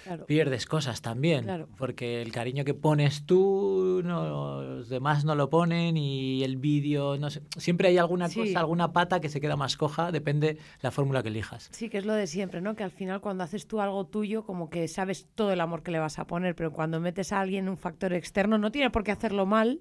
Claro. 0.06 0.26
pierdes 0.26 0.66
cosas 0.66 1.02
también. 1.02 1.44
Claro. 1.44 1.68
Porque 1.76 2.22
el 2.22 2.32
cariño 2.32 2.64
que 2.64 2.74
pones 2.74 3.26
tú, 3.26 4.00
no, 4.04 4.62
los 4.62 4.88
demás 4.88 5.24
no 5.24 5.34
lo 5.34 5.50
ponen 5.50 5.96
y 5.96 6.42
el 6.44 6.56
vídeo, 6.56 7.18
no 7.18 7.28
sé. 7.30 7.42
Siempre 7.58 7.88
hay 7.88 7.98
alguna 7.98 8.28
Sí. 8.28 8.40
cosa, 8.40 8.60
alguna 8.60 8.92
pata 8.92 9.20
que 9.20 9.28
se 9.28 9.40
queda 9.40 9.56
más 9.56 9.76
coja, 9.76 10.12
depende 10.12 10.58
la 10.80 10.90
fórmula 10.90 11.22
que 11.22 11.28
elijas. 11.28 11.68
Sí, 11.72 11.88
que 11.88 11.98
es 11.98 12.06
lo 12.06 12.14
de 12.14 12.26
siempre, 12.26 12.60
¿no? 12.60 12.76
Que 12.76 12.84
al 12.84 12.90
final 12.92 13.20
cuando 13.20 13.44
haces 13.44 13.66
tú 13.66 13.80
algo 13.80 14.06
tuyo, 14.06 14.44
como 14.44 14.70
que 14.70 14.88
sabes 14.88 15.26
todo 15.34 15.52
el 15.52 15.60
amor 15.60 15.82
que 15.82 15.90
le 15.90 15.98
vas 15.98 16.18
a 16.18 16.26
poner, 16.26 16.54
pero 16.54 16.72
cuando 16.72 17.00
metes 17.00 17.32
a 17.32 17.40
alguien 17.40 17.68
un 17.68 17.76
factor 17.76 18.12
externo, 18.12 18.58
no 18.58 18.70
tiene 18.72 18.90
por 18.90 19.02
qué 19.04 19.10
hacerlo 19.12 19.44
mal, 19.46 19.80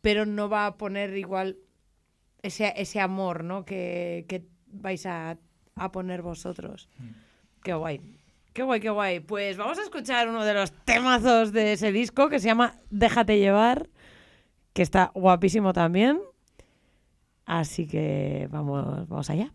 pero 0.00 0.26
no 0.26 0.48
va 0.48 0.66
a 0.66 0.76
poner 0.76 1.16
igual 1.16 1.56
ese, 2.42 2.72
ese 2.76 3.00
amor, 3.00 3.42
¿no? 3.42 3.64
Que, 3.64 4.24
que 4.28 4.46
vais 4.68 5.04
a, 5.06 5.38
a 5.74 5.92
poner 5.92 6.22
vosotros. 6.22 6.88
Qué 7.62 7.74
guay. 7.74 8.00
Qué 8.56 8.62
guay, 8.62 8.80
qué 8.80 8.88
guay. 8.88 9.20
Pues 9.20 9.58
vamos 9.58 9.78
a 9.78 9.82
escuchar 9.82 10.30
uno 10.30 10.42
de 10.42 10.54
los 10.54 10.72
temazos 10.72 11.52
de 11.52 11.74
ese 11.74 11.92
disco 11.92 12.30
que 12.30 12.38
se 12.38 12.46
llama 12.46 12.72
Déjate 12.88 13.38
llevar, 13.38 13.90
que 14.72 14.80
está 14.80 15.10
guapísimo 15.12 15.74
también. 15.74 16.22
Así 17.44 17.86
que 17.86 18.48
vamos, 18.50 19.06
vamos 19.08 19.28
allá. 19.28 19.52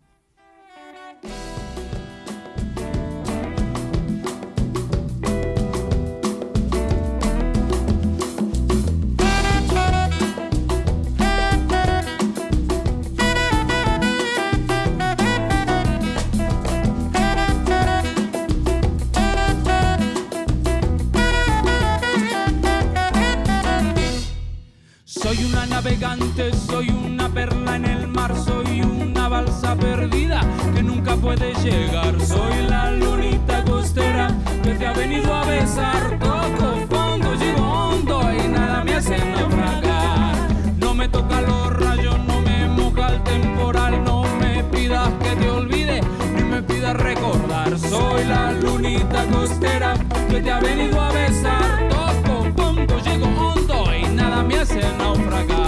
Navegante, 26.02 26.52
soy 26.52 26.90
una 26.90 27.28
perla 27.28 27.76
en 27.76 27.84
el 27.84 28.08
mar, 28.08 28.34
soy 28.36 28.82
una 28.82 29.28
balsa 29.28 29.76
perdida 29.76 30.40
que 30.74 30.82
nunca 30.82 31.14
puede 31.14 31.54
llegar. 31.62 32.20
Soy 32.20 32.66
la 32.68 32.90
lunita 32.90 33.62
costera 33.64 34.28
que 34.64 34.74
te 34.74 34.86
ha 34.86 34.92
venido 34.92 35.32
a 35.32 35.44
besar. 35.44 36.18
Toco 36.18 36.74
fondo, 36.90 37.34
llego 37.34 37.62
hondo 37.62 38.20
y 38.32 38.48
nada 38.48 38.82
me 38.82 38.94
hace 38.94 39.16
naufragar. 39.16 40.34
No 40.78 40.92
me 40.92 41.08
toca 41.08 41.40
los 41.40 41.72
rayos, 41.72 42.18
no 42.26 42.40
me 42.40 42.66
moja 42.68 43.08
el 43.14 43.22
temporal, 43.22 44.04
no 44.04 44.24
me 44.40 44.64
pidas 44.64 45.08
que 45.22 45.36
te 45.36 45.48
olvide 45.48 46.00
ni 46.34 46.42
me 46.42 46.62
pidas 46.62 46.96
recordar. 46.96 47.78
Soy 47.78 48.24
la 48.24 48.50
lunita 48.52 49.24
costera 49.26 49.94
que 50.28 50.40
te 50.40 50.50
ha 50.50 50.58
venido 50.58 51.00
a 51.00 51.12
besar. 51.12 51.88
Toco 51.88 52.44
fondo, 52.56 52.98
llego 52.98 53.26
hondo 53.26 53.84
y 53.94 54.02
nada 54.14 54.42
me 54.42 54.58
hace 54.58 54.80
naufragar. 54.98 55.61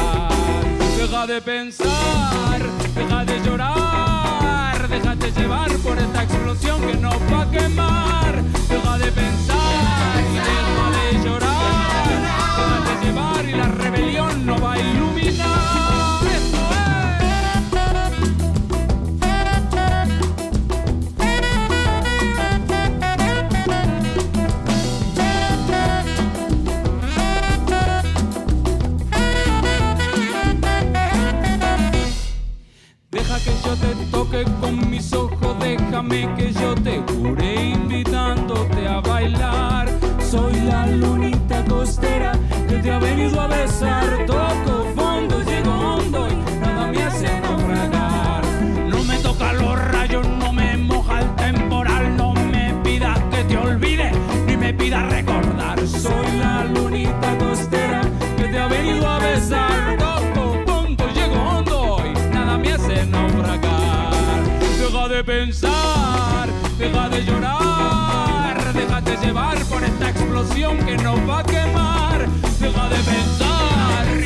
Deja 1.05 1.27
de 1.27 1.43
pensar, 1.43 2.63
deja 2.95 3.25
de 3.27 3.39
llorar, 3.41 4.89
déjate 4.89 5.33
llevar 5.33 5.71
por 5.81 5.99
esta 5.99 6.23
explosión 6.23 6.81
que 6.81 6.95
nos 6.95 7.17
va 7.31 7.43
a 7.43 7.51
quemar. 7.51 8.43
Deja 8.71 8.99
de 8.99 9.13
pensar 9.13 10.25
deja 10.33 10.91
de 10.97 11.29
llorar, 11.29 12.09
déjate 12.57 13.05
llevar 13.05 13.45
y 13.45 13.53
la 13.53 13.69
rebelión 13.69 14.47
no 14.47 14.59
va 14.59 14.73
a 14.73 14.79
iluminar. 14.79 15.24
Yo 33.65 33.77
te 33.77 33.95
toque 34.11 34.45
con 34.61 34.91
mis 34.91 35.13
ojos, 35.13 35.57
déjame 35.61 36.29
que 36.37 36.53
yo 36.53 36.75
te 36.75 37.01
jure 37.09 37.71
invitándote 37.71 38.87
a 38.89 39.01
bailar. 39.01 39.89
Soy 40.31 40.55
la 40.61 40.87
lunita 40.87 41.65
costera 41.65 42.33
que 42.69 42.77
te 42.79 42.91
ha 42.91 42.99
venido 42.99 43.41
a 43.41 43.47
besar. 43.47 44.27
Toco 44.27 44.85
fondo, 44.95 45.43
llego 45.43 45.71
hondo 45.71 46.29
pensar, 65.39 66.49
deja 66.79 67.09
de 67.09 67.25
llorar, 67.25 68.73
déjate 68.73 69.17
llevar 69.17 69.59
por 69.65 69.83
esta 69.83 70.11
explosión 70.11 70.79
que 70.87 70.97
nos 70.97 71.19
va 71.29 71.41
a 71.41 71.45
quemar. 71.45 72.29
Deja 72.61 72.89
de 72.89 72.97
pensar 72.97 74.24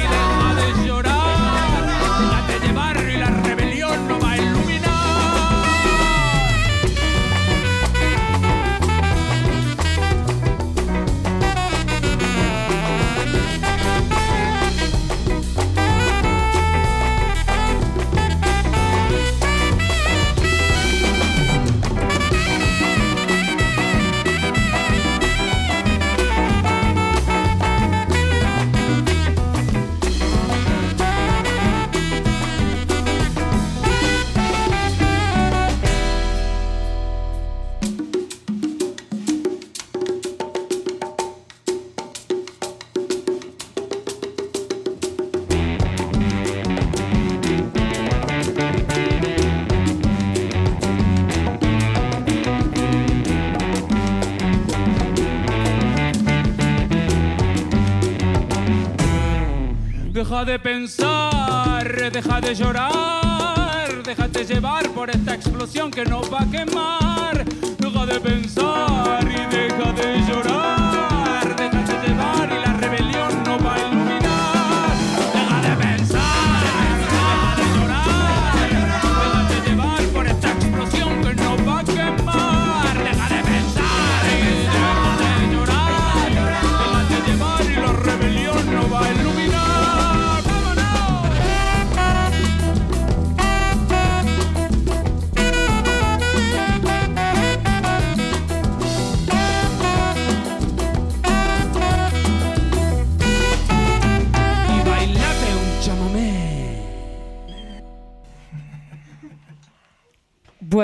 Deja 60.29 60.45
de 60.45 60.59
pensar, 60.59 62.13
deja 62.13 62.41
de 62.43 62.55
llorar, 62.55 64.03
déjate 64.05 64.45
llevar 64.45 64.87
por 64.91 65.09
esta 65.09 65.35
explosión 65.35 65.91
que 65.91 66.05
nos 66.05 66.31
va 66.31 66.43
a 66.43 66.51
quemar. 66.51 67.47
Deja 67.79 68.05
de 68.05 68.21
pensar 68.21 69.23
y 69.25 69.57
deja 69.57 69.93
de 69.95 70.21
llorar, 70.29 70.78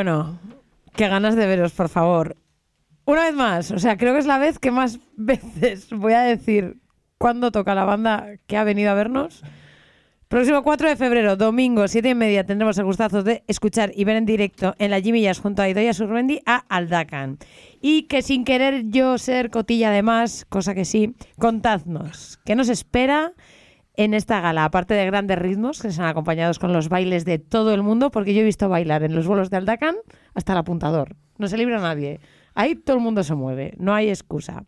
Bueno, 0.05 0.38
qué 0.96 1.09
ganas 1.09 1.34
de 1.34 1.46
veros, 1.46 1.72
por 1.72 1.88
favor. 1.88 2.36
Una 3.07 3.22
vez 3.22 3.32
más, 3.32 3.70
o 3.70 3.78
sea, 3.78 3.96
creo 3.96 4.12
que 4.12 4.18
es 4.18 4.26
la 4.26 4.36
vez 4.36 4.59
que 4.59 4.70
más 4.70 5.00
veces 5.16 5.88
voy 5.88 6.12
a 6.12 6.20
decir 6.20 6.76
cuándo 7.16 7.50
toca 7.50 7.74
la 7.74 7.86
banda 7.86 8.34
que 8.46 8.59
ha 8.59 8.64
venido 8.64 8.90
a 8.90 8.94
vernos. 8.94 9.42
Próximo 10.28 10.62
4 10.62 10.90
de 10.90 10.96
febrero, 10.96 11.36
domingo, 11.36 11.88
7 11.88 12.07
y 12.11 12.14
media, 12.14 12.44
tendremos 12.44 12.76
el 12.76 12.84
gustazo 12.84 13.22
de 13.22 13.44
escuchar 13.46 13.92
y 13.94 14.05
ver 14.05 14.16
en 14.16 14.26
directo 14.26 14.74
en 14.78 14.90
la 14.90 15.00
Jimillas 15.00 15.40
junto 15.40 15.62
a 15.62 15.70
Idoia 15.70 15.94
Surbendi 15.94 16.42
a 16.44 16.66
Aldacan. 16.68 17.38
Y 17.80 18.02
que 18.02 18.20
sin 18.20 18.44
querer 18.44 18.90
yo 18.90 19.16
ser 19.16 19.48
cotilla 19.48 19.90
de 19.90 20.02
más, 20.02 20.44
cosa 20.50 20.74
que 20.74 20.84
sí, 20.84 21.14
contadnos, 21.38 22.38
¿qué 22.44 22.55
nos 22.57 22.68
espera 22.68 23.32
en 23.95 24.14
esta 24.14 24.40
gala? 24.40 24.64
Aparte 24.64 24.95
de 24.95 25.07
grandes 25.07 25.38
ritmos 25.38 25.80
que 25.80 25.88
están 25.88 26.07
acompañados 26.07 26.59
con 26.59 26.72
los 26.72 26.88
bailes 26.88 27.24
de 27.24 27.38
todo 27.38 27.74
el 27.74 27.82
mundo, 27.82 28.11
porque 28.11 28.34
yo 28.34 28.40
he 28.40 28.45
visto 28.45 28.68
bailar 28.68 29.03
en 29.03 29.14
los 29.14 29.26
vuelos 29.26 29.51
de 29.51 29.57
Aldacan 29.57 29.97
hasta 30.34 30.53
el 30.53 30.59
apuntador. 30.59 31.16
No 31.38 31.49
se 31.49 31.57
libra 31.57 31.80
nadie. 31.80 32.20
Ahí 32.55 32.74
todo 32.74 32.97
el 32.97 33.03
mundo 33.03 33.24
se 33.24 33.34
mueve, 33.34 33.74
no 33.78 33.95
hay 33.95 34.09
excusa. 34.09 34.64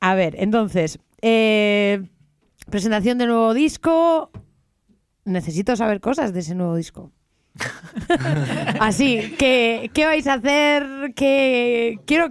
A 0.00 0.14
ver, 0.14 0.34
entonces, 0.38 0.98
eh, 1.22 2.02
presentación 2.70 3.18
de 3.18 3.26
nuevo 3.26 3.54
disco. 3.54 4.30
Necesito 5.24 5.76
saber 5.76 6.00
cosas 6.00 6.32
de 6.32 6.40
ese 6.40 6.54
nuevo 6.54 6.76
disco. 6.76 7.12
Así, 8.80 9.34
¿qué, 9.38 9.90
¿qué 9.92 10.04
vais 10.06 10.26
a 10.26 10.34
hacer? 10.34 11.12
¿Qué 11.14 11.98
quiero? 12.06 12.30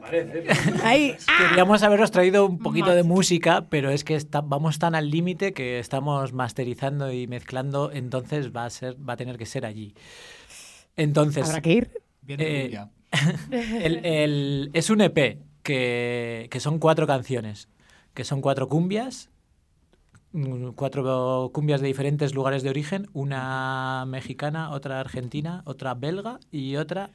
Ahí, 0.83 1.15
Queríamos 1.37 1.83
haberos 1.83 2.11
traído 2.11 2.45
un 2.45 2.57
poquito 2.59 2.91
de 2.95 3.03
música, 3.03 3.67
pero 3.69 3.91
es 3.91 4.03
que 4.03 4.15
está- 4.15 4.41
vamos 4.41 4.79
tan 4.79 4.95
al 4.95 5.09
límite 5.09 5.53
que 5.53 5.79
estamos 5.79 6.33
masterizando 6.33 7.11
y 7.11 7.27
mezclando, 7.27 7.91
entonces 7.93 8.55
va 8.55 8.65
a 8.65 8.69
ser, 8.69 8.95
va 9.07 9.13
a 9.13 9.17
tener 9.17 9.37
que 9.37 9.45
ser 9.45 9.65
allí. 9.65 9.93
Entonces. 10.95 11.47
Habrá 11.47 11.61
que 11.61 11.71
ir. 11.73 11.91
Viene 12.21 12.43
eh, 12.43 12.61
cumbia. 12.63 12.89
el- 13.83 14.05
el- 14.05 14.69
es 14.73 14.89
un 14.89 15.01
EP 15.01 15.39
que, 15.63 16.47
que 16.49 16.59
son 16.59 16.79
cuatro 16.79 17.07
canciones, 17.07 17.69
que 18.13 18.23
son 18.23 18.41
cuatro 18.41 18.67
cumbias, 18.67 19.29
cuatro 20.75 21.49
cumbias 21.53 21.81
de 21.81 21.87
diferentes 21.87 22.33
lugares 22.33 22.63
de 22.63 22.69
origen, 22.69 23.07
una 23.13 24.05
mexicana, 24.07 24.71
otra 24.71 24.99
argentina, 24.99 25.61
otra 25.65 25.93
belga 25.95 26.39
y 26.51 26.75
otra 26.75 27.09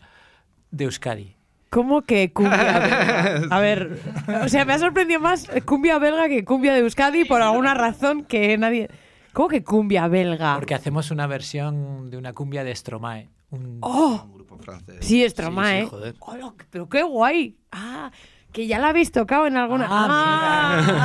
de 0.71 0.85
Euskadi. 0.85 1.37
¿Cómo 1.71 2.03
que 2.03 2.33
cumbia 2.33 2.79
belga? 2.79 3.43
A 3.57 3.61
ver, 3.61 3.99
o 4.45 4.49
sea, 4.49 4.65
me 4.65 4.73
ha 4.75 4.79
sorprendido 4.79 5.21
más 5.21 5.49
cumbia 5.65 5.99
belga 5.99 6.29
que 6.29 6.45
cumbia 6.45 6.73
de 6.73 6.81
Euskadi 6.81 7.25
por 7.25 7.43
alguna 7.43 7.75
razón 7.75 8.25
que 8.25 8.57
nadie... 8.59 8.89
¿Cómo 9.33 9.49
que 9.49 9.65
cumbia 9.65 10.07
belga? 10.07 10.55
Porque 10.55 10.75
hacemos 10.75 11.11
una 11.11 11.27
versión 11.27 12.11
de 12.11 12.17
una 12.17 12.33
cumbia 12.33 12.63
de 12.63 12.73
Stromae. 12.75 13.29
un- 13.51 13.79
¡Oh! 13.81 14.29
grupo 14.33 14.57
francés. 14.59 14.99
Sí, 15.01 15.29
Stromae. 15.29 15.81
Sí, 15.81 15.85
sí, 15.87 15.91
joder. 15.91 16.15
Hola, 16.21 16.55
pero 16.71 16.89
qué 16.89 17.03
guay. 17.03 17.57
Ah, 17.73 18.13
que 18.55 18.69
ya 18.69 18.79
la 18.79 18.91
habéis 18.91 19.11
tocado 19.11 19.49
en 19.49 19.57
alguna... 19.57 19.89
Ah, 19.91 20.81
mira. 20.87 20.99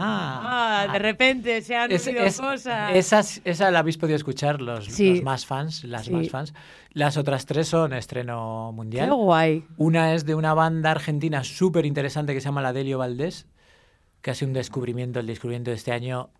Ah, 0.00 0.84
ah, 0.88 0.92
de 0.92 0.98
repente 0.98 1.62
se 1.62 1.76
han 1.76 1.92
Es- 1.92 2.06
es- 2.08 2.40
cosas. 2.40 2.90
esas- 2.96 3.40
esa 3.44 3.70
la 3.70 3.78
habéis 3.78 3.96
podido 3.96 4.16
escuchar 4.16 4.60
los, 4.60 4.86
Sí. 4.86 5.14
los 5.14 5.22
más 5.22 5.46
fans, 5.46 5.84
las 5.84 6.06
Sí. 6.06 6.10
más 6.10 6.28
fans. 6.30 6.54
Las 6.92 7.16
otras 7.16 7.46
tres 7.46 7.68
son 7.68 7.92
estreno 7.92 8.72
mundial. 8.72 9.08
Qué 9.08 9.14
guay. 9.14 9.64
Una 9.76 10.14
es 10.14 10.24
de 10.26 10.34
una 10.34 10.52
banda 10.52 10.90
argentina 10.90 11.44
súper 11.44 11.86
interesante 11.86 12.34
que 12.34 12.40
se 12.40 12.46
llama 12.46 12.60
la 12.60 12.72
Delio 12.72 12.98
Valdés, 12.98 13.46
que 14.20 14.32
ha 14.32 14.34
sido 14.34 14.48
un 14.48 14.54
descubrimiento, 14.54 15.20
el 15.20 15.26
descubrimiento 15.28 15.70
de 15.70 15.76
este 15.76 15.92
año. 15.92 16.30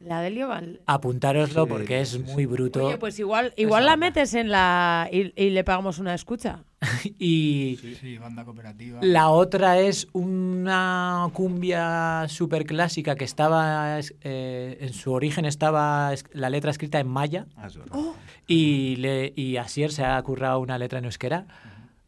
La 0.00 0.20
de 0.20 0.30
Lioval. 0.30 0.80
Apuntároslo 0.86 1.64
Sí, 1.64 1.70
porque 1.70 2.00
es 2.02 2.10
sí, 2.10 2.18
muy 2.18 2.44
bruto. 2.46 2.84
Oye, 2.86 2.98
pues 2.98 3.18
igual, 3.18 3.54
igual 3.56 3.86
la 3.86 3.96
metes 3.96 4.34
en 4.34 4.50
la... 4.50 5.08
Y, 5.10 5.32
y 5.42 5.50
le 5.50 5.64
pagamos 5.64 5.98
una 5.98 6.14
escucha. 6.14 6.64
Y 7.18 7.78
Sí, 7.80 7.94
sí, 7.94 8.18
banda 8.18 8.44
cooperativa. 8.44 8.98
la 9.02 9.30
otra 9.30 9.78
es 9.78 10.06
una 10.12 11.30
cumbia 11.32 12.26
súper 12.28 12.66
clásica 12.66 13.14
que 13.16 13.24
estaba, 13.24 13.98
es- 13.98 14.14
eh, 14.20 14.76
en 14.80 14.92
su 14.92 15.12
origen 15.12 15.46
estaba 15.46 16.12
es- 16.12 16.24
la 16.32 16.50
letra 16.50 16.70
escrita 16.70 17.00
en 17.00 17.08
maya 17.08 17.46
Ah. 17.56 17.68
¡Oh, 17.90 18.14
y, 18.46 18.96
le, 18.96 19.32
y 19.34 19.56
Asier 19.56 19.90
se 19.92 20.04
ha 20.04 20.20
currado 20.22 20.58
una 20.60 20.76
letra 20.76 20.98
en 20.98 21.06
euskera. 21.06 21.46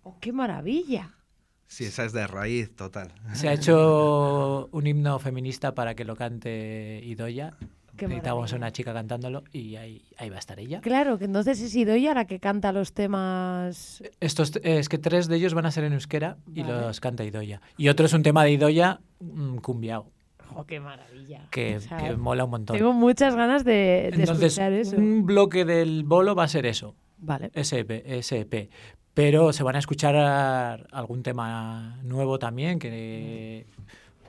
oh, 0.02 0.16
qué 0.20 0.32
maravilla! 0.32 1.12
Sí, 1.68 1.84
esa 1.84 2.04
es 2.04 2.12
de 2.12 2.26
raíz 2.26 2.74
total. 2.76 3.12
Se 3.32 3.48
ha 3.48 3.52
hecho 3.52 4.68
un 4.72 4.86
himno 4.86 5.18
feminista 5.18 5.74
para 5.74 5.94
que 5.94 6.04
lo 6.04 6.16
cante 6.16 7.00
Idoya. 7.04 7.54
Qué 7.96 8.06
Necesitábamos 8.06 8.50
maravilla. 8.50 8.56
a 8.56 8.58
una 8.58 8.72
chica 8.72 8.92
cantándolo 8.92 9.42
y 9.52 9.76
ahí, 9.76 10.02
ahí 10.18 10.28
va 10.28 10.36
a 10.36 10.38
estar 10.38 10.60
ella. 10.60 10.80
Claro, 10.82 11.16
que 11.18 11.24
entonces 11.24 11.60
es 11.62 11.74
Idoia 11.74 12.12
la 12.12 12.26
que 12.26 12.38
canta 12.40 12.70
los 12.70 12.92
temas... 12.92 14.02
Estos, 14.20 14.52
es 14.62 14.88
que 14.90 14.98
tres 14.98 15.28
de 15.28 15.36
ellos 15.36 15.54
van 15.54 15.64
a 15.64 15.70
ser 15.70 15.84
en 15.84 15.94
euskera 15.94 16.36
y 16.54 16.60
Vale. 16.62 16.72
los 16.74 17.00
canta 17.00 17.24
Idoya. 17.24 17.62
Y 17.78 17.88
otro 17.88 18.04
es 18.04 18.12
un 18.12 18.22
tema 18.22 18.44
de 18.44 18.50
Idoya 18.52 19.00
mm, 19.20 19.56
cumbiao, 19.58 20.10
¡Oh, 20.54 20.64
qué 20.64 20.78
maravilla! 20.78 21.48
que, 21.50 21.76
O 21.76 21.80
sea, 21.80 21.96
que 21.96 22.16
mola 22.16 22.44
un 22.44 22.50
montón. 22.50 22.76
Tengo 22.76 22.92
muchas 22.92 23.34
ganas 23.34 23.64
de, 23.64 23.72
de 23.72 24.20
Entonces, 24.20 24.52
escuchar 24.52 24.72
eso. 24.74 24.96
un 24.96 25.24
bloque 25.24 25.64
del 25.64 26.04
bolo 26.04 26.34
va 26.34 26.44
a 26.44 26.48
ser 26.48 26.66
eso, 26.66 26.94
Vale. 27.18 27.50
ese 27.54 27.78
EP, 27.80 27.90
ese 28.06 28.40
EP. 28.40 28.70
Pero 29.16 29.50
se 29.54 29.62
van 29.62 29.76
a 29.76 29.78
escuchar 29.78 30.14
algún 30.92 31.22
tema 31.22 31.98
nuevo 32.02 32.38
también, 32.38 32.78
que... 32.78 33.64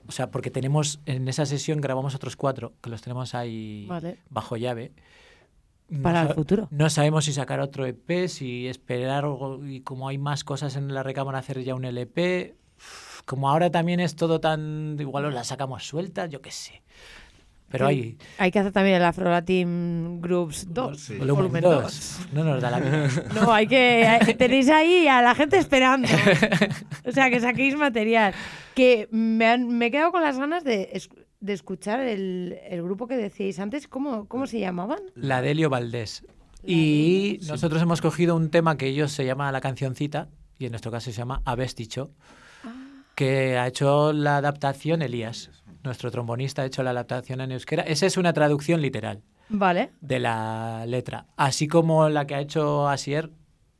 O 0.07 0.13
sea, 0.13 0.31
porque 0.31 0.49
tenemos, 0.49 1.01
en 1.05 1.27
esa 1.27 1.45
sesión 1.45 1.81
grabamos 1.81 2.15
otros 2.15 2.37
cuatro, 2.37 2.71
que 2.81 2.89
los 2.89 3.01
tenemos 3.01 3.35
ahí 3.35 3.85
Vale. 3.89 4.19
bajo 4.29 4.55
llave. 4.55 4.93
No 5.89 6.03
Para 6.03 6.21
el 6.21 6.27
sa- 6.29 6.33
futuro. 6.35 6.67
No 6.71 6.89
sabemos 6.89 7.25
si 7.25 7.33
sacar 7.33 7.59
otro 7.59 7.85
EP, 7.85 8.29
si 8.29 8.69
esperar, 8.69 9.25
o- 9.25 9.59
y 9.67 9.81
como 9.81 10.07
hay 10.07 10.17
más 10.17 10.45
cosas 10.45 10.77
en 10.77 10.93
la 10.93 11.03
recámara, 11.03 11.39
hacer 11.39 11.61
ya 11.65 11.75
un 11.75 11.83
LP. 11.83 12.55
Como 13.25 13.49
ahora 13.49 13.69
también 13.69 13.99
es 13.99 14.15
todo 14.15 14.39
tan... 14.39 14.95
Igual 14.97 15.33
la 15.33 15.43
sacamos 15.43 15.83
suelta, 15.85 16.27
yo 16.27 16.41
qué 16.41 16.51
sé. 16.51 16.81
Pero 17.69 17.87
hay... 17.87 18.17
Hay 18.37 18.49
que 18.51 18.59
hacer 18.59 18.71
también 18.71 18.95
el 18.95 19.03
Afro 19.03 19.29
Latin 19.29 20.21
Groups 20.21 20.67
2. 20.69 20.99
Sí. 20.99 21.15
Volumen 21.17 21.35
volumen 21.51 21.61
2. 21.63 21.81
dos. 21.83 22.19
No 22.33 22.43
nos 22.45 22.61
da 22.61 22.71
la 22.71 22.79
vida. 22.79 23.09
No, 23.35 23.51
hay 23.51 23.67
que. 23.67 24.05
hay- 24.07 24.33
tenéis 24.35 24.69
ahí 24.69 25.07
a 25.07 25.21
la 25.21 25.35
gente 25.35 25.57
esperando. 25.57 26.07
O 27.05 27.11
sea, 27.11 27.29
que 27.29 27.39
saquéis 27.39 27.75
material. 27.75 28.33
Que 28.75 29.07
me, 29.11 29.45
han- 29.47 29.67
me 29.77 29.87
he 29.87 29.91
quedado 29.91 30.11
con 30.11 30.21
las 30.21 30.37
ganas 30.39 30.63
de, 30.63 31.01
de 31.41 31.53
escuchar 31.53 31.99
el, 31.99 32.57
el 32.69 32.81
grupo 32.83 33.07
que 33.07 33.17
decíais 33.17 33.59
antes. 33.59 33.87
¿Cómo, 33.87 34.27
cómo 34.27 34.47
se 34.47 34.59
llamaban? 34.59 34.99
La 35.15 35.41
Delio 35.41 35.69
Valdés. 35.69 36.25
Y 36.65 37.39
nosotros 37.47 37.81
hemos 37.81 38.01
cogido 38.01 38.35
un 38.35 38.49
tema 38.49 38.77
que 38.77 38.87
ellos 38.87 39.11
se 39.11 39.25
llama 39.25 39.51
La 39.51 39.61
Cancioncita, 39.61 40.27
y 40.57 40.65
en 40.65 40.71
nuestro 40.71 40.91
caso 40.91 41.11
se 41.11 41.17
llama 41.17 41.41
Avesticho, 41.45 42.11
que 43.15 43.57
ha 43.57 43.67
hecho 43.67 44.11
la 44.13 44.37
adaptación 44.37 45.01
Elías. 45.01 45.49
Nuestro 45.87 46.11
trombonista 46.11 46.61
ha 46.61 46.65
hecho 46.65 46.83
la 46.83 46.89
adaptación 46.89 47.39
en 47.41 47.53
euskera. 47.53 47.83
Esa 47.83 48.05
es 48.05 48.17
una 48.17 48.33
traducción 48.33 48.81
literal 48.81 49.23
Vale. 49.47 49.91
de 50.01 50.19
la 50.19 50.85
letra. 50.85 51.27
Así 51.37 51.67
como 51.69 52.09
la 52.09 52.27
que 52.27 52.35
ha 52.35 52.41
hecho 52.41 52.89
Asier 52.89 53.31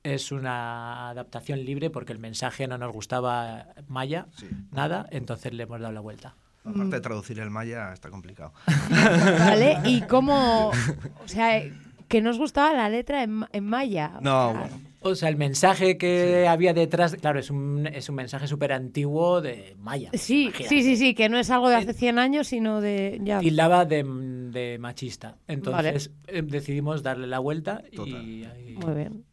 es 0.04 0.32
una 0.32 1.10
adaptación 1.10 1.66
libre 1.66 1.90
porque 1.90 2.14
el 2.14 2.20
mensaje 2.20 2.66
no 2.66 2.78
nos 2.78 2.94
gustaba 2.94 3.68
maya, 3.90 4.28
nada, 4.72 5.06
entonces 5.12 5.54
le 5.54 5.64
hemos 5.64 5.82
dado 5.82 5.92
la 5.92 6.00
vuelta. 6.00 6.36
Aparte 6.64 6.96
de 6.96 7.02
traducir 7.02 7.40
el 7.40 7.50
maya 7.50 7.92
está 7.92 8.10
complicado. 8.10 8.54
Vale. 8.90 9.80
¿Y 9.84 10.02
cómo.? 10.04 10.70
O 10.70 11.28
sea, 11.28 11.62
que 12.08 12.22
nos 12.22 12.38
gustaba 12.38 12.74
la 12.74 12.88
letra 12.90 13.24
en, 13.24 13.46
en 13.52 13.66
maya. 13.66 14.14
No, 14.22 14.50
O 14.50 14.52
sea, 14.54 14.60
bueno. 14.62 14.82
O 15.12 15.16
sea, 15.16 15.30
el 15.30 15.36
mensaje 15.38 15.98
que 15.98 16.48
había 16.48 16.74
detrás, 16.74 17.16
claro, 17.16 17.40
es 17.40 17.50
un, 17.50 17.88
es 17.88 18.10
un 18.10 18.16
mensaje 18.16 18.48
súper 18.48 18.74
antiguo 18.74 19.42
de 19.42 19.76
Maya. 19.80 20.10
Sí, 20.14 20.44
imagínate. 20.46 20.70
sí, 20.70 20.84
sí, 20.84 20.96
sí, 20.98 21.14
que 21.14 21.30
no 21.30 21.38
es 21.38 21.50
algo 21.50 21.70
de 21.70 21.76
hace 21.76 21.94
100 21.94 22.20
años, 22.20 22.48
sino 22.48 22.82
de 22.82 23.20
ya. 23.24 23.40
Tildaba 23.40 23.86
de, 23.86 24.04
de 24.04 24.78
machista. 24.80 25.38
Entonces 25.48 26.12
eh, 26.28 26.42
decidimos 26.44 27.04
darle 27.04 27.28
la 27.28 27.40
vuelta 27.40 27.84
y, 27.92 28.44
ahí- 28.46 28.78
Muy 28.84 28.94
bien. 28.96 29.24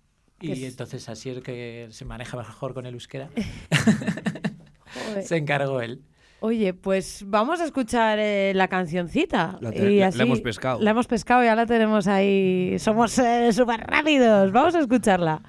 y 0.41 0.53
es- 0.53 0.63
entonces 0.63 1.09
así 1.09 1.31
el 1.31 1.43
que 1.43 1.89
se 1.91 2.05
maneja 2.05 2.37
mejor 2.37 2.75
con 2.75 2.87
el 2.87 2.95
euskera 2.95 3.31
se 5.23 5.37
encargó 5.37 5.81
él. 5.81 6.03
Oye, 6.41 6.75
pues 6.75 7.25
vamos 7.27 7.61
a 7.61 7.65
escuchar 7.65 8.19
eh, 8.21 8.53
la 8.55 8.69
cancioncita. 8.69 9.57
La 9.63 9.75
y 9.75 9.99
la- 10.01 10.09
hemos 10.23 10.43
pescado. 10.43 10.79
La 10.83 10.91
hemos 10.91 11.07
pescado, 11.07 11.43
ya 11.43 11.55
la 11.57 11.65
tenemos 11.65 12.07
ahí. 12.07 12.77
Somos 12.79 13.19
eh, 13.19 13.51
súper 13.53 13.81
rápidos. 13.81 14.53
Vamos 14.53 14.75
a 14.75 14.81
escucharla. 14.81 15.41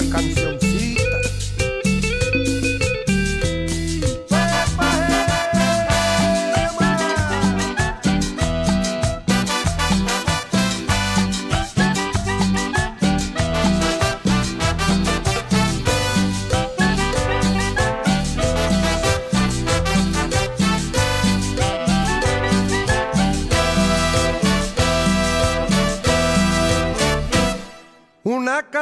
La 0.00 0.08
cancioncita. 0.08 0.49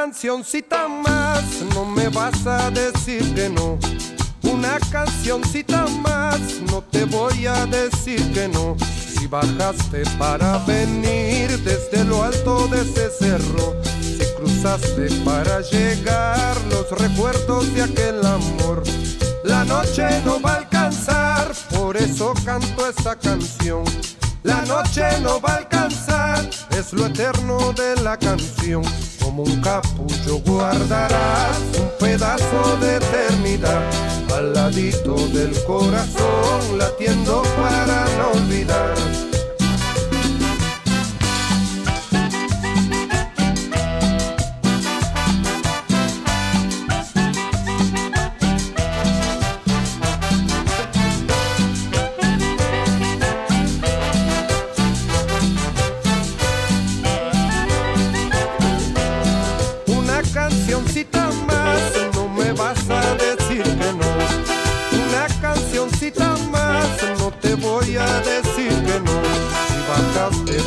Cancioncita 0.00 0.86
más, 0.86 1.42
no 1.74 1.84
me 1.84 2.08
vas 2.08 2.46
a 2.46 2.70
decir 2.70 3.34
que 3.34 3.48
no. 3.48 3.78
Una 4.44 4.78
cancioncita 4.92 5.86
más, 5.88 6.38
no 6.70 6.82
te 6.82 7.04
voy 7.04 7.46
a 7.46 7.66
decir 7.66 8.32
que 8.32 8.46
no. 8.46 8.76
Si 8.78 9.26
bajaste 9.26 10.04
para 10.16 10.58
venir 10.58 11.58
desde 11.64 12.04
lo 12.04 12.22
alto 12.22 12.68
de 12.68 12.82
ese 12.82 13.10
cerro, 13.10 13.74
si 14.00 14.24
cruzaste 14.36 15.08
para 15.24 15.62
llegar 15.62 16.56
los 16.70 16.88
recuerdos 16.92 17.74
de 17.74 17.82
aquel 17.82 18.24
amor. 18.24 18.84
La 19.42 19.64
noche 19.64 20.06
no 20.24 20.40
va 20.40 20.52
a 20.52 20.56
alcanzar, 20.58 21.52
por 21.74 21.96
eso 21.96 22.34
canto 22.44 22.88
esta 22.88 23.16
canción. 23.16 23.82
La 24.44 24.62
noche 24.62 25.02
no 25.22 25.40
va 25.40 25.54
a 25.54 25.56
alcanzar, 25.56 26.48
es 26.70 26.92
lo 26.92 27.06
eterno 27.06 27.72
de 27.72 27.96
la 28.02 28.16
canción. 28.16 28.84
Como 29.28 29.42
un 29.42 29.60
capullo 29.60 30.40
guardarás 30.46 31.58
un 31.78 31.90
pedazo 31.98 32.78
de 32.80 32.96
eternidad 32.96 33.82
al 34.34 34.54
ladito 34.54 35.16
del 35.28 35.52
corazón, 35.64 36.78
latiendo 36.78 37.42
para 37.58 38.06
no 38.16 38.30
olvidar. 38.40 39.27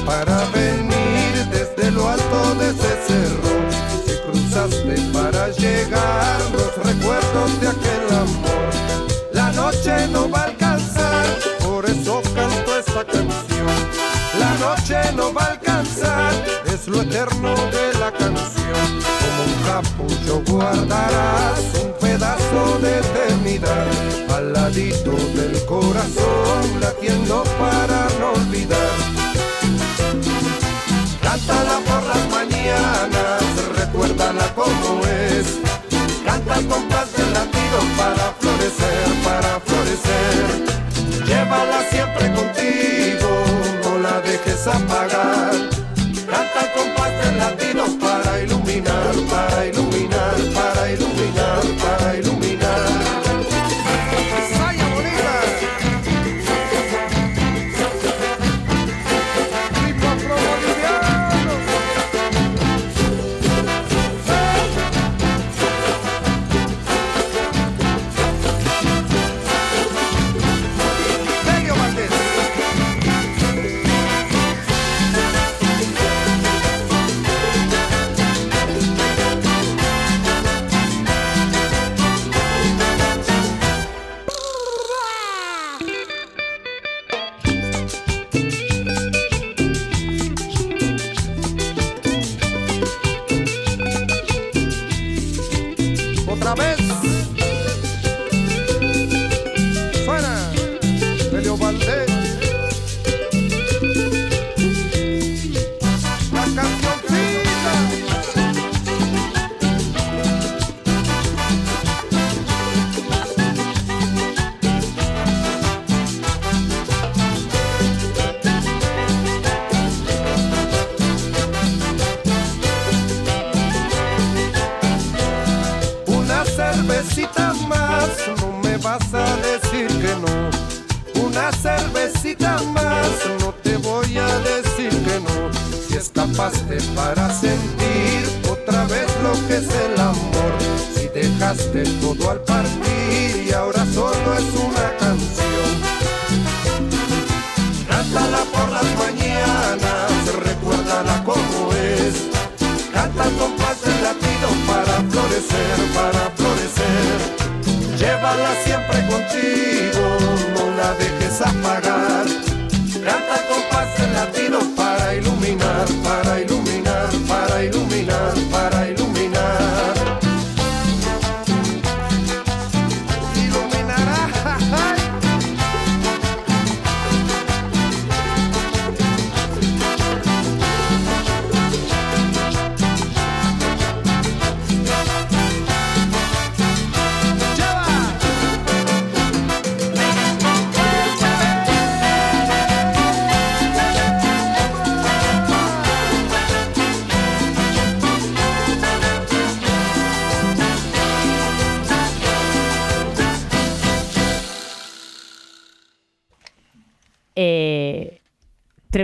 Para 0.05 0.45
venir 0.53 1.45
desde 1.51 1.91
lo 1.91 2.09
alto 2.09 2.55
de 2.55 2.69
ese 2.69 2.97
cerro, 3.07 3.53
si 4.05 4.13
cruzaste 4.25 4.95
para 5.13 5.49
llegar 5.49 6.39
los 6.53 6.75
recuerdos 6.85 7.61
de 7.61 7.67
aquel 7.67 8.17
amor. 8.17 8.69
La 9.33 9.51
noche 9.51 10.07
no 10.11 10.29
va 10.29 10.41
a 10.41 10.43
alcanzar, 10.45 11.25
por 11.63 11.85
eso 11.85 12.21
canto 12.35 12.77
esta 12.77 13.05
canción. 13.05 13.67
La 14.39 14.53
noche 14.55 14.97
no 15.15 15.33
va 15.33 15.43
a 15.43 15.51
alcanzar, 15.51 16.33
es 16.65 16.87
lo 16.87 17.01
eterno 17.01 17.55
de 17.55 17.99
la 17.99 18.11
canción. 18.11 18.87
Como 19.21 19.43
un 19.47 19.55
capullo 19.65 20.43
guardarás 20.47 21.59
un 21.83 21.93
pedazo 21.99 22.79
de 22.79 22.99
eternidad 22.99 23.87
al 24.35 24.53
ladito 24.53 25.11
del 25.11 25.63
corazón, 25.65 26.79
latiendo 26.79 27.43
para 27.59 28.07
no 28.19 28.33
olvidar. 28.33 29.20
Cántala 31.47 31.79
por 31.79 32.03
las 32.03 32.29
mañanas, 32.29 33.41
recuérdala 33.75 34.53
como 34.53 35.01
es. 35.07 35.59
Canta 36.23 36.53
al 36.55 36.67
compás 36.67 37.11
del 37.13 37.33
latido 37.33 37.79
para 37.97 38.33
florecer, 38.39 39.07
para 39.23 39.59
florecer. 39.61 41.25
Llévala 41.25 41.81
siempre 41.89 42.31
contigo, 42.31 43.43
no 43.83 43.97
la 43.97 44.21
dejes 44.21 44.67
apagar. 44.67 45.70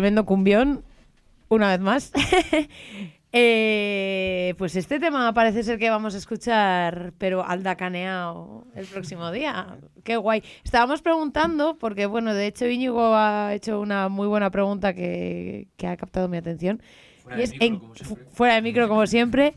Tremendo 0.08 0.26
cumbión, 0.26 0.84
una 1.50 1.70
vez 1.72 1.80
más. 1.82 2.12
Eh, 3.40 4.56
pues 4.58 4.76
este 4.78 5.02
tema 5.02 5.32
parece 5.34 5.62
ser 5.62 5.78
que 5.78 5.90
vamos 5.90 6.16
a 6.16 6.18
escuchar, 6.18 7.12
pero 7.18 7.46
al 7.46 7.62
dacaneado 7.62 8.66
el 8.74 8.86
próximo 8.86 9.32
día. 9.32 9.78
Qué 10.06 10.16
guay. 10.16 10.42
Estábamos 10.64 11.02
preguntando, 11.02 11.78
porque 11.78 12.06
bueno, 12.06 12.34
de 12.34 12.48
hecho 12.48 12.66
Íñigo 12.68 13.14
ha 13.16 13.54
hecho 13.54 13.82
una 13.82 14.08
muy 14.08 14.28
buena 14.28 14.50
pregunta 14.50 14.94
que, 14.94 15.68
que 15.76 15.88
ha 15.88 15.98
captado 15.98 16.30
mi 16.30 16.38
atención. 16.38 16.82
Fuera 17.22 17.36
y 17.36 17.40
de 17.40 17.44
es 17.44 17.52
micro, 17.60 17.92
en- 18.00 18.18
fuera 18.32 18.56
de 18.56 18.62
micro, 18.62 18.88
como 18.88 19.06
siempre. 19.06 19.54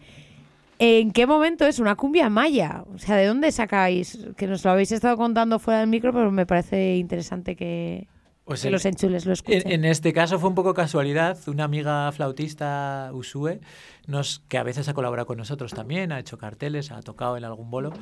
¿En 0.81 1.13
qué 1.13 1.27
momento 1.27 1.65
es 1.65 1.79
una 1.79 1.95
cumbia 1.95 2.29
maya? 2.29 2.85
O 2.93 2.99
sea, 2.99 3.17
¿de 3.17 3.27
dónde 3.27 3.53
sacáis? 3.53 4.19
Que 4.37 4.49
nos 4.49 4.65
lo 4.65 4.73
habéis 4.73 4.91
estado 4.91 5.17
contando 5.17 5.61
fuera 5.61 5.79
del 5.81 5.89
micro, 5.89 6.13
pero 6.13 6.31
me 6.33 6.45
parece 6.45 6.97
interesante 6.97 7.55
que, 7.55 8.09
Pues 8.51 8.63
que 8.63 8.69
en- 8.69 8.73
los 8.73 8.85
enchules 8.85 9.27
lo 9.27 9.33
escuchen. 9.33 9.63
En, 9.65 9.73
en 9.73 9.85
este 9.85 10.13
caso 10.13 10.39
fue 10.41 10.49
un 10.49 10.55
poco 10.57 10.75
casualidad. 10.75 11.39
Una 11.47 11.65
amiga 11.65 12.11
flautista, 12.13 13.11
Usue, 13.13 13.61
nos, 14.09 14.41
que 14.49 14.59
a 14.59 14.65
veces 14.65 14.89
ha 14.89 14.95
colaborado 14.95 15.27
con 15.27 15.39
nosotros 15.39 15.73
también, 15.73 16.11
ha 16.11 16.19
hecho 16.19 16.37
carteles, 16.37 16.91
ha 16.91 17.01
tocado 17.01 17.37
en 17.37 17.45
algún 17.45 17.71
bolo, 17.71 17.93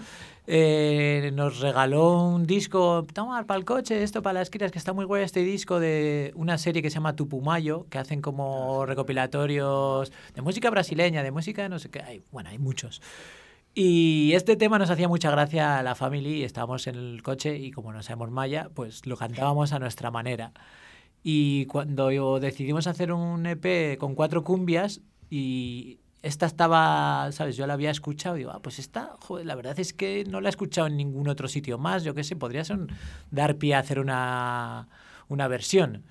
eh, 0.46 1.30
nos 1.34 1.60
regaló 1.60 2.22
un 2.28 2.46
disco, 2.46 3.06
toma 3.12 3.44
para 3.44 3.58
el 3.58 3.64
coche, 3.66 4.02
esto 4.02 4.22
para 4.22 4.38
las 4.40 4.48
crías, 4.48 4.72
que 4.72 4.78
está 4.78 4.94
muy 4.94 5.04
guay 5.04 5.22
este 5.22 5.40
disco 5.40 5.80
de 5.80 6.32
una 6.34 6.56
serie 6.56 6.80
que 6.80 6.88
se 6.88 6.94
llama 6.94 7.14
Tupumayo, 7.14 7.86
que 7.90 7.98
hacen 7.98 8.22
como 8.22 8.86
recopilatorios 8.86 10.10
de 10.34 10.40
música 10.42 10.70
brasileña, 10.70 11.22
de 11.22 11.30
música 11.30 11.68
no 11.68 11.78
sé 11.78 11.90
qué, 11.90 12.00
hay, 12.00 12.22
bueno, 12.32 12.48
hay 12.48 12.58
muchos. 12.58 13.02
Y 13.80 14.32
este 14.32 14.56
tema 14.56 14.76
nos 14.80 14.90
hacía 14.90 15.06
mucha 15.06 15.30
gracia 15.30 15.78
a 15.78 15.84
la 15.84 15.94
family, 15.94 16.42
estábamos 16.42 16.88
en 16.88 16.96
el 16.96 17.22
coche 17.22 17.56
y 17.56 17.70
como 17.70 17.92
no 17.92 18.02
sabemos 18.02 18.28
maya, 18.32 18.70
pues 18.74 19.06
lo 19.06 19.16
cantábamos 19.16 19.72
a 19.72 19.78
nuestra 19.78 20.10
manera. 20.10 20.50
Y 21.22 21.66
cuando 21.66 22.10
yo 22.10 22.40
decidimos 22.40 22.88
hacer 22.88 23.12
un 23.12 23.46
EP 23.46 23.96
con 23.96 24.16
cuatro 24.16 24.42
cumbias 24.42 25.00
y 25.30 26.00
esta 26.22 26.46
estaba, 26.46 27.30
¿sabes? 27.30 27.56
Yo 27.56 27.68
la 27.68 27.74
había 27.74 27.92
escuchado 27.92 28.34
y 28.34 28.40
digo, 28.40 28.50
ah, 28.50 28.58
pues 28.60 28.80
esta, 28.80 29.14
joder, 29.20 29.46
la 29.46 29.54
verdad 29.54 29.78
es 29.78 29.92
que 29.92 30.24
no 30.28 30.40
la 30.40 30.48
he 30.48 30.50
escuchado 30.50 30.88
en 30.88 30.96
ningún 30.96 31.28
otro 31.28 31.46
sitio 31.46 31.78
más, 31.78 32.02
yo 32.02 32.14
qué 32.14 32.24
sé, 32.24 32.34
podría 32.34 32.64
ser 32.64 32.78
un- 32.78 32.88
dar 33.30 33.58
pie 33.58 33.76
a 33.76 33.78
hacer 33.78 34.00
una, 34.00 34.88
una 35.28 35.46
versión. 35.46 36.02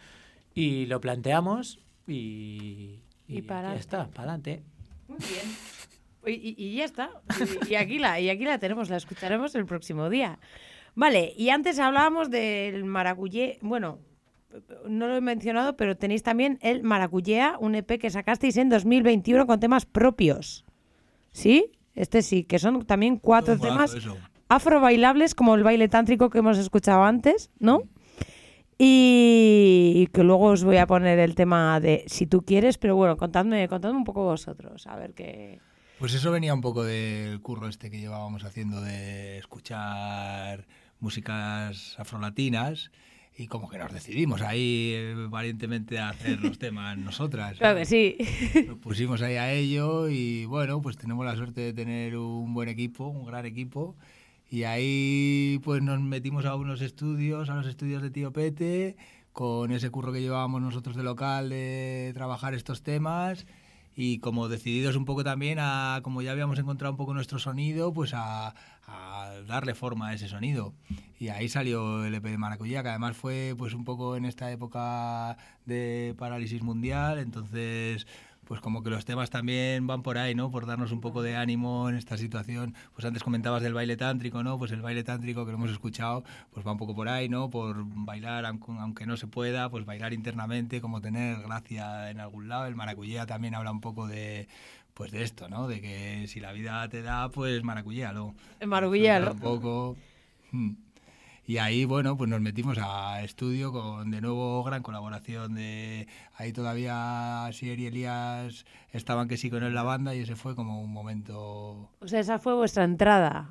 Y 0.55 0.85
lo 0.85 1.01
planteamos 1.01 1.79
y, 2.07 3.01
Y 3.27 3.39
y 3.39 3.41
ya 3.45 3.75
está, 3.75 4.07
para 4.07 4.19
adelante. 4.31 4.63
Muy 5.09 5.17
bien. 5.17 5.76
Y, 6.27 6.33
y- 6.33 6.55
y 6.57 6.75
ya 6.77 6.85
está. 6.85 7.09
Y, 7.69 7.73
y 7.73 7.75
aquí 7.75 7.99
la, 7.99 8.19
y 8.19 8.29
aquí 8.29 8.43
la 8.45 8.59
tenemos, 8.59 8.89
la 8.89 8.97
escucharemos 8.97 9.55
el 9.55 9.65
próximo 9.65 10.09
día. 10.09 10.39
Vale, 10.95 11.33
y 11.37 11.49
antes 11.49 11.79
hablábamos 11.79 12.29
del 12.29 12.83
maracuyé. 12.85 13.59
Bueno, 13.61 13.99
no 14.87 15.07
lo 15.07 15.15
he 15.15 15.21
mencionado, 15.21 15.75
pero 15.77 15.95
tenéis 15.97 16.23
también 16.23 16.57
el 16.61 16.81
Maracuyea, 16.81 17.57
un 17.59 17.75
EP 17.75 17.99
que 17.99 18.09
sacasteis 18.09 18.57
en 18.57 18.69
2021 18.69 19.45
con 19.45 19.59
temas 19.59 19.85
propios. 19.85 20.65
¿Sí? 21.31 21.71
Este 21.93 22.21
sí, 22.23 22.43
que 22.43 22.57
son 22.57 22.85
también 22.85 23.17
cuatro 23.17 23.59
temas 23.59 23.95
afro 24.49 24.79
bailables, 24.79 25.35
como 25.35 25.53
el 25.55 25.63
baile 25.63 25.87
tántrico 25.89 26.29
que 26.31 26.39
hemos 26.39 26.57
escuchado 26.57 27.03
antes, 27.03 27.51
¿no? 27.59 27.83
Y 28.79 30.07
que 30.13 30.23
luego 30.23 30.45
os 30.45 30.63
voy 30.63 30.77
a 30.77 30.87
poner 30.87 31.19
el 31.19 31.35
tema 31.35 31.79
de 31.79 32.03
si 32.07 32.25
tú 32.27 32.43
quieres, 32.43 32.77
pero 32.77 32.95
bueno, 32.95 33.17
contadme, 33.17 33.67
contadme 33.67 33.97
un 33.97 34.03
poco 34.03 34.23
vosotros, 34.23 34.87
a 34.87 34.95
ver 34.95 35.13
qué. 35.13 35.59
Pues 35.99 36.13
eso 36.13 36.31
venía 36.31 36.53
un 36.53 36.61
poco 36.61 36.83
del 36.83 37.41
curro 37.41 37.67
este 37.67 37.89
que 37.89 37.99
llevábamos 37.99 38.43
haciendo 38.43 38.81
de 38.81 39.39
escuchar 39.39 40.67
músicas 40.99 41.95
afrolatinas 41.97 42.91
y 43.35 43.47
como 43.47 43.67
que 43.67 43.79
nos 43.79 43.91
decidimos 43.91 44.43
ahí 44.43 44.91
eh, 44.93 45.15
valientemente 45.27 45.97
a 45.97 46.09
hacer 46.09 46.39
los 46.39 46.59
temas 46.59 46.97
nosotras. 46.99 47.57
Claro 47.57 47.79
que 47.79 47.85
sí. 47.85 48.15
Nos 48.67 48.77
pusimos 48.77 49.23
ahí 49.23 49.37
a 49.37 49.51
ello 49.51 50.07
y 50.07 50.45
bueno, 50.45 50.83
pues 50.83 50.97
tenemos 50.97 51.25
la 51.25 51.35
suerte 51.35 51.61
de 51.61 51.73
tener 51.73 52.15
un 52.15 52.53
buen 52.53 52.69
equipo, 52.69 53.07
un 53.07 53.25
gran 53.25 53.47
equipo. 53.47 53.95
Y 54.51 54.63
ahí 54.63 55.59
pues 55.63 55.81
nos 55.81 55.99
metimos 55.99 56.45
a 56.45 56.53
unos 56.55 56.81
estudios, 56.81 57.49
a 57.49 57.55
los 57.55 57.65
estudios 57.65 58.03
de 58.03 58.11
Tío 58.11 58.31
Pete, 58.31 58.97
con 59.33 59.71
ese 59.71 59.89
curro 59.89 60.13
que 60.13 60.21
llevábamos 60.21 60.61
nosotros 60.61 60.95
de 60.95 61.01
local 61.01 61.49
de 61.49 62.11
trabajar 62.13 62.53
estos 62.53 62.83
temas 62.83 63.47
y 63.99 64.19
como 64.19 64.47
decididos 64.47 64.95
un 64.95 65.05
poco 65.05 65.23
también 65.23 65.57
a, 65.59 66.01
como 66.03 66.21
ya 66.21 66.31
habíamos 66.31 66.59
encontrado 66.59 66.93
un 66.93 66.97
poco 66.97 67.15
nuestro 67.15 67.39
sonido, 67.39 67.91
pues 67.91 68.11
a, 68.13 68.53
darle 69.47 69.73
forma 69.73 70.09
a 70.09 70.13
ese 70.13 70.27
sonido. 70.29 70.73
Y 71.19 71.29
ahí 71.29 71.49
salió 71.49 72.05
el 72.05 72.13
EP 72.13 72.23
de 72.23 72.37
Maracuyá, 72.37 72.83
que 72.83 72.89
además 72.89 73.17
fue 73.17 73.55
pues 73.57 73.73
un 73.73 73.83
poco 73.83 74.15
en 74.15 74.25
esta 74.25 74.51
época 74.51 75.35
de 75.65 76.13
parálisis 76.17 76.61
mundial, 76.61 77.17
entonces 77.17 78.05
pues 78.47 78.61
como 78.61 78.81
que 78.81 78.89
los 78.89 79.03
temas 79.03 79.29
también 79.29 79.87
van 79.87 80.01
por 80.01 80.17
ahí, 80.17 80.33
¿no? 80.33 80.49
Por 80.49 80.65
darnos 80.65 80.93
un 80.93 81.01
poco 81.01 81.21
de 81.21 81.35
ánimo 81.35 81.89
en 81.89 81.95
esta 81.95 82.17
situación. 82.17 82.73
Pues 82.93 83.03
antes 83.03 83.21
comentabas 83.21 83.61
del 83.61 83.73
baile 83.73 83.97
tántrico, 83.97 84.41
¿no? 84.41 84.57
Pues 84.57 84.71
el 84.71 84.81
baile 84.81 85.03
tántrico 85.03 85.45
que 85.45 85.51
lo 85.51 85.57
hemos 85.57 85.71
escuchado, 85.71 86.23
pues 86.51 86.65
va 86.65 86.71
un 86.71 86.77
poco 86.77 86.95
por 86.95 87.09
ahí, 87.09 87.27
¿no? 87.27 87.49
Por 87.49 87.83
bailar, 87.83 88.45
aunque, 88.45 89.05
no 89.05 89.17
se 89.17 89.27
pueda, 89.27 89.69
pues 89.69 89.85
bailar 89.85 90.13
internamente, 90.13 90.79
como 90.79 91.01
tener 91.01 91.41
gracia 91.41 92.09
en 92.09 92.21
algún 92.21 92.47
lado. 92.47 92.67
El 92.67 92.75
maracuyá 92.75 93.25
también 93.25 93.53
habla 93.53 93.71
un 93.71 93.81
poco 93.81 94.07
de 94.07 94.47
pues 94.93 95.11
de 95.11 95.23
esto, 95.23 95.47
¿no? 95.47 95.67
De 95.67 95.79
que 95.81 96.25
si 96.27 96.39
la 96.39 96.53
vida 96.53 96.87
te 96.89 97.01
da, 97.01 97.29
pues 97.29 97.63
maracuyéalo. 97.63 98.33
Maracuyéalo. 98.65 99.33
Un 99.33 99.39
poco. 99.39 99.97
Mm. 100.51 100.86
Y 101.49 101.59
ahí, 101.59 101.85
bueno, 101.85 102.17
pues 102.17 102.29
nos 102.29 102.41
metimos 102.41 102.77
a 102.77 103.23
estudio 103.23 103.71
con 103.71 104.11
de 104.11 104.19
nuevo 104.19 104.61
gran 104.65 104.83
colaboración 104.83 105.55
de... 105.55 106.05
Ahí 106.35 106.51
todavía 106.51 107.49
Sier 107.53 107.79
y 107.79 107.85
Elías 107.87 108.65
estaban 108.91 109.29
que 109.29 109.37
sí 109.37 109.49
con 109.49 109.63
él 109.63 109.69
en 109.69 109.75
la 109.75 109.83
banda 109.83 110.13
y 110.13 110.19
ese 110.19 110.35
fue 110.35 110.55
como 110.55 110.81
un 110.81 110.91
momento... 110.91 111.89
O 112.01 112.07
sea, 112.07 112.19
esa 112.19 112.37
fue 112.37 112.53
vuestra 112.53 112.83
entrada. 112.83 113.49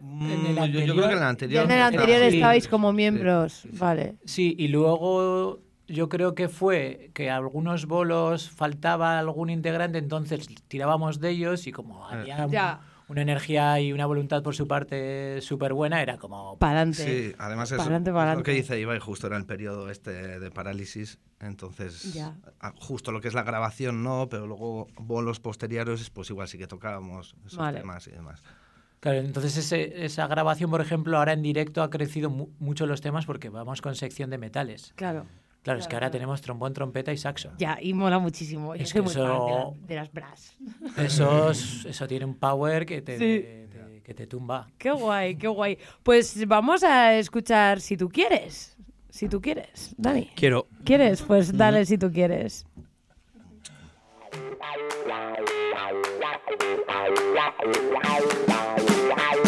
En 0.00 0.22
el 0.58 0.72
yo, 0.72 0.80
yo 0.80 0.94
creo 0.94 1.08
que 1.08 1.12
en 1.14 1.18
el 1.18 1.18
Ya 1.20 1.28
anterior. 1.28 1.64
en 1.64 1.70
el 1.72 1.82
anterior 1.82 2.18
Sí. 2.30 2.36
estabais 2.36 2.68
como 2.68 2.92
miembros. 2.94 3.66
Vale. 3.78 4.16
Sí, 4.24 4.54
y 4.58 4.68
luego 4.68 5.60
yo 5.86 6.08
creo 6.08 6.34
que 6.34 6.48
fue 6.48 7.10
que 7.12 7.30
algunos 7.30 7.84
bolos 7.86 8.48
faltaba 8.50 9.18
algún 9.18 9.50
integrante, 9.50 9.98
entonces 9.98 10.46
tirábamos 10.68 11.20
de 11.20 11.30
ellos 11.30 11.66
y 11.66 11.72
como 11.72 12.06
había 12.06 12.46
un- 12.46 12.50
Ya. 12.50 12.80
Una 13.08 13.22
energía 13.22 13.78
y 13.80 13.92
una 13.92 14.06
voluntad 14.06 14.42
por 14.42 14.54
su 14.54 14.66
parte 14.66 15.40
súper 15.42 15.74
buena, 15.74 16.00
era 16.00 16.16
como... 16.16 16.56
Pa'lante. 16.58 17.04
Sí, 17.30 17.34
además 17.38 17.70
es, 17.72 17.78
Pa'lante, 17.78 18.10
es 18.10 18.14
pa'lante. 18.14 18.38
lo 18.38 18.42
que 18.44 18.52
dice 18.52 18.80
Ibai, 18.80 18.98
justo 18.98 19.26
era 19.26 19.36
el 19.36 19.44
periodo 19.44 19.90
este 19.90 20.38
de 20.40 20.50
parálisis, 20.50 21.18
entonces 21.40 22.14
Ya. 22.14 22.34
a- 22.60 22.72
justo 22.76 23.12
lo 23.12 23.20
que 23.20 23.28
es 23.28 23.34
la 23.34 23.42
grabación 23.42 24.02
no, 24.02 24.28
pero 24.30 24.46
luego 24.46 24.86
bolos 24.96 25.38
posteriores 25.40 26.08
pues 26.10 26.30
igual 26.30 26.48
sí 26.48 26.56
que 26.58 26.66
tocábamos 26.66 27.34
esos 27.46 27.58
Vale. 27.58 27.80
temas 27.80 28.06
y 28.06 28.10
demás. 28.12 28.42
Claro, 29.00 29.18
entonces 29.18 29.54
ese- 29.58 30.06
esa 30.06 30.26
grabación, 30.26 30.70
por 30.70 30.80
ejemplo, 30.80 31.18
ahora 31.18 31.34
en 31.34 31.42
directo 31.42 31.82
ha 31.82 31.90
crecido 31.90 32.30
mu- 32.30 32.48
mucho 32.58 32.86
los 32.86 33.02
temas 33.02 33.26
porque 33.26 33.50
vamos 33.50 33.82
con 33.82 33.94
sección 33.96 34.30
de 34.30 34.38
metales. 34.38 34.94
Claro. 34.96 35.26
Claro, 35.64 35.80
es 35.80 35.88
que 35.88 35.96
ahora 35.96 36.10
tenemos 36.10 36.42
trombón, 36.42 36.74
trompeta 36.74 37.10
y 37.10 37.16
saxo. 37.16 37.50
Ya, 37.56 37.78
y 37.80 37.94
mola 37.94 38.18
muchísimo. 38.18 38.74
Es 38.74 38.92
que 38.92 38.98
eso, 38.98 39.74
de, 39.86 39.94
las 39.94 40.12
brass. 40.12 40.54
Eso, 40.98 41.50
eso 41.88 42.06
tiene 42.06 42.26
un 42.26 42.34
power 42.34 42.84
que 42.84 43.00
te, 43.00 43.66
que 44.04 44.12
te 44.14 44.26
tumba. 44.26 44.68
Qué 44.76 44.90
guay, 44.90 45.36
qué 45.36 45.48
guay. 45.48 45.78
Pues 46.02 46.46
vamos 46.46 46.84
a 46.84 47.14
escuchar 47.14 47.80
si 47.80 47.96
tú 47.96 48.10
quieres. 48.10 48.76
Si 49.08 49.26
tú 49.26 49.40
quieres, 49.40 49.94
Dani. 49.96 50.30
Quiero. 50.36 50.66
¿Quieres? 50.84 51.22
Pues 51.22 51.50
mm-hmm. 51.50 51.56
dale 51.56 51.86
si 51.86 51.96
tú 51.96 52.12
quieres. 52.12 52.66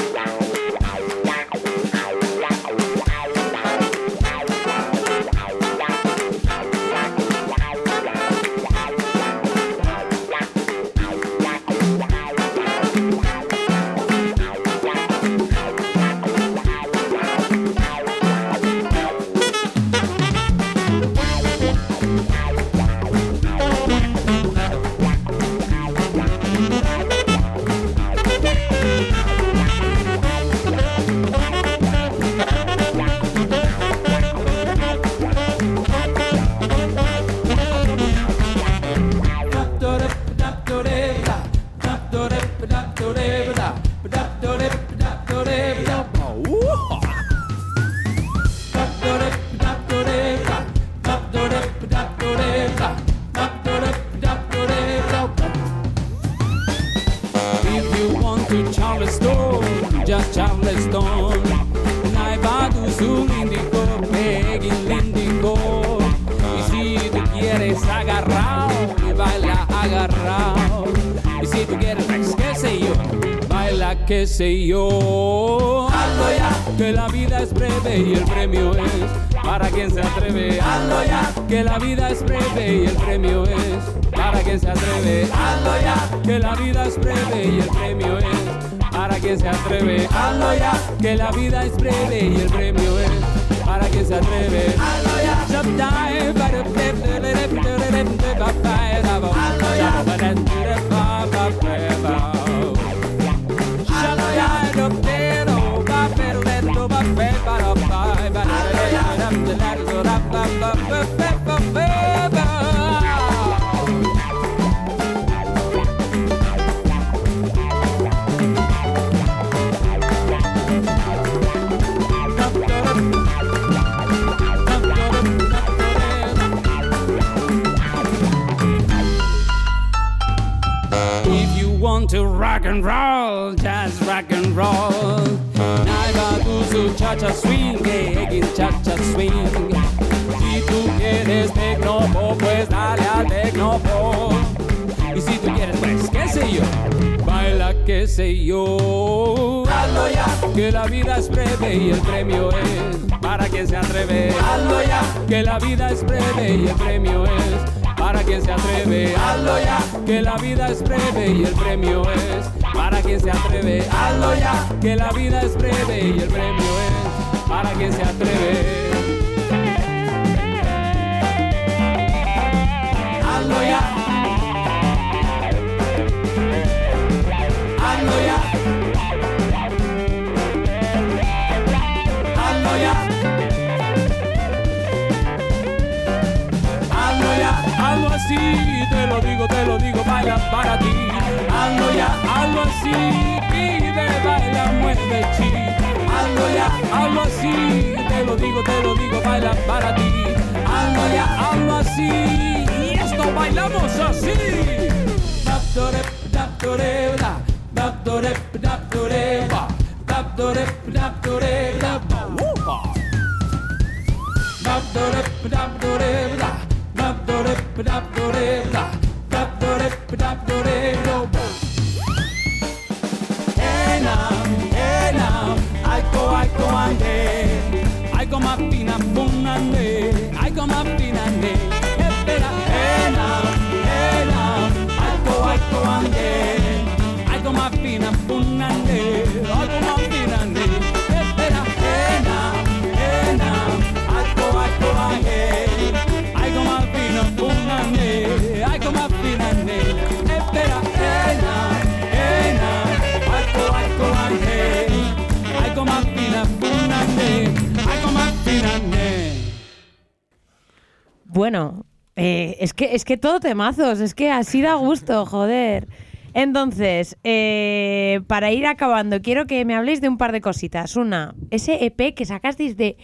Bueno, 261.36 261.84
eh, 262.16 262.56
es, 262.60 262.72
que, 262.72 262.94
es 262.94 263.04
que 263.04 263.18
todo 263.18 263.40
temazos, 263.40 264.00
es 264.00 264.14
que 264.14 264.30
así 264.30 264.62
da 264.62 264.76
gusto, 264.76 265.26
joder. 265.26 265.86
Entonces, 266.32 267.18
eh, 267.24 268.22
para 268.26 268.52
ir 268.52 268.64
acabando, 268.64 269.20
quiero 269.20 269.46
que 269.46 269.62
me 269.66 269.74
habléis 269.74 270.00
de 270.00 270.08
un 270.08 270.16
par 270.16 270.32
de 270.32 270.40
cositas. 270.40 270.96
Una, 270.96 271.34
ese 271.50 271.84
EP 271.84 272.14
que 272.14 272.24
sacasteis 272.24 272.78
de 272.78 272.96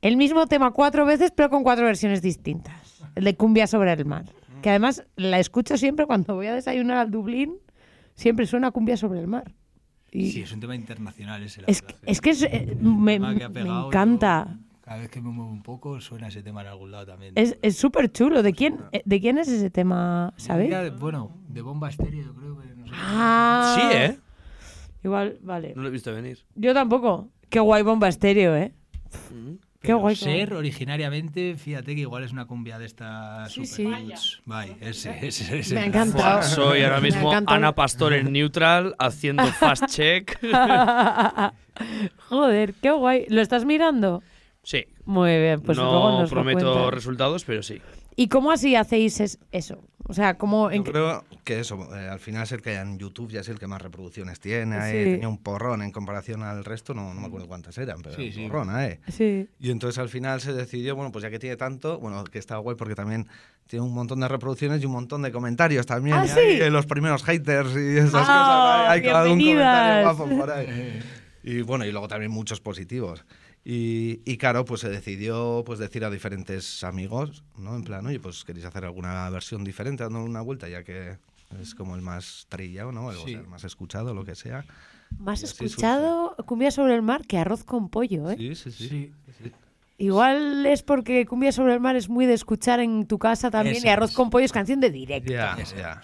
el 0.00 0.16
mismo 0.16 0.46
tema 0.46 0.70
cuatro 0.70 1.04
veces, 1.04 1.30
pero 1.30 1.50
con 1.50 1.62
cuatro 1.62 1.84
versiones 1.84 2.22
distintas. 2.22 3.02
El 3.16 3.24
de 3.24 3.36
Cumbia 3.36 3.66
sobre 3.66 3.92
el 3.92 4.06
mar. 4.06 4.24
Que 4.62 4.70
además 4.70 5.04
la 5.16 5.38
escucho 5.38 5.76
siempre 5.76 6.06
cuando 6.06 6.34
voy 6.34 6.46
a 6.46 6.54
desayunar 6.54 6.96
al 6.96 7.10
Dublín, 7.10 7.56
siempre 8.14 8.46
suena 8.46 8.70
Cumbia 8.70 8.96
sobre 8.96 9.20
el 9.20 9.26
mar. 9.26 9.52
Y 10.10 10.30
sí, 10.30 10.40
es 10.40 10.52
un 10.52 10.60
tema 10.60 10.74
internacional 10.74 11.42
ese. 11.42 11.60
Es, 11.66 11.82
verdad, 11.82 11.98
que, 12.22 12.30
eh, 12.46 12.76
me, 12.80 13.16
encanta. 13.16 14.56
Cada 14.84 14.98
vez 14.98 15.08
que 15.08 15.22
me 15.22 15.30
muevo 15.30 15.50
un 15.50 15.62
poco 15.62 15.98
suena 15.98 16.28
ese 16.28 16.42
tema 16.42 16.60
en 16.60 16.66
algún 16.66 16.90
lado 16.90 17.06
también. 17.06 17.32
Es 17.36 17.78
súper 17.78 18.12
chulo. 18.12 18.42
¿De 18.42 18.50
pues 18.50 18.58
quién, 18.58 18.80
eh, 18.92 19.00
¿De 19.06 19.18
quién 19.18 19.38
es 19.38 19.48
ese 19.48 19.70
tema? 19.70 20.34
¿Sabes? 20.36 20.98
Bueno, 20.98 21.32
de 21.48 21.62
Bomba 21.62 21.88
Estéreo, 21.88 22.22
yo 22.22 22.34
creo 22.34 22.58
que. 22.58 22.66
No 22.74 22.86
sé 22.88 22.92
ah, 22.94 23.76
sí, 23.78 23.96
¿eh? 23.96 24.18
Igual, 25.02 25.38
vale. 25.40 25.72
No 25.74 25.80
lo 25.80 25.88
he 25.88 25.90
visto 25.90 26.12
venir. 26.12 26.44
Yo 26.54 26.74
tampoco. 26.74 27.30
Qué 27.48 27.60
guay 27.60 27.82
Bomba 27.82 28.08
Estéreo, 28.08 28.54
¿eh? 28.56 28.74
Mm 29.32 29.34
-hmm. 29.34 29.58
Qué 29.80 29.94
guay. 29.94 30.16
Ser 30.16 30.52
originariamente, 30.52 31.56
fíjate 31.56 31.94
que 31.94 32.02
igual 32.02 32.22
es 32.22 32.32
una 32.32 32.46
cumbia 32.46 32.78
de 32.78 32.84
estas 32.84 33.52
sí, 33.52 33.64
super 33.64 34.18
sí. 34.18 34.36
Bye, 34.44 34.76
ese, 34.80 35.26
ese, 35.26 35.60
ese. 35.60 35.74
Me 35.76 35.86
encanta. 35.86 36.42
Soy 36.42 36.82
ahora 36.82 37.00
mismo 37.00 37.32
Ana 37.32 37.74
Pastor 37.74 38.12
en 38.12 38.32
neutral 38.32 38.94
haciendo 38.98 39.46
fast 39.46 39.86
check. 39.86 40.38
Joder, 42.28 42.74
qué 42.82 42.90
guay. 42.90 43.24
¿Lo 43.30 43.40
estás 43.40 43.64
mirando? 43.64 44.22
Sí. 44.64 44.84
Muy 45.04 45.30
bien, 45.38 45.60
pues 45.60 45.76
luego 45.78 45.92
no 46.10 46.20
nos 46.20 46.30
lo 46.30 46.34
prometo 46.34 46.90
resultados, 46.90 47.44
pero 47.44 47.62
sí. 47.62 47.80
¿Y 48.16 48.28
cómo 48.28 48.50
así 48.52 48.76
hacéis 48.76 49.20
es- 49.20 49.38
eso? 49.52 49.82
O 50.06 50.12
sea, 50.14 50.36
¿cómo 50.38 50.70
en 50.70 50.84
Yo 50.84 50.92
creo 50.92 51.24
que 51.44 51.60
eso, 51.60 51.88
eh, 51.96 52.08
al 52.08 52.20
final 52.20 52.42
es 52.44 52.52
el 52.52 52.62
que 52.62 52.74
en 52.74 52.98
YouTube 52.98 53.30
ya 53.32 53.40
es 53.40 53.48
el 53.48 53.58
que 53.58 53.66
más 53.66 53.80
reproducciones 53.82 54.38
tiene. 54.38 54.76
Sí. 54.90 54.96
eh, 54.96 55.04
tenía 55.14 55.28
un 55.28 55.38
porrón 55.38 55.82
en 55.82 55.90
comparación 55.90 56.42
al 56.42 56.64
resto, 56.64 56.94
no, 56.94 57.12
no 57.14 57.20
me 57.20 57.26
acuerdo 57.26 57.48
cuántas 57.48 57.76
eran, 57.78 58.00
pero 58.02 58.14
Sí, 58.14 58.26
un 58.28 58.32
sí. 58.32 58.46
porrón, 58.48 58.80
¿eh? 58.80 59.00
Sí. 59.08 59.48
Y 59.58 59.70
entonces 59.70 59.98
al 59.98 60.08
final 60.10 60.40
se 60.40 60.52
decidió, 60.52 60.94
bueno, 60.94 61.10
pues 61.10 61.22
ya 61.24 61.30
que 61.30 61.38
tiene 61.38 61.56
tanto, 61.56 61.98
bueno, 61.98 62.22
que 62.24 62.38
está 62.38 62.56
guay 62.58 62.76
porque 62.76 62.94
también 62.94 63.26
tiene 63.66 63.84
un 63.84 63.92
montón 63.94 64.20
de 64.20 64.28
reproducciones 64.28 64.82
y 64.82 64.86
un 64.86 64.92
montón 64.92 65.22
de 65.22 65.32
comentarios 65.32 65.84
también. 65.86 66.16
¿Ah, 66.18 66.24
y 66.26 66.28
sí? 66.28 66.38
hay, 66.38 66.60
eh, 66.60 66.70
los 66.70 66.86
primeros 66.86 67.24
haters 67.24 67.70
y 67.74 67.96
esas 67.98 68.14
Ah, 68.14 68.84
cosas. 68.84 68.90
Hay, 68.90 69.00
hay 69.00 69.02
cada 69.02 69.22
un 69.24 69.30
comentario 69.40 69.54
bienvenidas. 69.56 70.16
guapo 70.16 70.36
por 70.38 70.50
ahí. 70.50 71.00
Y 71.46 71.60
bueno, 71.60 71.84
y 71.84 71.92
luego 71.92 72.08
también 72.08 72.30
muchos 72.32 72.58
positivos. 72.62 73.22
Y, 73.64 74.20
y 74.30 74.36
claro, 74.36 74.64
pues 74.66 74.82
se 74.82 74.90
decidió 74.90 75.62
pues 75.64 75.78
decir 75.78 76.04
a 76.04 76.10
diferentes 76.10 76.84
amigos, 76.84 77.44
¿no? 77.56 77.74
En 77.76 77.82
plan, 77.84 78.04
oye, 78.06 78.20
pues 78.20 78.44
queréis 78.44 78.66
hacer 78.66 78.84
alguna 78.84 79.28
versión 79.30 79.64
diferente, 79.64 80.02
dándole 80.02 80.26
una 80.26 80.42
vuelta, 80.42 80.68
ya 80.68 80.82
que 80.84 81.16
es 81.60 81.74
como 81.74 81.94
el 81.96 82.02
más 82.02 82.46
trillado, 82.50 82.92
¿no? 82.92 83.06
O 83.06 83.12
Sí. 83.12 83.30
sea, 83.32 83.40
el 83.40 83.46
más 83.46 83.64
escuchado, 83.64 84.12
lo 84.12 84.24
que 84.24 84.34
sea. 84.34 84.64
Más 85.18 85.42
así 85.42 85.46
surge. 85.52 85.66
escuchado 85.66 86.36
Cumbia 86.46 86.70
sobre 86.70 86.94
el 86.94 87.02
mar 87.02 87.26
que 87.26 87.38
arroz 87.38 87.64
con 87.64 87.88
pollo, 87.88 88.30
¿eh? 88.30 88.36
Sí, 88.36 88.54
sí, 88.54 88.70
sí. 88.72 89.12
Igual 89.96 90.66
es 90.66 90.82
porque 90.82 91.24
Cumbia 91.24 91.52
sobre 91.52 91.72
el 91.72 91.80
mar 91.80 91.94
es 91.94 92.08
muy 92.08 92.26
de 92.26 92.34
escuchar 92.34 92.80
en 92.80 93.06
tu 93.06 93.18
casa 93.18 93.50
también 93.50 93.76
y 93.82 93.88
arroz 93.88 94.10
es. 94.10 94.16
con 94.16 94.28
pollo 94.28 94.44
es 94.44 94.52
canción 94.52 94.80
de 94.80 94.90
directo. 94.90 95.32
Ya. 95.32 95.56
hostia. 95.62 96.00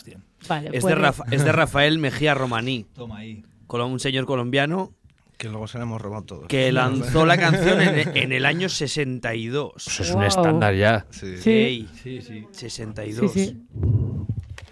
Vale, 0.48 0.68
Es 0.68 0.72
de, 0.72 0.80
pues- 0.80 0.94
Rafa- 0.98 1.24
es 1.30 1.44
de 1.44 1.52
Rafael 1.52 1.98
Mejía 1.98 2.34
Romaní, 2.34 2.86
Toma 2.94 3.18
ahí. 3.18 3.44
un 3.68 3.98
señor 4.00 4.26
colombiano 4.26 4.92
Que 5.40 5.48
luego 5.48 5.66
se 5.66 5.78
le 5.78 5.84
hemos 5.84 6.00
robado 6.02 6.22
todo. 6.24 6.46
que 6.48 6.70
lanzó 6.70 7.24
la 7.24 7.38
canción 7.38 7.80
en, 7.80 8.14
en 8.14 8.32
el 8.32 8.44
año 8.44 8.68
62. 8.68 9.72
Eso 9.86 10.02
es 10.02 10.10
Wow. 10.10 10.18
un 10.20 10.24
estándar 10.26 10.74
ya. 10.74 11.06
Sí. 11.10 11.36
Sí. 11.38 11.50
Ey, 11.50 11.88
Sí, 12.02 12.20
sí. 12.20 12.46
62. 12.52 13.32
Sí, 13.32 13.44
sí. 13.46 13.62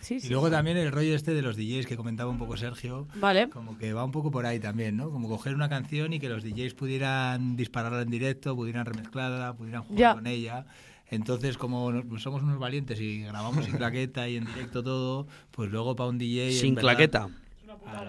Sí, 0.01 0.15
Y 0.17 0.21
sí. 0.21 0.29
luego 0.29 0.51
también 0.51 0.77
el 0.77 0.93
rollo 0.93 1.15
este 1.15 1.33
de 1.35 1.41
los 1.43 1.57
DJs 1.57 1.87
que 1.87 1.97
comentaba 1.97 2.31
un 2.31 2.37
poco 2.39 2.57
Sergio, 2.59 3.09
Vale. 3.17 3.49
como 3.51 3.77
que 3.79 3.93
va 3.95 4.05
un 4.05 4.11
poco 4.13 4.31
por 4.31 4.45
ahí 4.47 4.59
también, 4.59 4.97
¿no? 4.97 5.11
Como 5.11 5.27
coger 5.29 5.55
una 5.55 5.69
canción 5.71 6.13
y 6.13 6.19
que 6.21 6.29
los 6.29 6.43
DJs 6.43 6.75
pudieran 6.75 7.57
dispararla 7.57 8.03
en 8.03 8.11
directo, 8.11 8.55
pudieran 8.55 8.85
remezclarla, 8.87 9.55
pudieran 9.55 9.83
jugar 9.85 9.99
Ya. 9.99 10.15
con 10.15 10.27
ella. 10.27 10.67
Entonces, 11.11 11.57
como 11.59 11.91
nos- 11.93 12.23
somos 12.23 12.43
unos 12.43 12.59
valientes 12.59 13.01
y 13.01 13.23
grabamos 13.23 13.65
sin 13.65 13.77
claqueta 13.77 14.29
y 14.29 14.37
en 14.37 14.45
directo 14.45 14.83
todo, 14.83 15.27
pues 15.51 15.71
luego 15.71 15.97
para 15.97 16.11
un 16.11 16.19
DJ... 16.19 16.53
Sin 16.53 16.75
verdad- 16.75 16.91
claqueta, 16.91 17.29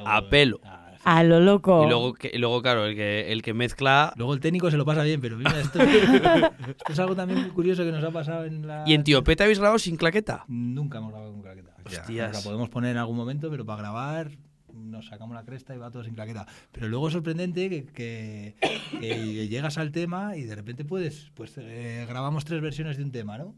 a 0.05 0.17
a 0.17 0.29
pelo. 0.29 0.59
a- 0.65 0.88
A 1.03 1.23
lo 1.23 1.39
loco. 1.39 1.83
Y 1.85 1.87
luego, 1.87 2.13
que, 2.13 2.37
luego 2.37 2.61
claro, 2.61 2.85
el 2.85 2.95
que, 2.95 3.31
el 3.31 3.41
que 3.41 3.53
mezcla... 3.53 4.13
Luego 4.17 4.33
el 4.33 4.39
técnico 4.39 4.69
se 4.69 4.77
lo 4.77 4.85
pasa 4.85 5.03
bien, 5.03 5.21
pero 5.21 5.37
mira, 5.37 5.59
esto, 5.59 5.79
esto 5.83 6.91
es 6.91 6.99
algo 6.99 7.15
también 7.15 7.41
muy 7.41 7.49
curioso 7.51 7.83
que 7.83 7.91
nos 7.91 8.03
ha 8.03 8.11
pasado 8.11 8.45
en 8.45 8.67
la... 8.67 8.83
¿Y 8.85 8.93
en 8.93 9.03
Tiopeta 9.03 9.43
habéis 9.45 9.59
grabado 9.59 9.79
sin 9.79 9.95
claqueta? 9.97 10.43
Nunca 10.47 10.97
hemos 10.99 11.11
grabado 11.11 11.31
con 11.31 11.41
claqueta. 11.41 11.75
Hostias. 11.85 12.33
la 12.35 12.41
podemos 12.41 12.69
poner 12.69 12.91
en 12.91 12.97
algún 12.97 13.15
momento, 13.17 13.49
pero 13.49 13.65
para 13.65 13.81
grabar 13.81 14.31
nos 14.73 15.07
sacamos 15.07 15.35
la 15.35 15.43
cresta 15.43 15.73
y 15.75 15.77
va 15.77 15.89
todo 15.91 16.03
sin 16.03 16.13
claqueta. 16.13 16.45
Pero 16.71 16.87
luego 16.87 17.07
es 17.07 17.13
sorprendente 17.13 17.69
que, 17.69 17.85
que- 17.85 18.55
que 18.99 19.47
llegas 19.47 19.77
al 19.77 19.91
tema 19.91 20.35
y 20.37 20.43
de 20.43 20.55
repente 20.55 20.85
puedes, 20.85 21.31
pues 21.33 21.53
eh, 21.57 22.05
grabamos 22.07 22.45
tres 22.45 22.61
versiones 22.61 22.97
de 22.97 23.03
un 23.03 23.11
tema, 23.11 23.37
¿no? 23.37 23.55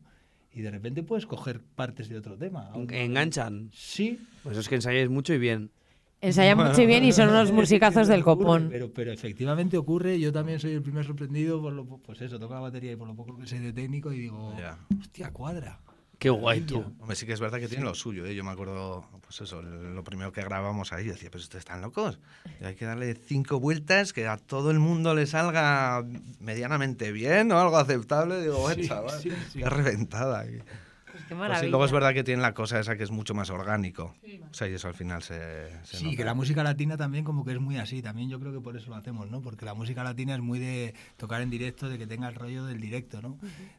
Y 0.53 0.61
de 0.61 0.71
repente 0.71 1.03
puedes 1.03 1.25
coger 1.25 1.61
partes 1.75 2.09
de 2.09 2.17
otro 2.17 2.37
tema. 2.37 2.71
¿Enganchan? 2.89 3.69
Sí. 3.73 4.19
Pues 4.43 4.57
es 4.57 4.67
que 4.67 4.75
ensayáis 4.75 5.09
mucho 5.09 5.33
y 5.33 5.37
bien. 5.37 5.71
Ensayan 6.21 6.57
mucho 6.57 6.81
y 6.81 6.85
bien 6.85 7.03
y 7.03 7.11
son 7.11 7.29
unos 7.29 7.51
musicazos 7.51 8.07
del 8.07 8.21
Ocurre, 8.21 8.37
copón. 8.37 8.67
Pero, 8.71 8.91
pero 8.93 9.11
efectivamente 9.11 9.75
ocurre, 9.77 10.19
yo 10.19 10.31
también 10.31 10.59
soy 10.59 10.73
el 10.73 10.81
primer 10.83 11.03
sorprendido 11.05 11.59
por 11.61 11.73
lo 11.73 11.85
pues 11.85 12.21
eso, 12.21 12.39
toco 12.39 12.53
la 12.53 12.59
batería 12.59 12.91
y 12.91 12.95
por 12.95 13.07
lo 13.07 13.15
poco 13.15 13.37
que 13.37 13.47
sé 13.47 13.59
de 13.59 13.73
técnico 13.73 14.13
y 14.13 14.19
digo, 14.19 14.55
Ya. 14.57 14.77
hostia, 14.99 15.31
cuadra. 15.31 15.79
Qué 16.19 16.29
guay 16.29 16.61
tú. 16.61 16.83
Hombre, 16.99 17.15
sí 17.15 17.25
que 17.25 17.33
es 17.33 17.39
verdad 17.39 17.59
que 17.59 17.67
tiene 17.67 17.83
lo 17.83 17.95
suyo, 17.95 18.27
¿eh? 18.27 18.35
Yo 18.35 18.43
me 18.43 18.51
acuerdo, 18.51 19.03
pues 19.21 19.41
eso, 19.41 19.63
lo 19.63 20.03
primero 20.03 20.31
que 20.31 20.43
grabamos 20.43 20.93
ahí, 20.93 21.05
decía, 21.07 21.29
pero 21.31 21.41
ustedes 21.41 21.61
están 21.63 21.81
locos. 21.81 22.19
Y 22.61 22.63
hay 22.63 22.75
que 22.75 22.85
darle 22.85 23.15
cinco 23.15 23.59
vueltas, 23.59 24.13
que 24.13 24.27
a 24.27 24.37
todo 24.37 24.69
el 24.69 24.77
mundo 24.77 25.15
le 25.15 25.25
salga 25.25 26.05
medianamente 26.39 27.11
bien 27.11 27.51
o 27.51 27.59
algo 27.59 27.75
aceptable. 27.77 28.39
Digo, 28.39 28.59
"Bueno, 28.59 28.83
Sí, 28.83 28.87
chaval, 28.87 29.19
sí, 29.19 29.31
sí. 29.51 29.59
qué 29.63 29.69
reventada. 29.69 30.45
Y- 31.31 31.33
Qué 31.33 31.35
pues 31.35 31.45
sí, 31.47 31.49
maravilla. 31.49 31.69
luego 31.69 31.85
es 31.85 31.91
verdad 31.93 32.13
que 32.13 32.23
tiene 32.25 32.41
la 32.41 32.53
cosa 32.53 32.77
esa 32.79 32.97
que 32.97 33.03
es 33.03 33.11
mucho 33.11 33.33
más 33.33 33.49
orgánico. 33.49 34.13
O 34.49 34.53
sea, 34.53 34.67
y 34.67 34.73
eso 34.73 34.89
al 34.89 34.93
final 34.93 35.23
se, 35.23 35.69
se 35.85 35.97
Sí, 35.97 36.03
nota. 36.03 36.17
que 36.17 36.25
la 36.25 36.33
música 36.33 36.61
latina 36.61 36.97
también 36.97 37.23
como 37.23 37.45
que 37.45 37.53
es 37.53 37.59
muy 37.59 37.77
así. 37.77 38.01
También 38.01 38.29
yo 38.29 38.37
creo 38.39 38.51
que 38.51 38.59
por 38.59 38.75
eso 38.75 38.89
lo 38.89 38.95
hacemos, 38.97 39.29
¿no? 39.31 39.41
Porque 39.41 39.63
la 39.63 39.73
música 39.73 40.03
latina 40.03 40.33
es 40.35 40.41
muy 40.41 40.59
de 40.59 40.93
tocar 41.15 41.41
en 41.41 41.49
directo, 41.49 41.87
de 41.89 41.97
que 41.97 42.05
tenga 42.05 42.27
el 42.27 42.35
rollo 42.35 42.65
del 42.65 42.81
directo, 42.81 43.21
¿no? 43.21 43.37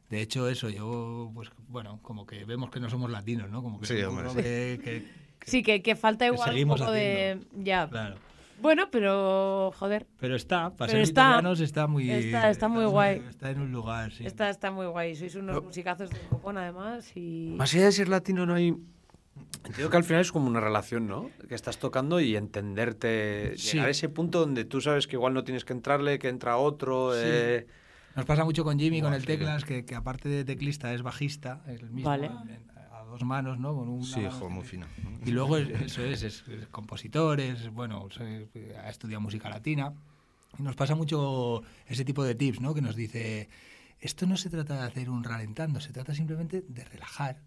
De 0.09 0.23
hecho, 0.23 0.49
eso, 0.49 0.71
yo, 0.71 1.31
pues, 1.35 1.51
bueno, 1.69 1.99
como 2.03 2.25
que 2.27 2.45
vemos 2.47 2.71
que 2.71 2.81
no 2.81 2.89
somos 2.89 3.11
latinos, 3.11 3.51
¿no? 3.51 3.63
Como 3.63 3.81
que 3.81 3.87
Sí, 3.87 4.03
hombre, 4.03 4.31
sí. 4.31 4.37
de 4.37 4.81
que, 4.83 5.23
Sí, 5.45 5.63
que, 5.63 5.83
que 5.83 5.95
falta 5.97 6.25
que 6.27 6.33
igual 6.35 6.57
un 6.65 6.69
poco 6.79 6.91
de... 6.91 7.39
Ya. 7.53 7.87
claro. 7.91 8.17
Bueno, 8.63 8.89
pero 8.91 9.73
joder. 9.77 10.07
Pero 10.19 10.37
está, 10.37 10.71
para 10.71 10.89
Pero 10.91 10.91
ser 10.93 11.01
está. 11.01 11.21
italianos 11.23 11.61
está 11.61 11.87
muy... 11.87 12.11
Está- 12.11 12.49
está 12.51 12.69
muy 12.69 12.85
guay. 12.85 13.23
Está 13.29 13.51
en 13.51 13.61
un 13.61 13.73
lugar, 13.73 14.13
sí. 14.13 14.25
Está, 14.25 14.49
está 14.49 14.71
muy 14.71 14.87
guay. 14.87 15.15
Sois 15.17 15.35
unos 15.35 15.63
musicazos 15.63 16.09
del 16.11 16.21
copón 16.29 16.57
además 16.59 17.11
y... 17.17 17.55
Más 17.59 17.75
allá 17.75 17.87
de 17.87 17.93
ser 17.93 18.09
latino, 18.09 18.47
no 18.47 18.55
hay. 18.55 18.75
Entiendo 19.65 19.91
que 19.91 19.97
al 19.97 20.05
final 20.05 20.21
es 20.23 20.33
como 20.33 20.47
una 20.49 20.61
relación, 20.61 21.07
¿no? 21.07 21.31
Que 21.49 21.55
estás 21.55 21.79
tocando 21.79 22.21
y 22.21 22.37
entenderte. 22.37 23.55
Sí. 23.57 23.73
Llegar 23.73 23.89
a 23.89 23.91
ese 23.91 24.09
punto 24.09 24.41
donde 24.41 24.65
tú 24.65 24.81
sabes 24.81 25.07
que 25.07 25.17
igual 25.17 25.35
no 25.35 25.45
tienes 25.45 25.65
que 25.65 25.73
entrarle, 25.73 26.19
que 26.19 26.29
entra 26.29 26.57
otro. 26.57 27.13
Sí. 27.15 27.21
eh, 27.25 27.67
Nos 28.17 28.25
pasa 28.27 28.45
mucho 28.45 28.63
con 28.65 28.79
Jimmy, 28.79 29.01
con 29.01 29.15
el 29.15 29.21
sí. 29.23 29.27
teclas, 29.27 29.65
que, 29.65 29.85
que 29.85 29.95
aparte 29.95 30.29
de 30.29 30.45
teclista 30.45 30.93
es 30.95 31.03
bajista, 31.03 31.63
es 31.67 31.81
el 31.81 31.91
mismo, 31.91 32.11
Vale. 32.11 32.27
en- 32.27 32.33
en- 32.51 32.71
a 32.72 32.72
dos 33.13 33.23
manos, 33.25 33.59
¿no? 33.61 33.75
Con 33.75 33.89
una 33.89 34.05
Sí, 34.05 34.23
jo, 34.31 34.49
muy 34.51 34.65
fino. 34.65 34.87
Y 35.25 35.31
luego 35.31 35.57
es- 35.59 35.69
eso 35.83 36.03
es, 36.03 36.23
es, 36.23 36.45
es 36.49 36.67
compositor, 36.69 37.39
es, 37.41 37.71
bueno, 37.71 38.09
se- 38.11 38.49
ha 38.83 38.91
estudiado 38.91 39.21
música 39.21 39.49
latina. 39.49 39.93
Y 40.59 40.63
nos 40.63 40.75
pasa 40.77 40.95
mucho 40.95 41.63
ese 41.87 42.05
tipo 42.05 42.25
de 42.25 42.35
tips, 42.35 42.61
¿no? 42.61 42.75
Que 42.75 42.83
nos 42.83 42.97
dice, 42.97 43.49
esto 44.01 44.27
no 44.27 44.37
se 44.37 44.51
trata 44.51 44.75
de 44.81 44.87
hacer 44.87 45.09
un 45.09 45.23
ralentando, 45.25 45.81
se 45.81 45.93
trata 45.93 46.15
simplemente 46.15 46.65
de 46.69 46.85
relajar. 46.85 47.41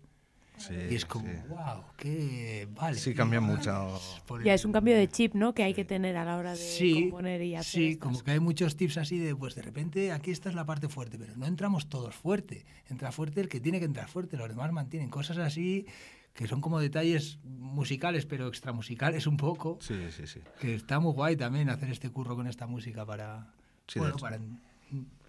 Sí, 0.58 0.74
y 0.90 0.96
es 0.96 1.06
como, 1.06 1.26
sí. 1.28 1.34
wow, 1.50 1.84
qué 1.98 2.68
vale. 2.74 2.98
Sí, 2.98 3.14
cambia 3.14 3.42
mucho. 3.42 4.00
por 4.26 4.44
Ya 4.44 4.52
el- 4.54 4.56
es 4.56 4.66
un 4.66 4.72
cambio 4.72 4.96
de 4.96 5.08
chip, 5.10 5.34
¿no? 5.36 5.54
Que 5.54 5.64
hay 5.64 5.74
que 5.74 5.86
tener 5.86 6.16
a 6.18 6.26
la 6.26 6.38
hora 6.38 6.52
de 6.52 6.58
Sí, 6.58 7.04
componer 7.10 7.42
y 7.42 7.56
hacer 7.56 7.66
Sí, 7.72 7.88
estas 7.92 8.08
como 8.08 8.24
que 8.24 8.32
hay 8.32 8.40
muchos 8.40 8.76
tips 8.76 8.98
así 8.98 9.20
de, 9.20 9.36
pues 9.36 9.56
de 9.56 9.62
repente 9.62 10.12
aquí 10.12 10.32
esta 10.32 10.50
es 10.50 10.56
la 10.56 10.66
parte 10.66 10.88
fuerte, 10.90 11.18
pero 11.18 11.36
no 11.36 11.46
entramos 11.46 11.88
todos 11.90 12.16
fuerte. 12.16 12.66
Entra 12.90 13.12
fuerte 13.12 13.42
el 13.42 13.50
que 13.50 13.60
tiene 13.60 13.80
que 13.80 13.86
entrar 13.86 14.08
fuerte, 14.08 14.38
los 14.38 14.48
demás 14.50 14.72
mantienen 14.72 15.10
cosas 15.10 15.38
así 15.38 15.86
que 16.34 16.48
son 16.48 16.60
como 16.60 16.80
detalles 16.82 17.40
musicales, 17.46 18.26
pero 18.26 18.48
extramusicales 18.48 19.26
un 19.26 19.38
poco. 19.38 19.78
Sí, 19.82 19.96
sí, 20.12 20.28
sí. 20.28 20.42
Que 20.60 20.76
está 20.76 21.00
muy 21.00 21.14
guay 21.14 21.38
también 21.38 21.70
hacer 21.70 21.90
este 21.90 22.10
curro 22.10 22.36
con 22.36 22.48
esta 22.48 22.68
música 22.68 23.06
para... 23.06 23.54
Sí, 23.88 23.96
de 23.96 24.00
bueno, 24.02 24.16
hecho. 24.16 24.22
para 24.24 24.40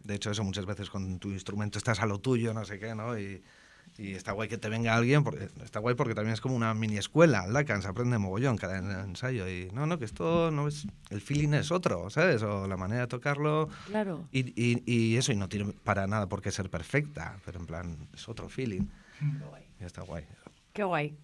De 0.03 0.15
hecho, 0.17 0.33
eso 0.33 0.43
muchas 0.43 0.67
veces 0.67 0.91
con 0.91 1.21
tu 1.21 1.31
instrumento 1.31 1.79
estás 1.79 2.01
a 2.01 2.07
lo 2.07 2.19
tuyo, 2.21 2.53
no 2.55 2.65
sé 2.65 2.81
qué, 2.81 2.95
¿no? 2.97 3.17
Y, 3.19 3.41
y 3.99 4.13
está 4.13 4.33
guay 4.33 4.49
que 4.49 4.59
te 4.59 4.69
venga 4.69 4.95
alguien, 4.95 5.25
porque, 5.25 5.49
está 5.65 5.81
guay 5.81 5.95
porque 5.95 6.15
también 6.15 6.35
es 6.35 6.41
como 6.41 6.55
una 6.55 6.75
mini 6.75 6.97
escuela, 6.99 7.47
la 7.47 7.65
se 7.83 7.89
aprende 7.89 8.19
mogollón 8.19 8.57
cada 8.57 8.79
en- 8.79 8.91
ensayo. 8.91 9.49
Y 9.49 9.69
no, 9.73 9.87
no, 9.87 9.99
que 9.99 10.05
esto 10.05 10.51
no 10.51 10.69
es. 10.69 10.87
El 11.11 11.21
feeling 11.21 11.55
es 11.55 11.71
otro, 11.73 12.11
¿sabes? 12.11 12.43
O 12.43 12.67
la 12.67 12.77
manera 12.77 13.03
de 13.03 13.07
tocarlo. 13.07 13.69
Claro. 13.87 14.29
Y, 14.33 14.49
y, 14.61 14.83
y 14.87 15.17
eso, 15.17 15.33
y 15.33 15.37
no 15.37 15.49
tiene 15.49 15.73
para 15.85 16.07
nada 16.07 16.29
por 16.29 16.43
qué 16.43 16.51
ser 16.51 16.69
perfecta, 16.71 17.39
pero 17.45 17.59
en 17.61 17.67
plan, 17.67 18.09
es 18.15 18.29
otro 18.29 18.49
feeling. 18.49 18.83
Y 19.81 19.85
está 19.85 20.03
guay. 20.03 20.25
Qué 20.73 20.85
guay. 20.85 21.17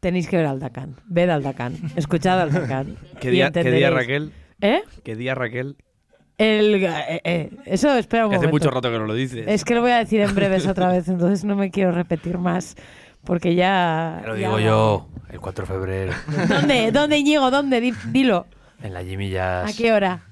Tenéis 0.00 0.28
que 0.28 0.36
ver 0.36 0.46
al 0.46 0.60
Dacan. 0.60 0.94
Ved 1.06 1.28
al 1.28 1.42
Dacan. 1.42 1.74
Escuchad 1.96 2.40
al 2.40 2.52
Dacan. 2.52 2.96
¿Qué 3.20 3.30
día, 3.30 3.50
¿Qué 3.50 3.70
día. 3.70 3.90
Raquel? 3.90 4.32
¿Eh? 4.60 4.82
¿Qué 5.02 5.16
día 5.16 5.34
Raquel? 5.34 5.76
El, 6.38 6.82
eh, 6.84 7.20
eh, 7.24 7.50
eso 7.66 7.94
espera 7.96 8.26
un 8.26 8.30
Que 8.30 8.36
hace 8.36 8.46
momento. 8.46 8.66
mucho 8.66 8.70
rato 8.74 8.90
que 8.90 8.98
no 8.98 9.06
lo 9.06 9.14
dices. 9.14 9.44
Es 9.48 9.64
que 9.64 9.74
lo 9.74 9.80
voy 9.82 9.90
a 9.90 9.98
decir 9.98 10.20
en 10.20 10.34
breves 10.34 10.66
otra 10.66 10.88
vez, 10.92 11.08
entonces 11.08 11.44
no 11.44 11.56
me 11.56 11.70
quiero 11.70 11.90
repetir 11.92 12.38
más. 12.38 12.76
Porque 13.24 13.54
ya. 13.56 14.22
Lo 14.24 14.34
digo 14.36 14.60
yo, 14.60 15.08
el 15.30 15.40
4 15.40 15.66
de 15.66 15.72
febrero, 15.72 16.12
¿Dónde? 16.48 16.92
¿Dónde, 16.92 17.18
Íñigo? 17.18 17.50
¿Dónde? 17.50 17.80
Di- 17.80 17.92
Dilo. 18.06 18.46
en 18.82 18.94
la 18.94 19.02
Jimmy 19.02 19.28
Jazz. 19.30 19.74
¿A 19.74 19.76
qué 19.76 19.92
hora? 19.92 20.22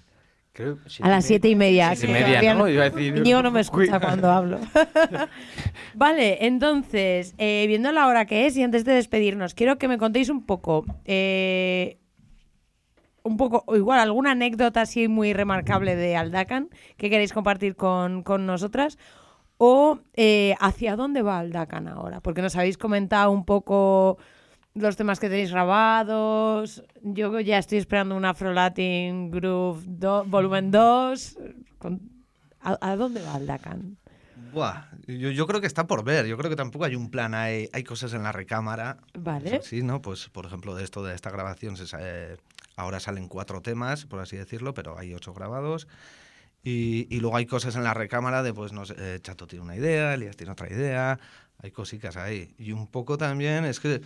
Creo, 0.52 0.78
A 1.02 1.08
las 1.10 1.24
siete 1.26 1.48
y 1.50 1.56
media. 1.56 1.94
Siete 1.96 2.18
y 2.18 2.22
media, 2.24 2.54
¿no? 2.54 2.66
Iba 2.68 2.84
a 2.84 2.90
decir- 2.90 3.16
Íñigo 3.18 3.42
no 3.42 3.50
me 3.50 3.60
escucha 3.60 3.98
cuando 4.00 4.30
hablo. 4.30 4.58
vale, 5.94 6.46
entonces, 6.46 7.34
eh, 7.38 7.64
viendo 7.66 7.92
la 7.92 8.06
hora 8.06 8.24
que 8.26 8.46
es 8.46 8.56
y 8.56 8.62
antes 8.62 8.84
de 8.84 8.92
despedirnos, 8.94 9.54
quiero 9.54 9.76
que 9.78 9.88
me 9.88 9.98
contéis 9.98 10.28
un 10.30 10.46
poco, 10.46 10.86
eh, 11.04 11.98
un 13.26 13.36
poco, 13.36 13.64
o 13.66 13.76
igual 13.76 13.98
alguna 14.00 14.32
anécdota 14.32 14.82
así 14.82 15.08
muy 15.08 15.32
remarcable 15.32 15.96
de 15.96 16.16
Aldacan 16.16 16.68
que 16.96 17.10
queréis 17.10 17.32
compartir 17.32 17.76
con, 17.76 18.22
con 18.22 18.46
nosotras. 18.46 18.98
O 19.58 20.00
eh, 20.14 20.54
hacia 20.60 20.96
dónde 20.96 21.22
va 21.22 21.38
Aldacan 21.38 21.88
ahora, 21.88 22.20
porque 22.20 22.42
nos 22.42 22.56
habéis 22.56 22.76
comentado 22.76 23.30
un 23.30 23.44
poco 23.46 24.18
los 24.74 24.96
temas 24.96 25.18
que 25.18 25.28
tenéis 25.30 25.50
grabados. 25.50 26.82
Yo 27.02 27.40
ya 27.40 27.56
estoy 27.58 27.78
esperando 27.78 28.14
un 28.16 28.24
Afro 28.26 28.52
Latin 28.52 29.30
Groove 29.30 29.82
do- 29.86 30.24
volumen 30.26 30.70
2. 30.70 31.38
Con- 31.78 32.00
¿A, 32.60 32.76
a 32.80 32.96
dónde 32.96 33.22
va 33.22 33.34
Aldacan? 33.36 33.96
Buah, 34.52 34.88
yo, 35.06 35.30
yo 35.30 35.46
creo 35.46 35.60
que 35.62 35.66
está 35.66 35.86
por 35.86 36.04
ver. 36.04 36.26
Yo 36.26 36.36
creo 36.36 36.50
que 36.50 36.56
tampoco 36.56 36.84
hay 36.84 36.94
un 36.94 37.10
plan. 37.10 37.32
Hay, 37.34 37.68
hay 37.72 37.82
cosas 37.84 38.12
en 38.12 38.22
la 38.24 38.32
recámara. 38.32 38.98
Vale. 39.18 39.62
Sí, 39.62 39.82
¿no? 39.82 40.02
Pues, 40.02 40.28
por 40.28 40.44
ejemplo, 40.46 40.74
de 40.74 40.84
esto 40.84 41.02
de 41.02 41.14
esta 41.14 41.30
grabación, 41.30 41.76
se 41.76 41.84
eh, 41.98 42.36
ahora 42.76 43.00
salen 43.00 43.28
cuatro 43.28 43.62
temas, 43.62 44.04
por 44.04 44.20
así 44.20 44.36
decirlo, 44.36 44.74
pero 44.74 44.98
hay 44.98 45.14
ocho 45.14 45.34
grabados. 45.34 45.88
Y, 46.62 47.20
luego 47.20 47.36
hay 47.36 47.46
cosas 47.46 47.76
en 47.76 47.84
la 47.84 47.94
recámara 47.94 48.42
de, 48.42 48.52
pues, 48.52 48.72
no 48.72 48.84
sé, 48.84 48.94
eh, 48.98 49.20
Chato 49.22 49.46
tiene 49.46 49.64
una 49.64 49.76
idea, 49.76 50.14
Elías 50.14 50.36
tiene 50.36 50.52
otra 50.52 50.68
idea, 50.68 51.18
hay 51.62 51.70
cositas 51.70 52.16
ahí. 52.16 52.54
Y 52.58 52.72
un 52.72 52.88
poco 52.88 53.16
también, 53.16 53.64
es 53.64 53.78
que 53.78 54.00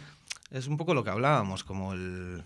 es 0.51 0.67
un 0.67 0.77
poco 0.77 0.93
lo 0.93 1.03
que 1.03 1.09
hablábamos, 1.09 1.65
como 1.65 1.95
el, 1.95 2.45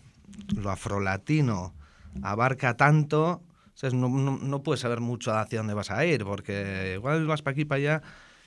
lo 0.57 0.71
afrolatino 0.71 1.75
abarca 2.23 2.77
tanto, 2.77 3.43
o 3.83 3.91
no, 3.91 4.09
no, 4.09 4.63
puedes 4.63 4.81
saber 4.81 5.01
mucho 5.01 5.35
hacia 5.35 5.59
dónde 5.59 5.75
vas 5.75 5.91
a 5.91 6.07
ir, 6.07 6.25
porque 6.25 6.93
igual 6.95 7.27
vas 7.27 7.43
para 7.43 7.53
aquí, 7.53 7.65
para 7.65 7.79
allá. 7.79 8.03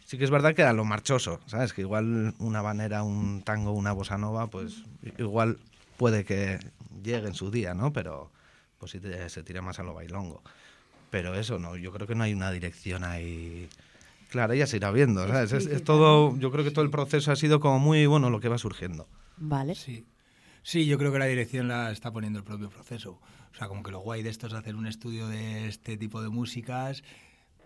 Sí 0.05 0.17
que 0.17 0.23
es 0.23 0.31
verdad 0.31 0.55
que 0.55 0.63
a 0.63 0.71
lo 0.71 0.85
marchoso, 0.85 1.41
¿sabes? 1.47 1.73
Que 1.73 1.81
igual 1.81 2.33
una 2.39 2.61
banera, 2.61 3.03
un 3.03 3.41
tango, 3.41 3.73
una 3.73 3.91
bossa 3.91 4.17
nova, 4.17 4.47
pues 4.47 4.85
igual 5.17 5.57
puede 5.97 6.23
que 6.23 6.59
llegue 7.03 7.27
en 7.27 7.33
su 7.33 7.51
día, 7.51 7.73
¿no? 7.73 7.91
Pero 7.93 8.31
pues 8.77 8.91
sí 8.91 8.99
te- 8.99 9.29
se 9.29 9.43
tira 9.43 9.61
más 9.61 9.79
a 9.79 9.83
lo 9.83 9.93
bailongo. 9.93 10.41
Pero 11.09 11.33
eso, 11.35 11.57
no, 11.57 11.75
yo 11.77 11.91
creo 11.91 12.05
que 12.07 12.15
no 12.15 12.23
hay 12.23 12.33
una 12.33 12.51
dirección 12.51 13.03
ahí 13.03 13.69
clara, 14.29 14.55
ya 14.55 14.67
se 14.67 14.77
irá 14.77 14.91
viendo, 14.91 15.25
¿sabes? 15.27 15.53
Es, 15.53 15.65
es 15.67 15.83
todo, 15.83 16.37
yo 16.37 16.51
creo 16.51 16.63
que 16.65 16.71
todo 16.71 16.83
el 16.83 16.91
proceso 16.91 17.31
ha 17.31 17.35
sido 17.37 17.59
como 17.59 17.79
muy, 17.79 18.05
bueno, 18.05 18.29
lo 18.29 18.39
que 18.41 18.49
va 18.49 18.57
surgiendo. 18.57 19.07
Vale. 19.37 19.73
Sí. 19.75 20.05
Sí, 20.63 20.85
yo 20.85 20.97
creo 20.97 21.13
que 21.13 21.19
la 21.19 21.25
dirección 21.27 21.69
la 21.69 21.91
está 21.91 22.11
poniendo 22.11 22.39
el 22.39 22.43
propio 22.45 22.69
proceso. 22.69 23.21
O 23.53 23.55
sea, 23.57 23.69
como 23.69 23.83
que 23.83 23.91
lo 23.91 23.99
guay 23.99 24.21
de 24.21 24.29
esto 24.29 24.47
es 24.47 24.53
hacer 24.53 24.75
un 24.75 24.85
estudio 24.85 25.27
de 25.29 25.67
este 25.69 25.95
tipo 25.95 26.21
de 26.21 26.27
músicas, 26.27 27.03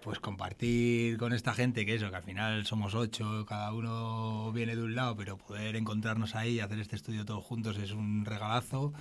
pues 0.04 0.20
compartir 0.20 1.18
con 1.18 1.34
esta 1.34 1.54
gente, 1.56 1.84
que 1.86 1.96
eso, 1.96 2.10
que 2.12 2.16
al 2.16 2.24
final 2.24 2.66
somos 2.68 2.94
ocho, 2.94 3.46
cada 3.48 3.74
uno 3.74 4.52
viene 4.54 4.76
de 4.76 4.84
un 4.84 4.94
lado, 4.96 5.16
pero 5.16 5.38
poder 5.38 5.76
encontrarnos 5.76 6.36
ahí 6.36 6.54
y 6.56 6.60
hacer 6.60 6.80
este 6.80 6.96
estudio 6.96 7.26
todos 7.26 7.44
juntos 7.44 7.78
es 7.80 7.92
un 7.92 8.24
regalazo. 8.24 8.94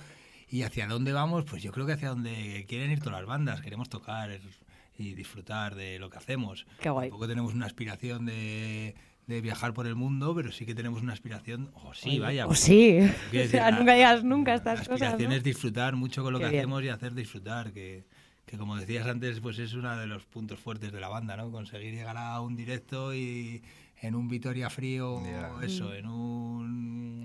¿Y 0.51 0.63
hacia 0.63 0.85
dónde 0.87 1.13
vamos? 1.13 1.45
Pues 1.45 1.63
yo 1.63 1.71
creo 1.71 1.85
que 1.85 1.93
hacia 1.93 2.09
donde 2.09 2.65
quieren 2.67 2.91
ir 2.91 2.99
todas 2.99 3.19
las 3.19 3.25
bandas. 3.27 3.61
Queremos 3.61 3.87
tocar 3.89 4.29
y 4.97 5.13
disfrutar 5.13 5.75
de 5.75 5.97
lo 5.97 6.09
que 6.09 6.17
hacemos. 6.17 6.67
Qué 6.81 6.89
guay. 6.89 7.09
Tampoco 7.09 7.27
tenemos 7.27 7.53
una 7.53 7.65
aspiración 7.65 8.25
de, 8.25 8.93
de 9.27 9.41
viajar 9.41 9.73
por 9.73 9.87
el 9.87 9.95
mundo, 9.95 10.35
pero 10.35 10.51
sí 10.51 10.65
que 10.65 10.75
tenemos 10.75 11.01
una 11.01 11.13
aspiración, 11.13 11.71
o 11.73 11.93
sí, 11.93 12.19
vaya. 12.19 12.45
o 12.45 12.49
pues, 12.49 12.59
sí. 12.59 12.99
O 13.33 13.47
sea, 13.47 13.71
nunca 13.71 13.85
la- 13.85 13.93
digas 13.95 14.23
nunca 14.25 14.53
estas 14.53 14.79
la 14.79 14.85
cosas, 14.85 14.91
aspiración 15.01 15.29
¿no? 15.29 15.35
es 15.37 15.43
disfrutar 15.43 15.95
mucho 15.95 16.21
con 16.21 16.33
lo 16.33 16.39
Qué 16.39 16.45
que 16.45 16.49
bien. 16.51 16.59
hacemos 16.63 16.83
y 16.83 16.89
hacer 16.89 17.13
disfrutar, 17.15 17.71
que, 17.71 18.03
que 18.45 18.57
como 18.57 18.75
decías 18.75 19.07
antes, 19.07 19.39
pues 19.39 19.57
es 19.57 19.73
uno 19.73 19.95
de 19.97 20.05
los 20.05 20.25
puntos 20.25 20.59
fuertes 20.59 20.91
de 20.91 20.99
la 20.99 21.07
banda, 21.07 21.37
¿no? 21.37 21.49
Conseguir 21.49 21.93
llegar 21.93 22.17
a 22.17 22.41
un 22.41 22.57
directo 22.57 23.15
y 23.15 23.63
en 24.01 24.15
un 24.15 24.27
Vitoria 24.27 24.69
frío, 24.69 25.21
eso, 25.61 25.89
Mm. 25.89 25.93
en 25.93 26.07
un 26.07 26.60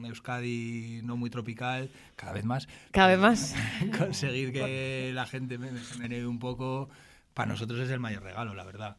Euskadi 0.06 1.00
no 1.04 1.16
muy 1.16 1.30
tropical, 1.30 1.90
cada 2.16 2.32
vez 2.32 2.44
más. 2.44 2.68
Cada 2.90 3.08
vez 3.08 3.18
más. 3.18 3.54
Conseguir 3.98 4.52
que 4.52 5.10
la 5.14 5.26
gente 5.26 5.58
me, 5.58 5.68
menee 5.98 6.26
un 6.26 6.38
poco, 6.38 6.88
para 7.34 7.48
nosotros 7.50 7.80
es 7.80 7.90
el 7.90 8.00
mayor 8.00 8.22
regalo, 8.22 8.54
la 8.54 8.64
verdad. 8.64 8.96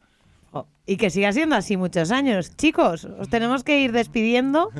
Oh, 0.52 0.66
Y 0.86 0.96
que 0.96 1.10
siga 1.10 1.30
siendo 1.32 1.56
así 1.56 1.76
muchos 1.76 2.10
años. 2.10 2.56
Chicos, 2.56 3.04
os 3.04 3.28
tenemos 3.28 3.64
que 3.64 3.80
ir 3.82 3.92
despidiendo, 3.92 4.70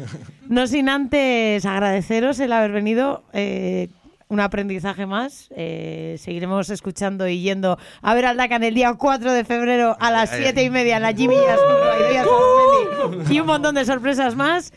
no 0.49 0.67
sin 0.67 0.89
antes 0.89 1.67
agradeceros 1.67 2.41
el 2.41 2.53
haber 2.53 2.73
venido. 2.73 3.23
eh, 3.33 3.89
un 4.31 4.41
aprendizaje 4.41 5.07
más. 5.07 5.49
eh, 5.57 6.17
seguiremos 6.19 6.69
escuchando 6.69 7.27
y 7.29 7.41
yendo 7.41 7.79
a 8.03 8.13
ver 8.15 8.27
al 8.27 8.37
Dacan 8.37 8.63
el 8.63 8.75
día 8.75 8.93
4 8.93 9.33
de 9.33 9.43
febrero 9.43 9.97
a 10.01 10.11
las 10.11 10.31
Ay, 10.33 10.39
ay. 10.41 10.45
7 10.45 10.65
y 10.65 10.71
media 10.71 10.97
en 10.99 11.03
la 11.03 11.15
Jimmy 11.15 11.35
y 13.31 13.41
un 13.41 13.47
montón 13.47 13.75
de 13.75 13.85
sorpresas 13.87 14.37
más. 14.37 14.73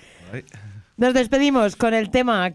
Nos 0.98 1.14
despedimos 1.14 1.76
con 1.76 1.94
el 1.94 2.10
tema 2.10 2.54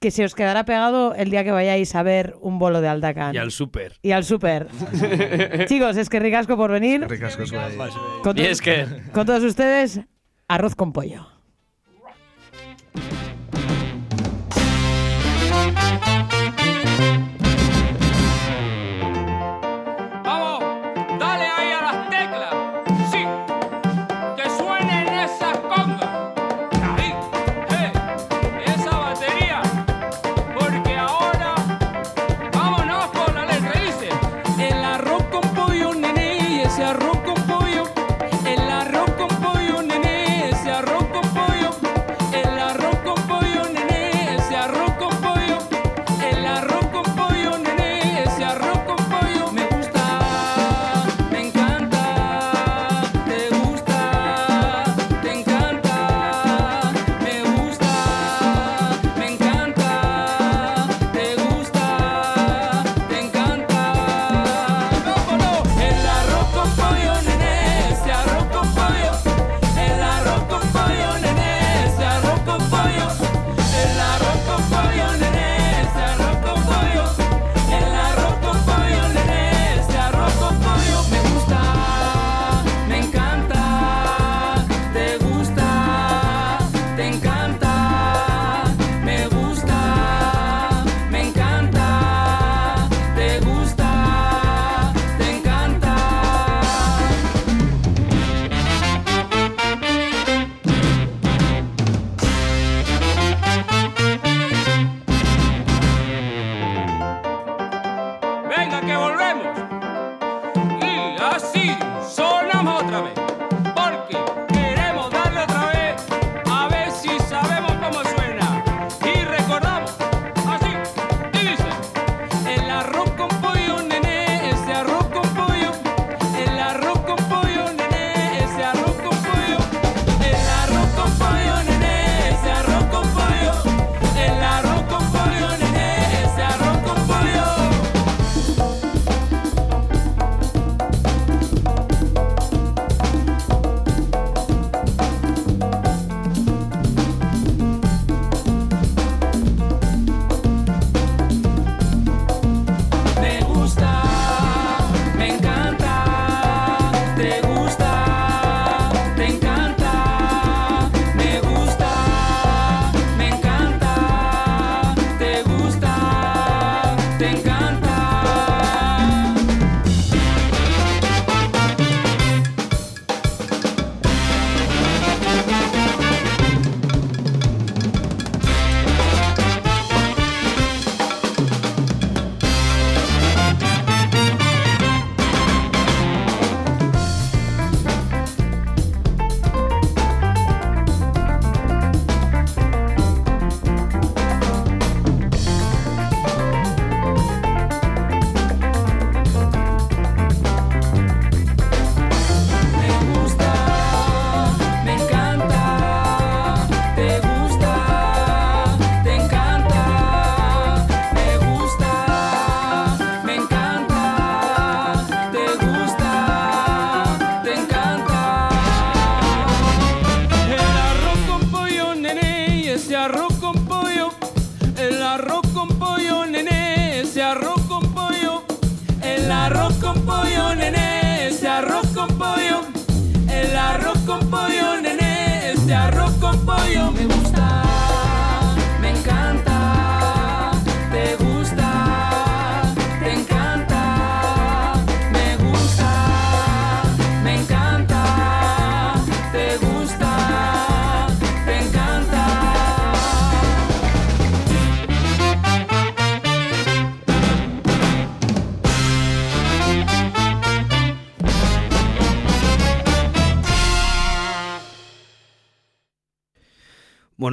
que 0.00 0.10
se 0.10 0.24
os 0.24 0.34
quedará 0.34 0.64
pegado 0.64 1.14
el 1.14 1.30
día 1.30 1.44
que 1.44 1.50
vayáis 1.52 1.94
a 1.94 2.02
ver 2.02 2.36
un 2.40 2.58
bolo 2.58 2.80
de 2.80 2.88
Aldacan. 2.88 3.34
Y 3.34 3.38
al 3.38 3.50
súper. 3.50 3.98
Y 4.02 4.10
al 4.12 4.24
súper. 4.24 4.68
Chicos, 5.66 5.96
es 5.96 6.08
que 6.08 6.20
ricasco 6.20 6.56
por 6.56 6.70
venir. 6.70 7.06
Ricasco. 7.08 7.44
Con 8.22 8.38
Y 8.38 8.42
es 8.42 8.60
que- 8.60 8.86
Con 9.12 9.26
todos 9.26 9.42
ustedes, 9.42 10.00
arroz 10.48 10.74
con 10.74 10.92
pollo. 10.92 11.26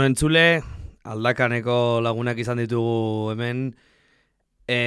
Bueno, 0.04 0.12
entzule, 0.20 0.62
aldakaneko 1.08 2.02
lagunak 2.04 2.36
izan 2.44 2.60
ditugu 2.60 3.30
hemen, 3.32 3.60
e, 4.68 4.80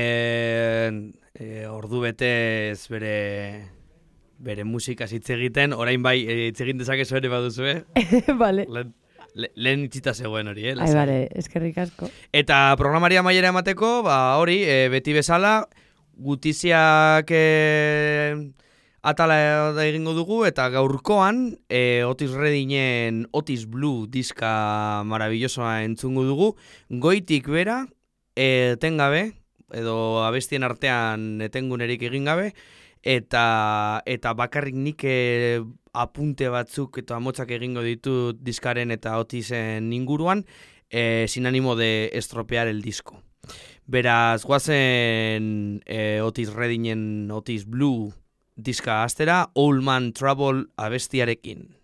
e, 1.32 1.46
ordu 1.72 2.02
betez 2.02 2.82
bere 2.92 3.14
bere 4.36 4.66
musikaz 4.68 5.08
hitz 5.16 5.30
egiten, 5.32 5.72
orain 5.72 6.04
bai 6.04 6.18
e, 6.28 6.36
hitz 6.50 6.60
egin 6.66 6.76
dezakezu 6.82 7.16
ere 7.16 7.30
baduzu, 7.32 7.64
eh? 7.64 7.78
Vale. 8.42 8.66
Lehen, 8.68 8.92
le- 9.32 9.52
lehen 9.56 9.86
itxita 9.86 10.12
zegoen 10.12 10.52
hori, 10.52 10.68
eh? 10.68 10.76
Ai, 10.76 10.92
bale, 10.92 11.16
eskerrik 11.32 11.80
asko. 11.86 12.12
Eta 12.36 12.60
programaria 12.76 13.24
maiera 13.24 13.54
emateko, 13.56 14.02
ba 14.04 14.18
hori, 14.36 14.58
e, 14.68 14.90
beti 14.92 15.16
bezala, 15.16 15.62
gutiziak 16.28 17.32
e, 17.32 17.46
atala 19.06 19.38
egingo 19.86 20.16
dugu, 20.16 20.40
eta 20.48 20.66
gaurkoan, 20.74 21.60
e, 21.70 22.02
Otis 22.04 22.32
Reddingen 22.34 23.26
Otis 23.30 23.66
Blue 23.70 24.08
diska 24.10 25.02
marabillosoa 25.06 25.84
entzungo 25.86 26.24
dugu, 26.26 26.48
goitik 26.90 27.46
bera, 27.46 27.84
e, 28.34 28.74
etengabe, 28.74 29.36
edo 29.70 30.24
abestien 30.26 30.66
artean 30.66 31.38
etengunerik 31.46 32.02
egin 32.10 32.26
gabe, 32.26 32.50
eta 33.06 34.02
eta 34.10 34.34
bakarrik 34.34 34.74
nik 34.74 35.06
e, 35.06 35.62
apunte 35.94 36.50
batzuk 36.50 36.98
eta 37.00 37.16
amotzak 37.16 37.54
egingo 37.56 37.86
ditut 37.86 38.42
diskaren 38.42 38.90
eta 38.90 39.16
otisen 39.22 39.92
inguruan, 39.94 40.44
eh, 40.90 41.26
sin 41.28 41.46
ánimo 41.46 41.76
de 41.76 42.10
estropear 42.12 42.68
el 42.68 42.82
disco. 42.82 43.22
Beraz, 43.86 44.44
guazen 44.44 45.82
eh, 45.86 46.20
Otis 46.22 46.52
Reddingen 46.52 47.30
Otis 47.30 47.66
Blue 47.66 48.12
diska 48.56 49.02
astera, 49.04 49.46
Old 49.54 49.82
Man 49.84 50.12
Trouble 50.12 50.64
abestiarekin. 50.76 51.74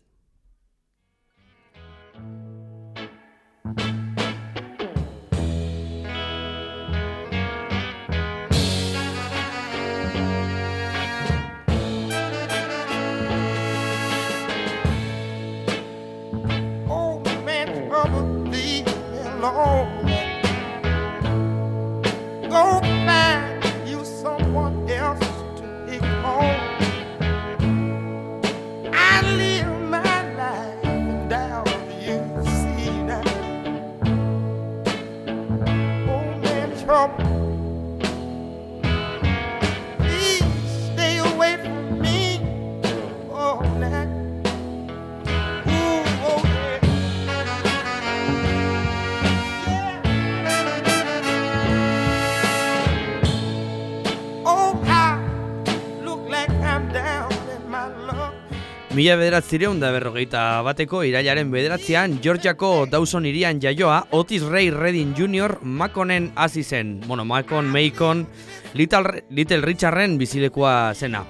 Mila 58.93 59.15
bederatzireun 59.17 59.79
da 59.81 59.89
berrogeita 59.89 60.61
bateko 60.67 60.99
irailaren 61.09 61.49
bederatzean 61.49 62.19
Georgiako 62.21 62.85
Dawson 62.93 63.25
irian 63.25 63.57
jaioa 63.57 64.03
Otis 64.13 64.43
Ray 64.45 64.69
Redding 64.69 65.15
Jr. 65.17 65.55
Maconen 65.65 66.29
hasi 66.37 66.61
zen. 66.63 66.99
Bueno, 67.07 67.25
Macon, 67.25 67.71
Macon, 67.73 68.27
Little, 68.75 69.25
Little 69.31 69.63
Richarden 69.65 70.19
bizilekoa 70.21 70.93
zena. 70.93 71.25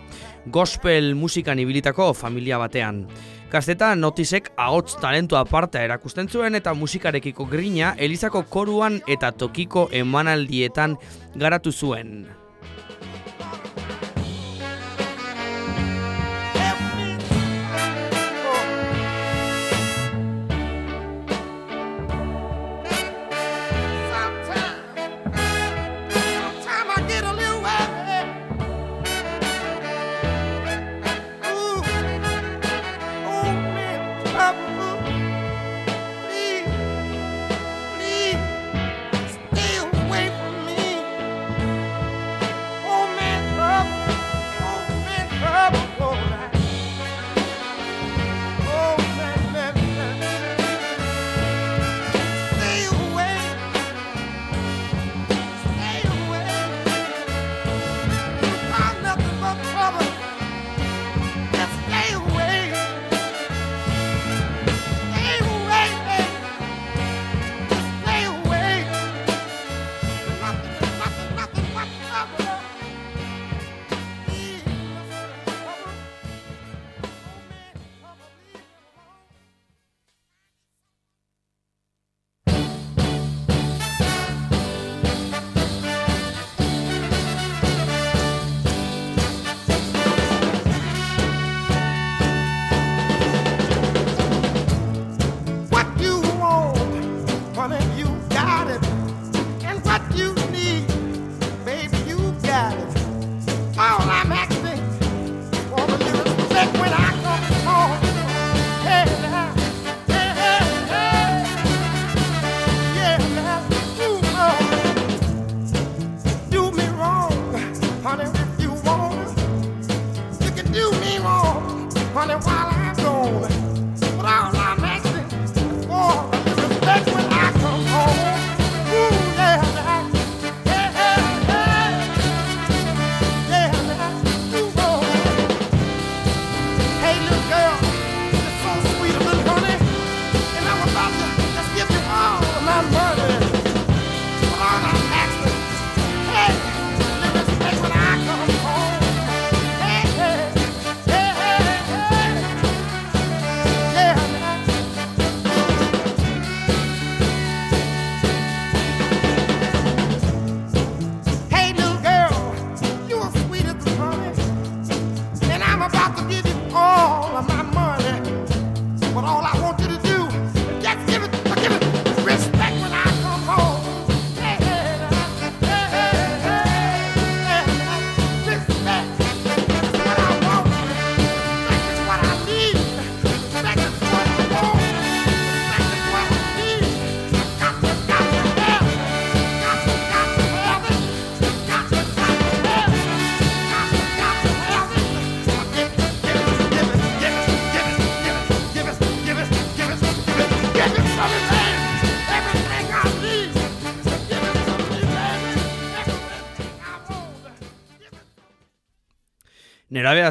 Gospel 0.47 1.15
musikan 1.15 1.63
ibilitako 1.63 2.11
familia 2.19 2.59
batean. 2.59 3.05
Kastetan 3.49 4.03
Otisek 4.03 4.51
ahots 4.57 4.99
talentu 4.99 5.39
aparta 5.39 5.87
erakusten 5.87 6.27
zuen 6.27 6.59
eta 6.59 6.75
musikarekiko 6.75 7.47
grina 7.47 7.95
Elizako 7.97 8.43
koruan 8.43 9.05
eta 9.07 9.31
tokiko 9.31 9.87
emanaldietan 9.93 10.99
garatu 11.39 11.71
zuen. 11.71 12.42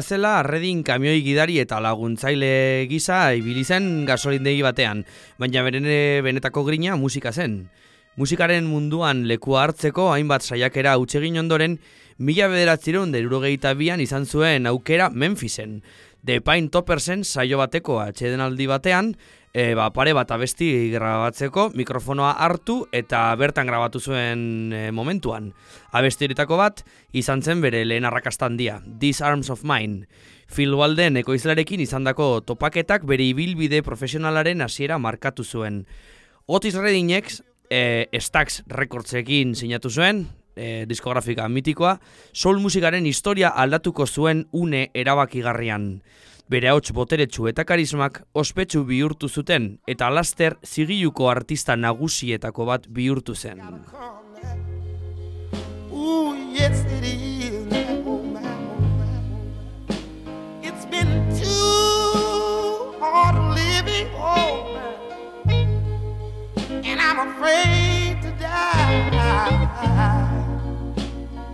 Zela, 0.02 0.38
arredin 0.40 0.82
kamioi 0.84 1.22
gidari 1.24 1.58
eta 1.62 1.78
laguntzaile 1.80 2.86
gisa 2.90 3.32
ibili 3.38 3.64
zen 3.64 4.04
gasolindegi 4.06 4.62
batean, 4.62 5.04
baina 5.38 5.62
berene 5.62 6.20
benetako 6.22 6.64
grina 6.66 6.96
musika 6.96 7.32
zen. 7.32 7.68
Musikaren 8.20 8.66
munduan 8.68 9.24
lekua 9.24 9.62
hartzeko 9.64 10.10
hainbat 10.12 10.44
saiakera 10.44 10.98
utsegin 11.00 11.38
ondoren, 11.40 11.78
mila 12.18 12.48
bederatzireun 12.52 13.14
derurogeita 13.14 13.72
bian 13.74 14.02
izan 14.04 14.26
zuen 14.26 14.66
aukera 14.68 15.08
Memphisen. 15.08 15.80
The 16.24 16.40
Pine 16.44 16.68
Toppersen 16.68 17.24
saio 17.24 17.58
bateko 17.58 17.96
atxedenaldi 18.02 18.68
batean, 18.70 19.14
e, 19.52 19.74
ba, 19.76 19.90
pare 19.92 20.14
bat 20.16 20.30
abesti 20.32 20.90
grabatzeko 20.92 21.68
mikrofonoa 21.76 22.32
hartu 22.44 22.82
eta 22.92 23.24
bertan 23.36 23.68
grabatu 23.68 24.00
zuen 24.00 24.72
e, 24.72 24.82
momentuan. 24.92 25.52
Abesti 25.92 26.26
horietako 26.26 26.58
bat 26.60 26.82
izan 27.12 27.42
zen 27.42 27.60
bere 27.60 27.84
lehen 27.84 28.08
arrakasta 28.08 28.48
handia, 28.48 28.80
These 28.86 29.24
Arms 29.24 29.50
of 29.50 29.64
Mine. 29.68 30.08
Phil 30.52 30.74
Walden 30.76 31.16
ekoizlarekin 31.20 31.80
izandako 31.84 32.40
topaketak 32.44 33.04
bere 33.08 33.24
ibilbide 33.28 33.82
profesionalaren 33.84 34.64
hasiera 34.64 34.98
markatu 34.98 35.44
zuen. 35.44 35.84
Otis 36.46 36.74
Reddinek 36.74 37.30
e, 37.70 38.08
Stax 38.20 38.62
Recordsekin 38.68 39.54
sinatu 39.56 39.90
zuen, 39.90 40.26
e, 40.56 40.84
diskografika 40.88 41.48
mitikoa, 41.48 41.98
soul 42.32 42.60
musikaren 42.60 43.06
historia 43.06 43.48
aldatuko 43.48 44.06
zuen 44.06 44.46
une 44.52 44.88
erabakigarrian. 44.94 46.02
Bere 46.50 46.68
hauts 46.68 46.92
boteretsu 46.92 47.46
eta 47.48 47.64
karismak 47.64 48.22
ospetsu 48.34 48.84
bihurtu 48.84 49.28
zuten 49.28 49.78
eta 49.86 50.10
laster 50.10 50.56
zigiluko 50.66 51.30
artista 51.30 51.76
nagusietako 51.76 52.64
bat 52.66 52.88
bihurtu 52.88 53.34
zen. 53.34 53.60
Ooh, 55.92 56.34
yes. 56.52 56.84
It's 60.64 60.86
been 60.86 61.12
too 61.34 62.94
hard 62.98 63.36
living, 63.54 64.08
oh, 64.16 64.76
and 66.84 67.00
I'm 67.00 67.18
afraid 67.28 68.22
to 68.22 68.30
die. 68.38 68.82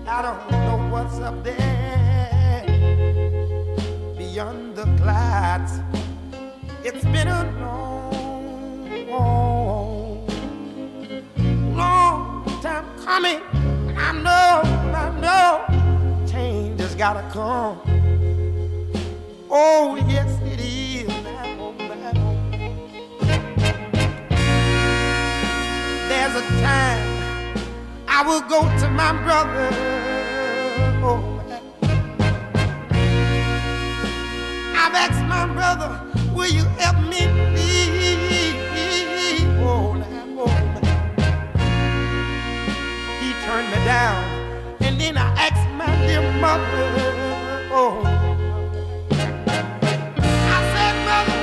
I 0.08 0.22
don't 0.22 0.50
know 0.50 0.78
what's 0.90 1.18
up 1.18 1.44
there 1.44 1.67
It's 6.84 7.04
been 7.04 7.28
a 7.28 7.44
long, 7.60 9.06
long 11.76 12.44
time 12.62 12.84
coming. 13.04 13.40
I 13.96 14.12
know, 14.12 14.62
I 14.94 15.10
know, 15.20 15.64
change 16.26 16.80
has 16.80 16.94
gotta 16.94 17.22
come. 17.30 17.78
Oh, 19.50 19.96
yes, 20.08 20.40
it 20.42 20.60
is. 20.60 21.08
There's 26.08 26.34
a 26.36 26.42
time 26.62 27.02
I 28.06 28.22
will 28.26 28.40
go 28.42 28.62
to 28.80 28.88
my 28.90 29.12
brother. 29.24 29.68
Oh, 31.02 31.37
I've 34.90 34.94
asked 34.94 35.22
my 35.26 35.44
brother, 35.52 36.00
will 36.34 36.48
you 36.50 36.64
help 36.80 36.96
me 37.10 37.28
please? 37.52 39.44
Oh, 39.60 39.92
now, 39.92 40.24
oh, 40.38 40.48
he 43.20 43.28
turned 43.44 43.68
me 43.68 43.78
down. 43.84 44.24
And 44.80 44.98
then 44.98 45.18
I 45.18 45.28
asked 45.36 45.68
my 45.76 45.94
dear 46.06 46.22
mother, 46.40 46.64
oh. 47.70 48.00
I 50.56 50.58
said, 50.72 50.96
mother, 51.04 51.38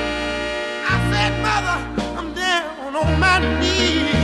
I 0.90 0.96
said, 1.12 1.34
mother, 1.46 1.78
I'm 2.18 2.30
down 2.34 2.96
on 2.96 3.20
my 3.20 3.38
knees. 3.60 4.15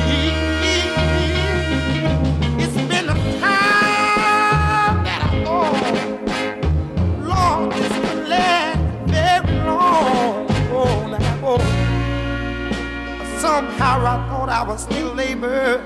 Somehow 13.61 13.97
I 13.99 14.27
thought 14.27 14.49
I 14.49 14.63
was 14.63 14.81
still 14.81 15.21
able 15.21 15.47
to 15.47 15.79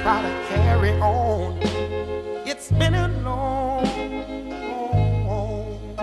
try 0.00 0.22
to 0.22 0.32
carry 0.48 0.92
on. 1.00 1.58
It's 2.46 2.70
been 2.70 2.94
a 2.94 3.08
long, 3.24 3.84
long, 5.26 5.96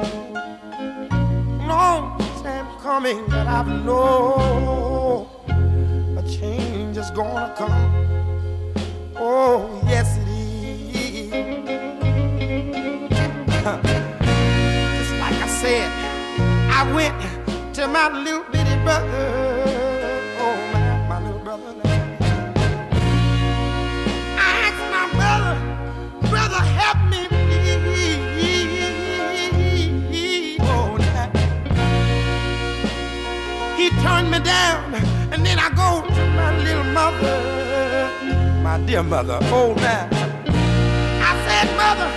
long 1.66 2.20
time 2.44 2.68
coming, 2.82 3.26
but 3.30 3.48
I 3.48 3.64
know 3.86 5.30
a 5.48 6.24
change 6.28 6.98
is 6.98 7.10
gonna 7.12 7.54
come. 7.56 8.74
Oh, 9.16 9.82
yes, 9.88 10.18
it 10.18 10.28
is. 10.28 11.32
Just 14.98 15.14
like 15.22 15.40
I 15.42 15.48
said, 15.48 15.90
I 16.70 16.84
went 16.94 17.16
to 17.76 17.88
my 17.88 18.10
little 18.10 18.44
bitty 18.52 18.76
brother. 18.84 19.55
Brother. 21.58 21.82
I 24.38 24.50
asked 24.68 24.88
my 24.92 25.06
brother, 25.18 25.56
brother, 26.30 26.62
help 26.80 27.00
me, 27.10 27.22
please. 27.28 28.20
Oh. 30.62 30.98
He 33.78 33.90
turned 34.02 34.30
me 34.32 34.40
down, 34.40 34.96
and 35.32 35.46
then 35.46 35.60
I 35.60 35.70
go 35.70 36.02
to 36.16 36.24
my 36.40 36.52
little 36.64 36.84
mother, 37.00 37.38
my 38.62 38.78
dear 38.86 39.04
mother. 39.04 39.40
Oh, 39.44 39.74
now. 39.76 40.10
I 41.28 41.32
said, 41.48 41.68
mother, 41.78 42.10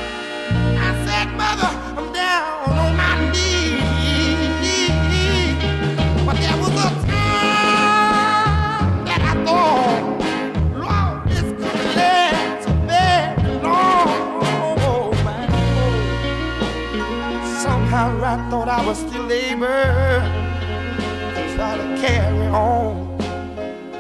I 18.31 18.37
thought 18.51 18.69
I 18.69 18.85
was 18.85 18.99
still 18.99 19.33
able 19.33 19.67
to 19.67 21.43
try 21.55 21.79
to 21.79 21.97
carry 21.99 22.47
on. 22.49 23.17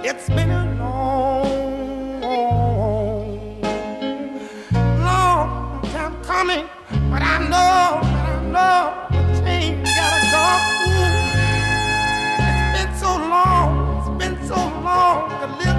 It's 0.05 0.28
been 0.28 0.50
a 0.50 0.66
long, 0.78 2.20
long 5.00 5.80
time 5.92 6.22
coming, 6.24 6.68
but 7.10 7.22
I 7.22 7.38
know, 7.48 8.00
but 8.02 8.26
I 8.28 8.42
know 8.52 9.06
the 9.10 9.18
change 9.40 9.88
gotta. 9.96 10.18
Ooh, 10.84 11.09
it's 12.44 12.62
been 12.76 12.92
so 13.00 13.10
long, 13.32 13.70
it's 13.96 14.10
been 14.22 14.36
so 14.46 14.60
long, 14.84 15.32
a 15.40 15.44
little 15.56 15.77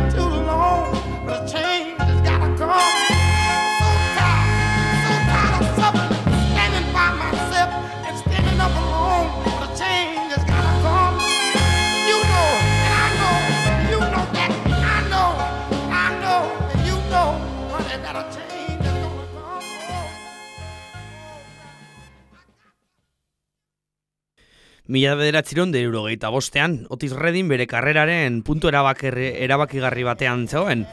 Mila 24.89 25.11
bederatziron 25.13 25.69
derurogeita 25.69 26.31
bostean, 26.33 26.87
Otis 26.89 27.11
Redding 27.13 27.45
bere 27.45 27.67
karreraren 27.69 28.39
puntu 28.41 28.71
erabakigarri 28.73 30.05
batean 30.07 30.47
zegoen. 30.47 30.87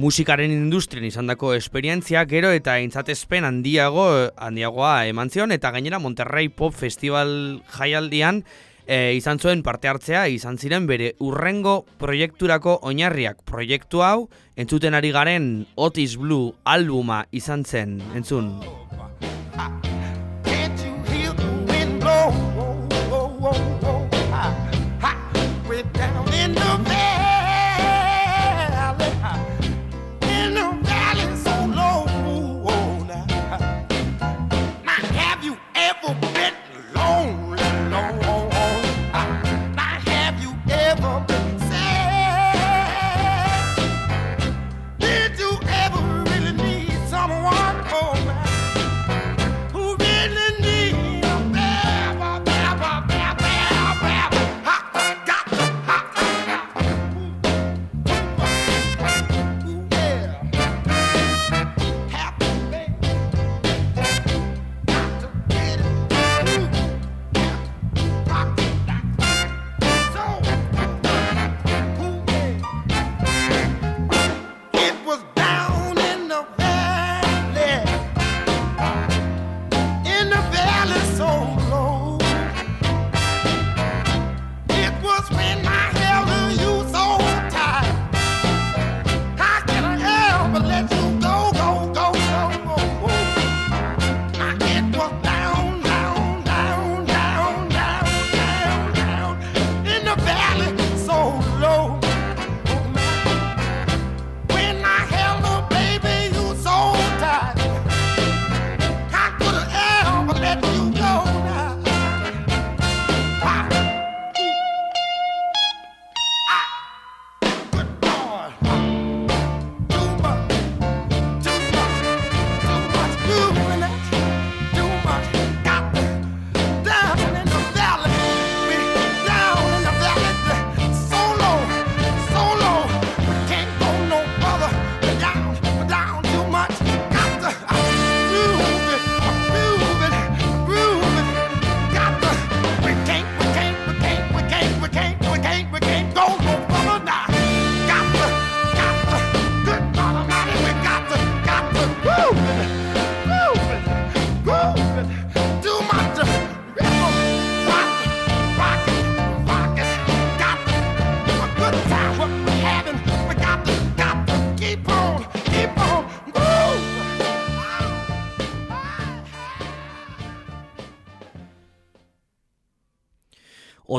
Musikaren 0.00 0.48
industrian 0.50 1.04
izandako 1.04 1.52
esperientzia 1.52 2.22
gero 2.24 2.48
eta 2.56 2.78
intzatezpen 2.80 3.44
handiago 3.44 4.06
handiagoa 4.40 4.94
eman 5.10 5.28
zion 5.28 5.52
eta 5.52 5.74
gainera 5.76 6.00
Monterrey 6.00 6.48
Pop 6.48 6.72
Festival 6.72 7.60
jaialdian 7.76 8.40
e, 8.86 9.12
izan 9.20 9.38
zuen 9.38 9.60
parte 9.62 9.92
hartzea 9.92 10.24
izan 10.32 10.56
ziren 10.56 10.88
bere 10.88 11.12
urrengo 11.20 11.82
proiekturako 12.00 12.78
oinarriak. 12.80 13.44
Proiektu 13.44 14.00
hau 14.00 14.30
entzuten 14.56 14.96
ari 14.96 15.12
garen 15.12 15.66
Otis 15.76 16.16
Blue 16.16 16.54
albuma 16.64 17.26
izan 17.30 17.68
zen, 17.68 18.00
entzun. 18.16 18.54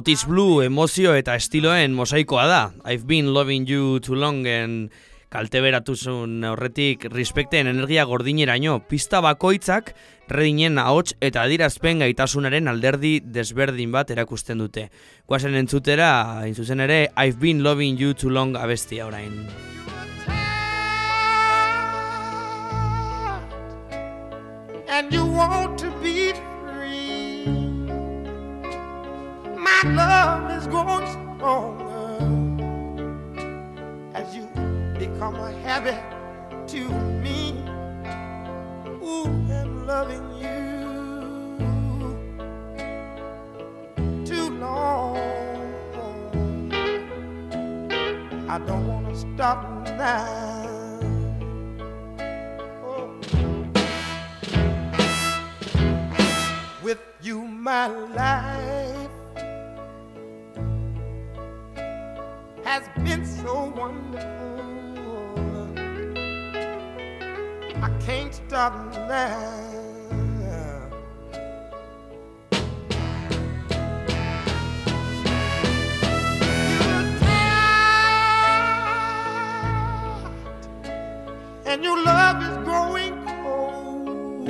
Otis 0.06 0.27
Blue 0.30 0.61
emozio 0.61 1.15
eta 1.18 1.34
estiloen 1.34 1.95
mosaikoa 1.98 2.44
da. 2.45 2.60
I've 2.86 3.07
been 3.10 3.32
loving 3.34 3.65
you 3.65 3.98
too 4.06 4.14
longen 4.14 4.91
kalte 5.34 5.64
beratuzun 5.65 6.45
horretik 6.45 7.07
respekten 7.10 7.65
energia 7.72 8.06
gordineraino. 8.06 8.84
Pista 8.86 9.18
bakoitzak 9.26 9.95
redinen 10.30 10.77
ahots 10.77 11.18
eta 11.26 11.41
adirazpen 11.41 12.06
gaitasunaren 12.06 12.69
alderdi 12.69 13.18
desberdin 13.26 13.98
bat 13.98 14.14
erakusten 14.14 14.61
dute. 14.61 14.91
Guazen 15.26 15.57
entzutera, 15.57 16.11
hain 16.44 16.53
zuzen 16.53 16.86
ere, 16.86 17.07
I've 17.18 17.41
been 17.41 17.65
loving 17.65 17.98
you 17.98 18.14
too 18.14 18.30
long 18.30 18.53
abestia 18.61 19.10
orain. 19.10 19.48
and 24.95 25.11
you 25.11 25.26
want 25.26 25.77
to 25.77 25.90
be 26.02 26.24
My 29.66 29.82
love 29.82 30.52
is 30.56 30.68
growing 30.68 31.08
stronger 31.08 32.22
as 34.14 34.36
you 34.36 34.48
become 35.00 35.34
a 35.38 35.52
habit 35.64 36.00
to 36.68 36.88
me. 37.24 37.64
Ooh, 39.02 39.26
and 39.50 39.88
loving 39.88 40.38
you 40.38 40.54
too 44.24 44.50
long. 44.60 45.18
I 48.48 48.60
don't 48.68 48.88
want 48.88 49.10
to 49.10 49.16
stop 49.16 49.66
now. 49.98 51.00
Oh. 52.86 53.10
with 56.84 57.00
you 57.24 57.42
my 57.42 57.88
life 57.88 59.24
has 62.66 62.84
been 63.04 63.24
so 63.24 63.72
wonderful. 63.78 64.26
I 67.84 67.90
can't 68.04 68.34
stop 68.34 68.74
now 69.08 69.76
And 81.68 81.84
your 81.84 82.02
love 82.04 82.42
is 82.42 82.58
growing 82.64 83.14
cold. 83.26 84.48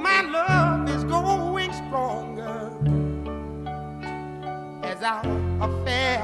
My 0.00 0.22
love 0.22 0.88
is 0.88 1.02
growing 1.04 1.72
stronger. 1.72 2.70
As 4.84 5.02
a 5.64 5.84
fair, 5.84 6.20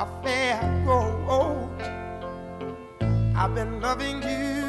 a 0.00 0.06
fair 0.22 0.56
road. 0.86 1.68
I've 3.36 3.54
been 3.54 3.78
loving 3.82 4.22
you 4.22 4.63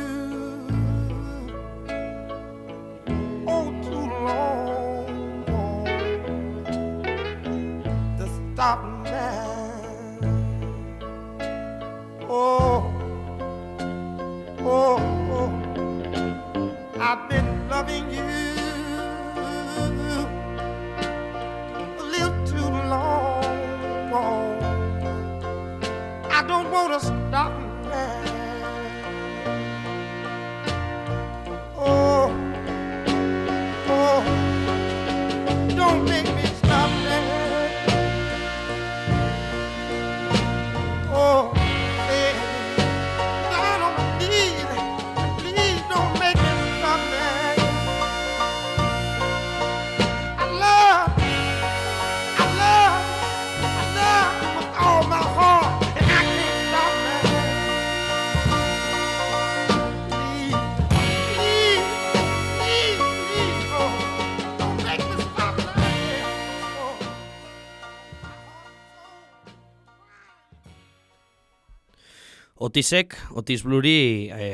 Otisek, 72.75 73.13
Otis 73.39 73.61
Bluri 73.63 74.27
e, 74.35 74.47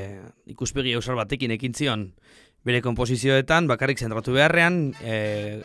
ikuspegi 0.53 0.91
ausar 0.93 1.15
batekin 1.17 1.55
ekin 1.55 1.73
zion 1.73 2.03
bere 2.61 2.77
konposizioetan 2.85 3.65
bakarrik 3.65 3.97
zentratu 3.97 4.35
beharrean 4.35 4.91
e, 5.01 5.63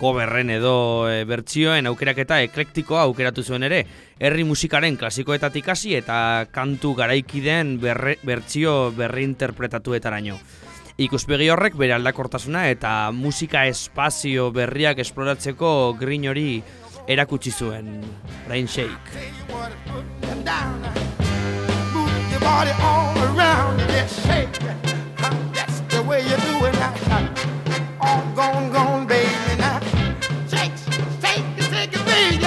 coverren 0.00 0.48
edo 0.54 0.72
e, 1.12 1.26
bertsioen 1.28 1.90
aukeraketa 1.90 2.38
eklektikoa 2.46 3.02
aukeratu 3.04 3.44
zuen 3.44 3.68
ere 3.68 3.82
herri 4.16 4.46
musikaren 4.48 4.96
klasikoetatik 4.96 5.68
hasi 5.68 5.92
eta 5.98 6.46
kantu 6.48 6.94
garaikideen 7.02 7.76
berre, 7.84 8.16
bertsio 8.24 8.94
berri 8.96 9.28
interpretatuetaraino. 9.28 10.38
Ikuspegi 11.04 11.52
horrek 11.52 11.76
bere 11.76 11.98
aldakortasuna 11.98 12.70
eta 12.72 12.94
musika 13.12 13.66
espazio 13.68 14.48
berriak 14.56 15.04
esploratzeko 15.04 15.98
grin 16.00 16.24
hori 16.32 16.62
erakutsi 17.04 17.52
zuen. 17.52 17.98
Rain 18.48 18.64
Shake. 18.64 19.20
Your 22.42 22.72
all 22.82 23.16
around 23.36 23.78
just 23.80 24.26
shake. 24.26 24.56
Huh, 25.18 25.34
That's 25.54 25.80
the 25.92 26.02
way 26.02 26.22
you 26.22 26.36
do 26.48 26.66
it 26.66 26.74
now. 26.74 26.94
All 28.00 28.22
gone, 28.34 28.72
gone, 28.72 29.06
baby 29.06 29.30
now. 29.58 29.80
Shake, 30.48 30.72
shake, 31.22 31.44
shake 31.70 31.92
it, 31.94 32.04
baby. 32.06 32.46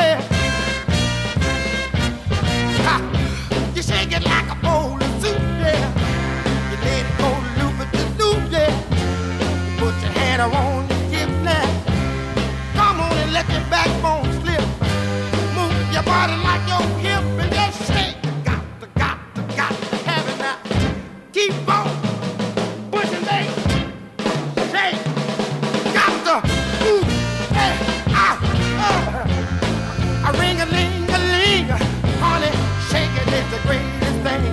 Ha, 2.88 2.96
You 3.76 3.82
shake 3.84 4.12
it 4.14 4.24
like 4.26 4.50
a. 4.66 5.80
You 6.72 6.78
let 6.86 7.02
it 7.02 7.18
go 7.20 7.30
loop 7.60 7.78
loop, 8.20 8.52
yeah. 8.52 8.74
Put 9.80 9.96
your 10.04 10.12
hand 10.20 10.42
keep 21.48 21.68
on 21.68 21.88
ah, 28.16 28.36
ah. 28.80 30.32
Ring 30.40 30.62
a 30.62 30.66
ling 30.66 31.10
a 31.10 31.20
ling, 31.34 31.68
honey, 32.24 32.52
the 33.52 33.60
greatest 33.68 34.18
thing. 34.24 34.44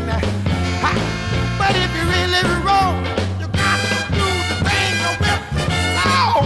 But 1.61 1.75
if 1.85 1.91
you 1.97 2.05
really 2.15 2.43
you 3.41 3.47
got 3.63 3.79
to 3.91 3.99
do 4.19 4.27
the 4.51 4.57
thing 4.67 4.95
oh, 6.07 6.43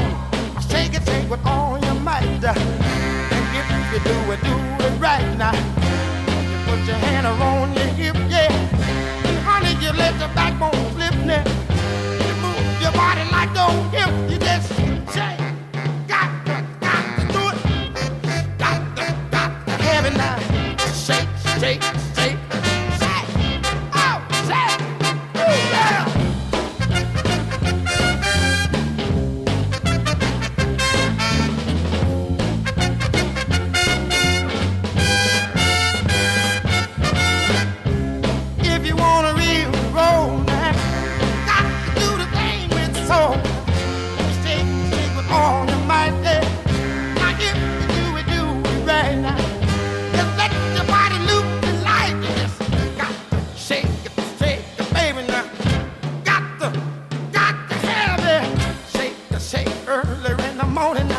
shake 0.68 0.94
it, 0.94 1.02
shake 1.06 1.30
with 1.30 1.44
all 1.46 1.78
your 1.78 1.94
might. 1.94 2.44
And 2.44 3.48
if 3.60 3.66
you 3.72 4.00
do 4.10 4.16
it, 4.32 4.40
do 4.48 4.56
it 4.86 4.94
right 5.00 5.30
now. 5.38 5.54
You 6.50 6.56
put 6.66 6.80
your 6.86 6.96
hand 6.96 7.26
around 7.26 7.74
your 7.76 7.86
hip 7.86 8.23
let 9.96 10.18
the 10.18 10.28
backbone 10.34 10.72
slip 10.92 11.14
now. 11.24 11.44
You 12.26 12.34
move 12.42 12.82
your 12.82 12.92
body 12.92 13.24
like 13.30 13.52
don't 13.54 13.94
empty. 13.94 14.33
morning. 60.74 61.13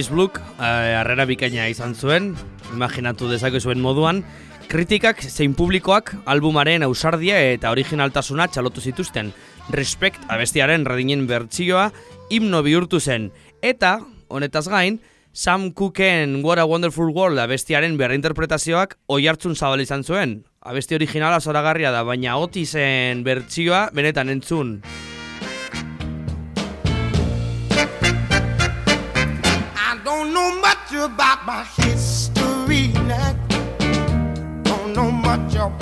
Otis 0.00 0.08
Bluk, 0.08 0.38
eh, 0.40 0.96
harrera 0.96 1.26
bikaina 1.28 1.66
izan 1.68 1.90
zuen, 1.92 2.30
imaginatu 2.72 3.26
dezake 3.28 3.60
zuen 3.60 3.82
moduan, 3.84 4.22
kritikak 4.64 5.20
zein 5.20 5.52
publikoak 5.52 6.14
albumaren 6.24 6.86
ausardia 6.86 7.36
eta 7.50 7.68
originaltasuna 7.68 8.46
txalotu 8.48 8.80
zituzten. 8.80 9.34
Respect 9.68 10.24
abestiaren 10.32 10.86
redinen 10.88 11.26
bertsioa 11.28 11.90
himno 12.30 12.62
bihurtu 12.64 12.96
zen. 12.96 13.28
Eta, 13.60 13.98
honetaz 14.32 14.70
gain, 14.72 15.02
Sam 15.34 15.68
Cooken 15.76 16.40
What 16.42 16.64
a 16.64 16.64
Wonderful 16.64 17.12
World 17.12 17.44
abestiaren 17.44 18.00
berreinterpretazioak 18.00 18.96
oi 19.06 19.26
hartzun 19.28 19.52
zabal 19.52 19.84
izan 19.84 20.00
zuen. 20.00 20.46
Abesti 20.64 20.96
originala 20.96 21.44
zoragarria 21.44 21.92
da, 21.92 22.06
baina 22.08 22.40
Otisen 22.40 23.20
bertsioa 23.28 23.90
benetan 23.92 24.32
entzun. 24.32 24.78
My 31.50 31.64
history 31.64 32.88
now. 33.10 33.32
Don't 34.62 34.92
know 34.94 35.10
much 35.10 35.54
about 35.56 35.79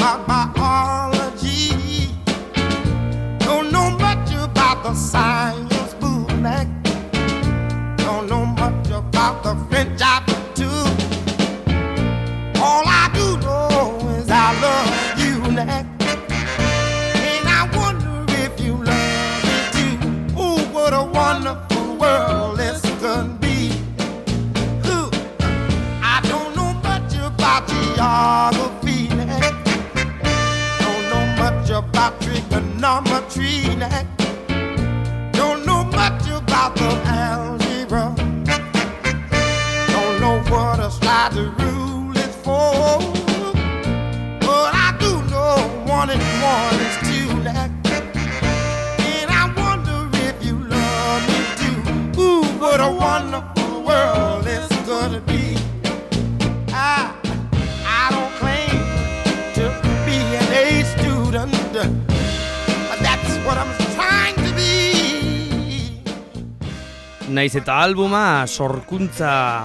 Naiz 67.48 67.62
eta 67.62 67.78
albuma 67.80 68.44
sorkuntza 68.44 69.64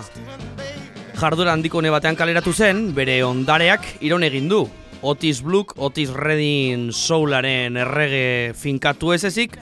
jardura 1.20 1.52
handiko 1.52 1.82
ne 1.84 1.90
batean 1.92 2.16
kaleratu 2.16 2.54
zen, 2.56 2.78
bere 2.96 3.18
ondareak 3.28 3.84
iron 4.08 4.24
egin 4.24 4.48
du. 4.48 4.62
Otis 5.04 5.42
Bluk, 5.44 5.74
Otis 5.76 6.14
Redding 6.16 6.94
Soularen 6.96 7.76
errege 7.76 8.54
finkatu 8.56 9.12
ez 9.12 9.26
ezik, 9.28 9.58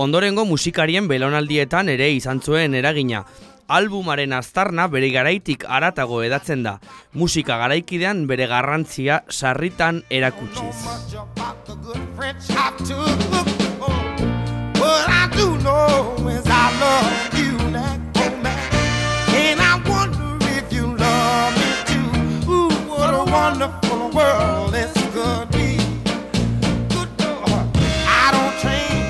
ondorengo 0.00 0.46
musikarien 0.48 1.04
belaunaldietan 1.04 1.92
ere 1.92 2.08
izan 2.16 2.40
zuen 2.40 2.72
eragina. 2.80 3.26
Albumaren 3.68 4.32
aztarna 4.32 4.88
bere 4.88 5.12
garaitik 5.12 5.68
aratago 5.68 6.22
edatzen 6.24 6.64
da, 6.64 6.78
musika 7.12 7.60
garaikidean 7.60 8.24
bere 8.24 8.48
garrantzia 8.48 9.20
sarritan 9.28 10.00
erakutsiz. 10.08 10.80
Do 15.36 15.58
know 15.58 16.16
is 16.28 16.46
I 16.46 16.66
love 16.80 17.38
you 17.38 17.52
now, 17.70 18.00
oh 18.16 18.36
man. 18.42 18.58
And 19.34 19.60
I 19.60 19.74
wonder 19.88 20.38
if 20.56 20.72
you 20.72 20.96
love 20.96 21.52
me 21.60 21.70
too. 21.90 22.50
Ooh, 22.52 22.70
what 22.90 23.12
a 23.14 23.24
wonderful 23.30 24.10
world 24.10 24.72
this 24.72 24.92
could 25.14 25.50
be. 25.52 25.78
Good 26.94 27.10
Lord, 27.20 27.66
I 28.22 28.26
don't 28.36 28.56
train 28.64 29.02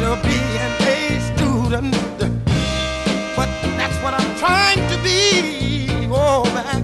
to 0.00 0.08
be 0.26 0.38
an 0.64 0.72
A 0.94 1.20
student, 1.30 1.94
but 3.36 3.48
that's 3.78 3.96
what 4.02 4.14
I'm 4.14 4.32
trying 4.38 4.82
to 4.92 4.96
be. 5.02 5.88
Oh 6.10 6.44
man, 6.54 6.82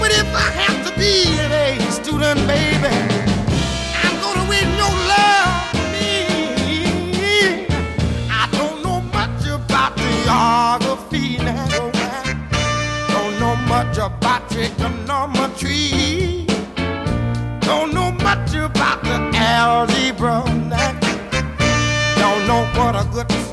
but 0.00 0.10
if 0.12 0.28
I 0.34 0.48
have 0.62 0.78
to 0.88 0.92
be 0.98 1.14
an 1.44 1.52
A 1.52 1.90
student, 1.90 2.40
baby. 2.46 2.94
I'm 4.04 4.16
gonna 4.20 4.48
win 4.48 4.68
your 4.76 4.94
love 5.12 5.53
trigonometry. 14.64 16.46
Don't 17.60 17.92
know 17.92 18.10
much 18.12 18.54
about 18.54 19.02
the 19.02 19.30
algebra. 19.34 20.44
Now. 20.68 20.98
Don't 22.16 22.46
know 22.46 22.64
what 22.74 22.94
a 22.94 23.06
good 23.12 23.43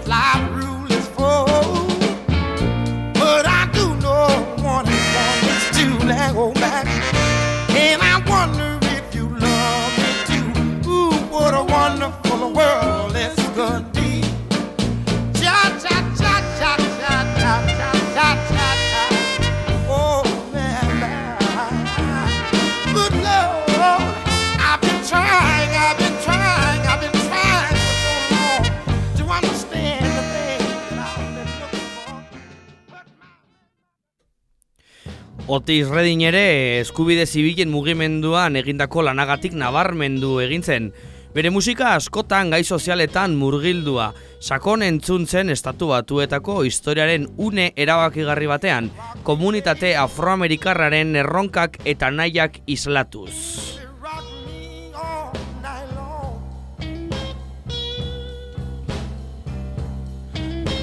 Otis 35.47 35.89
Redding 35.89 36.21
ere 36.29 36.79
eskubide 36.79 37.25
zibilen 37.25 37.71
mugimenduan 37.73 38.55
egindako 38.59 39.01
lanagatik 39.07 39.55
nabarmendu 39.57 40.35
egin 40.43 40.61
zen. 40.61 40.91
Bere 41.33 41.49
musika 41.49 41.95
askotan 41.95 42.51
gai 42.53 42.61
sozialetan 42.63 43.33
murgildua, 43.39 44.11
sakon 44.39 44.83
entzun 44.83 45.25
zen 45.25 45.49
estatu 45.49 45.89
batuetako 45.91 46.61
historiaren 46.67 47.27
une 47.37 47.71
erabakigarri 47.75 48.49
batean, 48.51 48.91
komunitate 49.23 49.95
afroamerikarraren 49.97 51.15
erronkak 51.23 51.79
eta 51.85 52.11
nahiak 52.11 52.61
islatuz. 52.67 53.79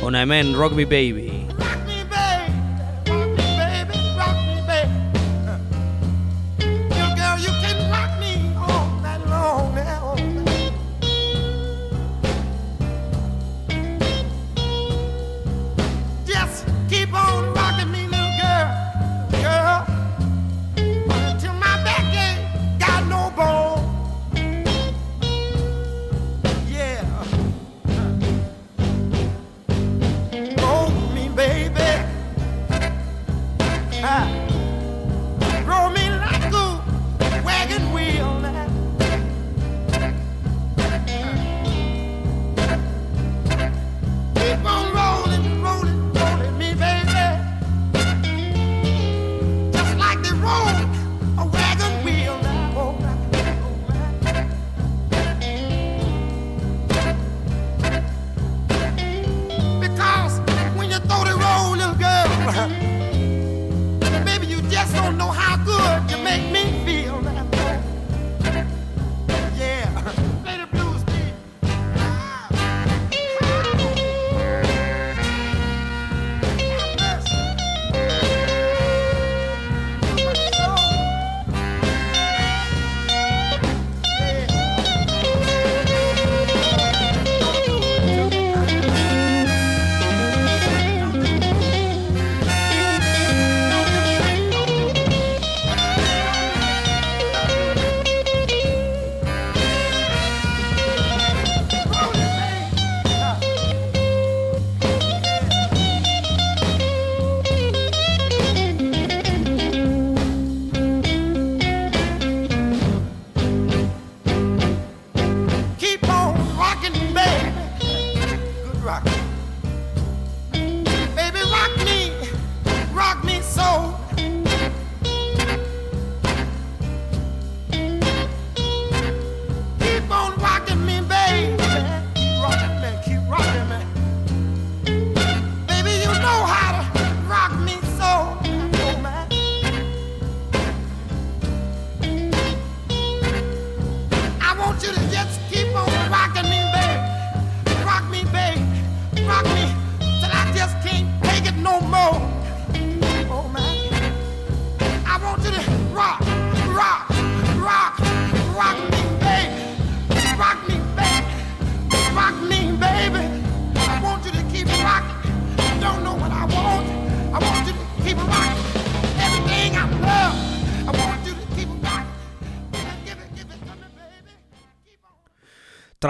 Hona 0.02 0.24
hemen 0.24 0.56
Rock 0.56 0.72
Me 0.74 0.84
Baby. 0.84 1.44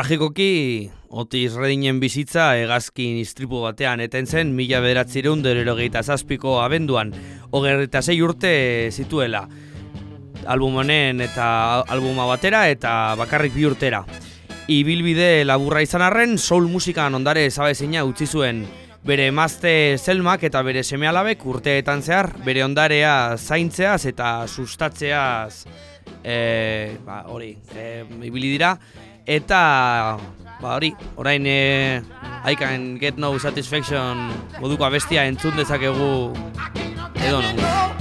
Tragikoki, 0.08 0.88
Otis 1.12 1.52
Reddingen 1.52 1.98
bizitza 2.00 2.46
hegazkin 2.56 3.18
istripu 3.20 3.58
batean 3.60 4.00
eten 4.00 4.24
zen 4.24 4.54
mila 4.56 4.78
bederatzireun 4.80 5.42
derogeita 5.44 6.00
zazpiko 6.00 6.54
abenduan, 6.62 7.10
hogerrita 7.52 8.00
sei 8.00 8.16
urte 8.24 8.52
zituela. 8.88 9.42
Album 10.48 10.78
honen 10.80 11.20
eta 11.20 11.48
albuma 11.92 12.24
batera 12.30 12.62
eta 12.72 12.92
bakarrik 13.20 13.52
bi 13.52 13.66
urtera. 13.68 14.00
Ibilbide 14.72 15.44
laburra 15.44 15.82
izan 15.84 16.06
arren, 16.06 16.38
soul 16.38 16.70
musikan 16.72 17.18
ondare 17.18 17.42
zabezina 17.50 18.06
utzi 18.08 18.24
zuen. 18.24 18.62
Bere 19.04 19.26
emazte 19.28 19.98
zelmak 19.98 20.46
eta 20.48 20.62
bere 20.64 20.86
semealabek 20.88 21.44
urteetan 21.44 22.00
zehar, 22.00 22.30
bere 22.48 22.64
ondarea 22.64 23.36
zaintzeaz 23.36 24.06
eta 24.08 24.32
sustatzeaz 24.48 25.66
e, 26.24 26.96
ba, 27.04 27.26
hori, 27.28 27.52
e, 27.76 28.06
ibili 28.24 28.54
dira, 28.56 28.72
Eta, 29.28 30.16
ba 30.56 30.70
hori, 30.72 30.94
orain 31.20 31.44
e, 31.44 32.00
I 32.48 32.56
can 32.56 32.96
get 32.96 33.20
no 33.20 33.36
satisfaction 33.36 34.32
moduko 34.56 34.88
abestia 34.88 35.28
entzun 35.28 35.52
dezakegu 35.60 36.32
edo 37.20 37.44
nago. 37.44 37.97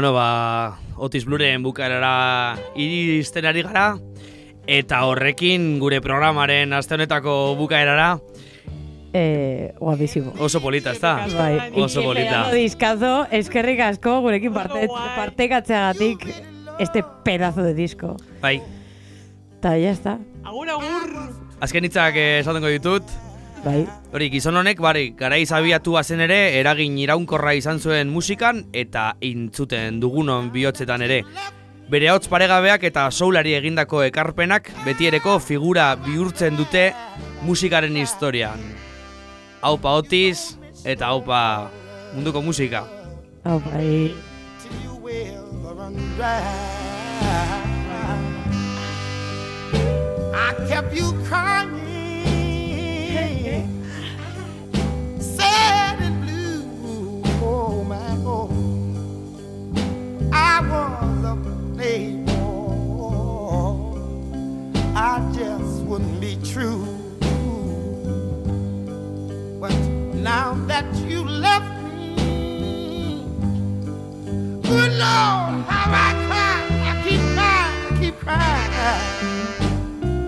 Bueno, 0.00 0.14
ba, 0.14 0.78
Otis 0.96 1.26
Bluren 1.26 1.60
bukaerara 1.62 2.56
iristen 2.74 3.44
ari 3.44 3.60
gara, 3.60 3.98
eta 4.64 5.02
horrekin 5.04 5.74
gure 5.76 5.98
programaren 6.00 6.72
aste 6.72 6.96
honetako 6.96 7.34
bukaerara 7.58 8.14
Eh, 9.12 9.74
guapísimo. 9.78 10.32
oso 10.38 10.62
polita, 10.62 10.92
ezta? 10.92 11.26
Bai, 11.36 11.68
Oso 11.76 12.00
polita. 12.02 12.46
Diskazo, 12.50 13.26
eskerrik 13.30 13.80
asko 13.90 14.22
gurekin 14.24 14.54
parte, 14.54 14.88
partekatzeagatik 14.88 16.24
este 16.78 17.04
pedazo 17.22 17.62
de 17.62 17.74
disco. 17.74 18.16
Bai, 18.40 18.62
Ta 19.60 19.76
ya 19.76 19.90
está. 19.90 20.16
Agur, 20.44 20.70
agur. 20.70 21.28
azken 21.60 21.84
hitzak 21.84 22.16
eh, 22.16 22.38
esatengo 22.38 22.68
ditut. 22.72 23.02
Bai. 23.64 23.84
Hori, 24.12 24.30
gizon 24.32 24.56
honek, 24.56 24.78
bari, 24.80 25.10
garaiz 25.16 25.50
abiatua 25.52 26.02
zen 26.02 26.22
ere, 26.24 26.38
eragin 26.58 26.96
iraunkorra 26.98 27.52
izan 27.58 27.78
zuen 27.78 28.08
musikan 28.08 28.64
eta 28.72 29.10
intzuten 29.20 30.00
dugunon 30.00 30.48
bihotzetan 30.54 31.04
ere. 31.04 31.24
Bere 31.90 32.08
hotz 32.12 32.28
paregabeak 32.30 32.84
eta 32.86 33.08
soulari 33.10 33.56
egindako 33.58 34.04
ekarpenak 34.06 34.70
betiereko 34.84 35.38
figura 35.42 35.90
bihurtzen 35.98 36.56
dute 36.56 36.92
musikaren 37.42 37.96
historian. 37.98 38.62
Haupa 39.60 39.96
Otis 39.98 40.56
eta 40.84 41.10
haupa 41.10 41.70
munduko 42.14 42.40
musika. 42.46 42.86
Hau, 43.44 43.58
bai. 43.68 44.14
I 50.32 50.54
kept 50.68 50.94
you 50.94 51.12
crying, 51.26 51.99
my 57.90 58.16
oh, 58.24 58.48
I 60.32 60.60
was 60.70 61.24
a 61.24 61.36
playboy. 61.74 62.30
I 64.94 65.32
just 65.34 65.82
wouldn't 65.86 66.20
be 66.20 66.38
true. 66.52 66.86
But 69.60 69.74
now 70.14 70.54
that 70.68 70.86
you 70.98 71.24
left 71.24 71.82
me, 71.82 73.24
good 74.62 74.92
Lord, 74.92 75.64
how 75.66 75.90
I 75.90 76.10
cry. 76.28 76.58
I 76.90 76.94
keep 77.02 77.22
crying, 77.34 77.76
I 77.86 77.92
keep 78.00 78.16
crying. 78.20 79.02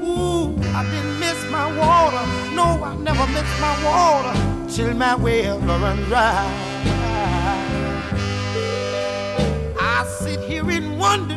Ooh, 0.05 0.47
I 0.75 0.83
didn't 0.91 1.21
miss 1.21 1.39
my 1.49 1.67
water. 1.79 2.25
No, 2.57 2.83
I 2.83 2.97
never 2.97 3.27
miss 3.29 3.61
my 3.61 3.75
water 3.85 4.62
till 4.73 4.95
my 4.95 5.15
well 5.15 5.59
run 5.59 5.99
dry. 6.05 6.47
I 9.79 10.05
sit 10.19 10.41
here 10.41 10.71
and 10.71 10.99
wonder 10.99 11.35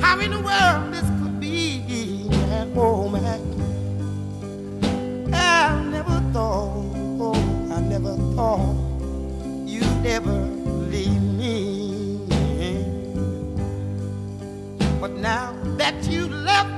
how 0.00 0.18
in 0.18 0.30
the 0.30 0.40
world 0.40 0.94
this 0.94 1.04
could 1.20 1.38
be. 1.38 2.26
And 2.56 2.72
oh 2.74 3.10
man, 3.10 3.42
I 5.34 5.84
never 5.90 6.20
thought, 6.32 6.96
oh, 7.20 7.68
I 7.70 7.80
never 7.80 8.16
thought 8.34 8.76
you'd 9.66 10.06
ever 10.06 10.40
leave 10.88 11.22
me. 11.22 12.24
But 15.02 15.12
now 15.16 15.54
that 15.76 16.02
you 16.08 16.28
left 16.28 16.77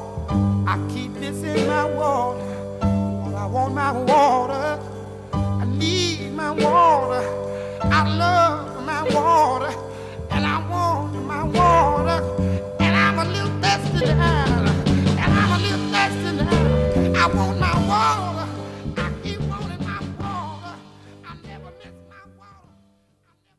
I 0.67 0.79
keep 0.93 1.13
this 1.15 1.43
in 1.43 1.67
my 1.67 1.85
water. 1.85 2.41
I 3.35 3.45
want 3.45 3.73
my 3.73 3.91
water. 3.91 4.79
I 5.33 5.65
need 5.65 6.33
my 6.33 6.51
water. 6.51 7.23
I 7.83 8.01
love 8.17 8.85
my 8.85 9.03
water. 9.13 9.73
And 10.29 10.45
I 10.45 10.57
want 10.69 11.13
my 11.25 11.43
water. 11.43 12.19
And 12.79 12.95
I'm 12.95 13.19
a 13.19 13.25
little 13.25 13.59
desperate. 13.59 14.50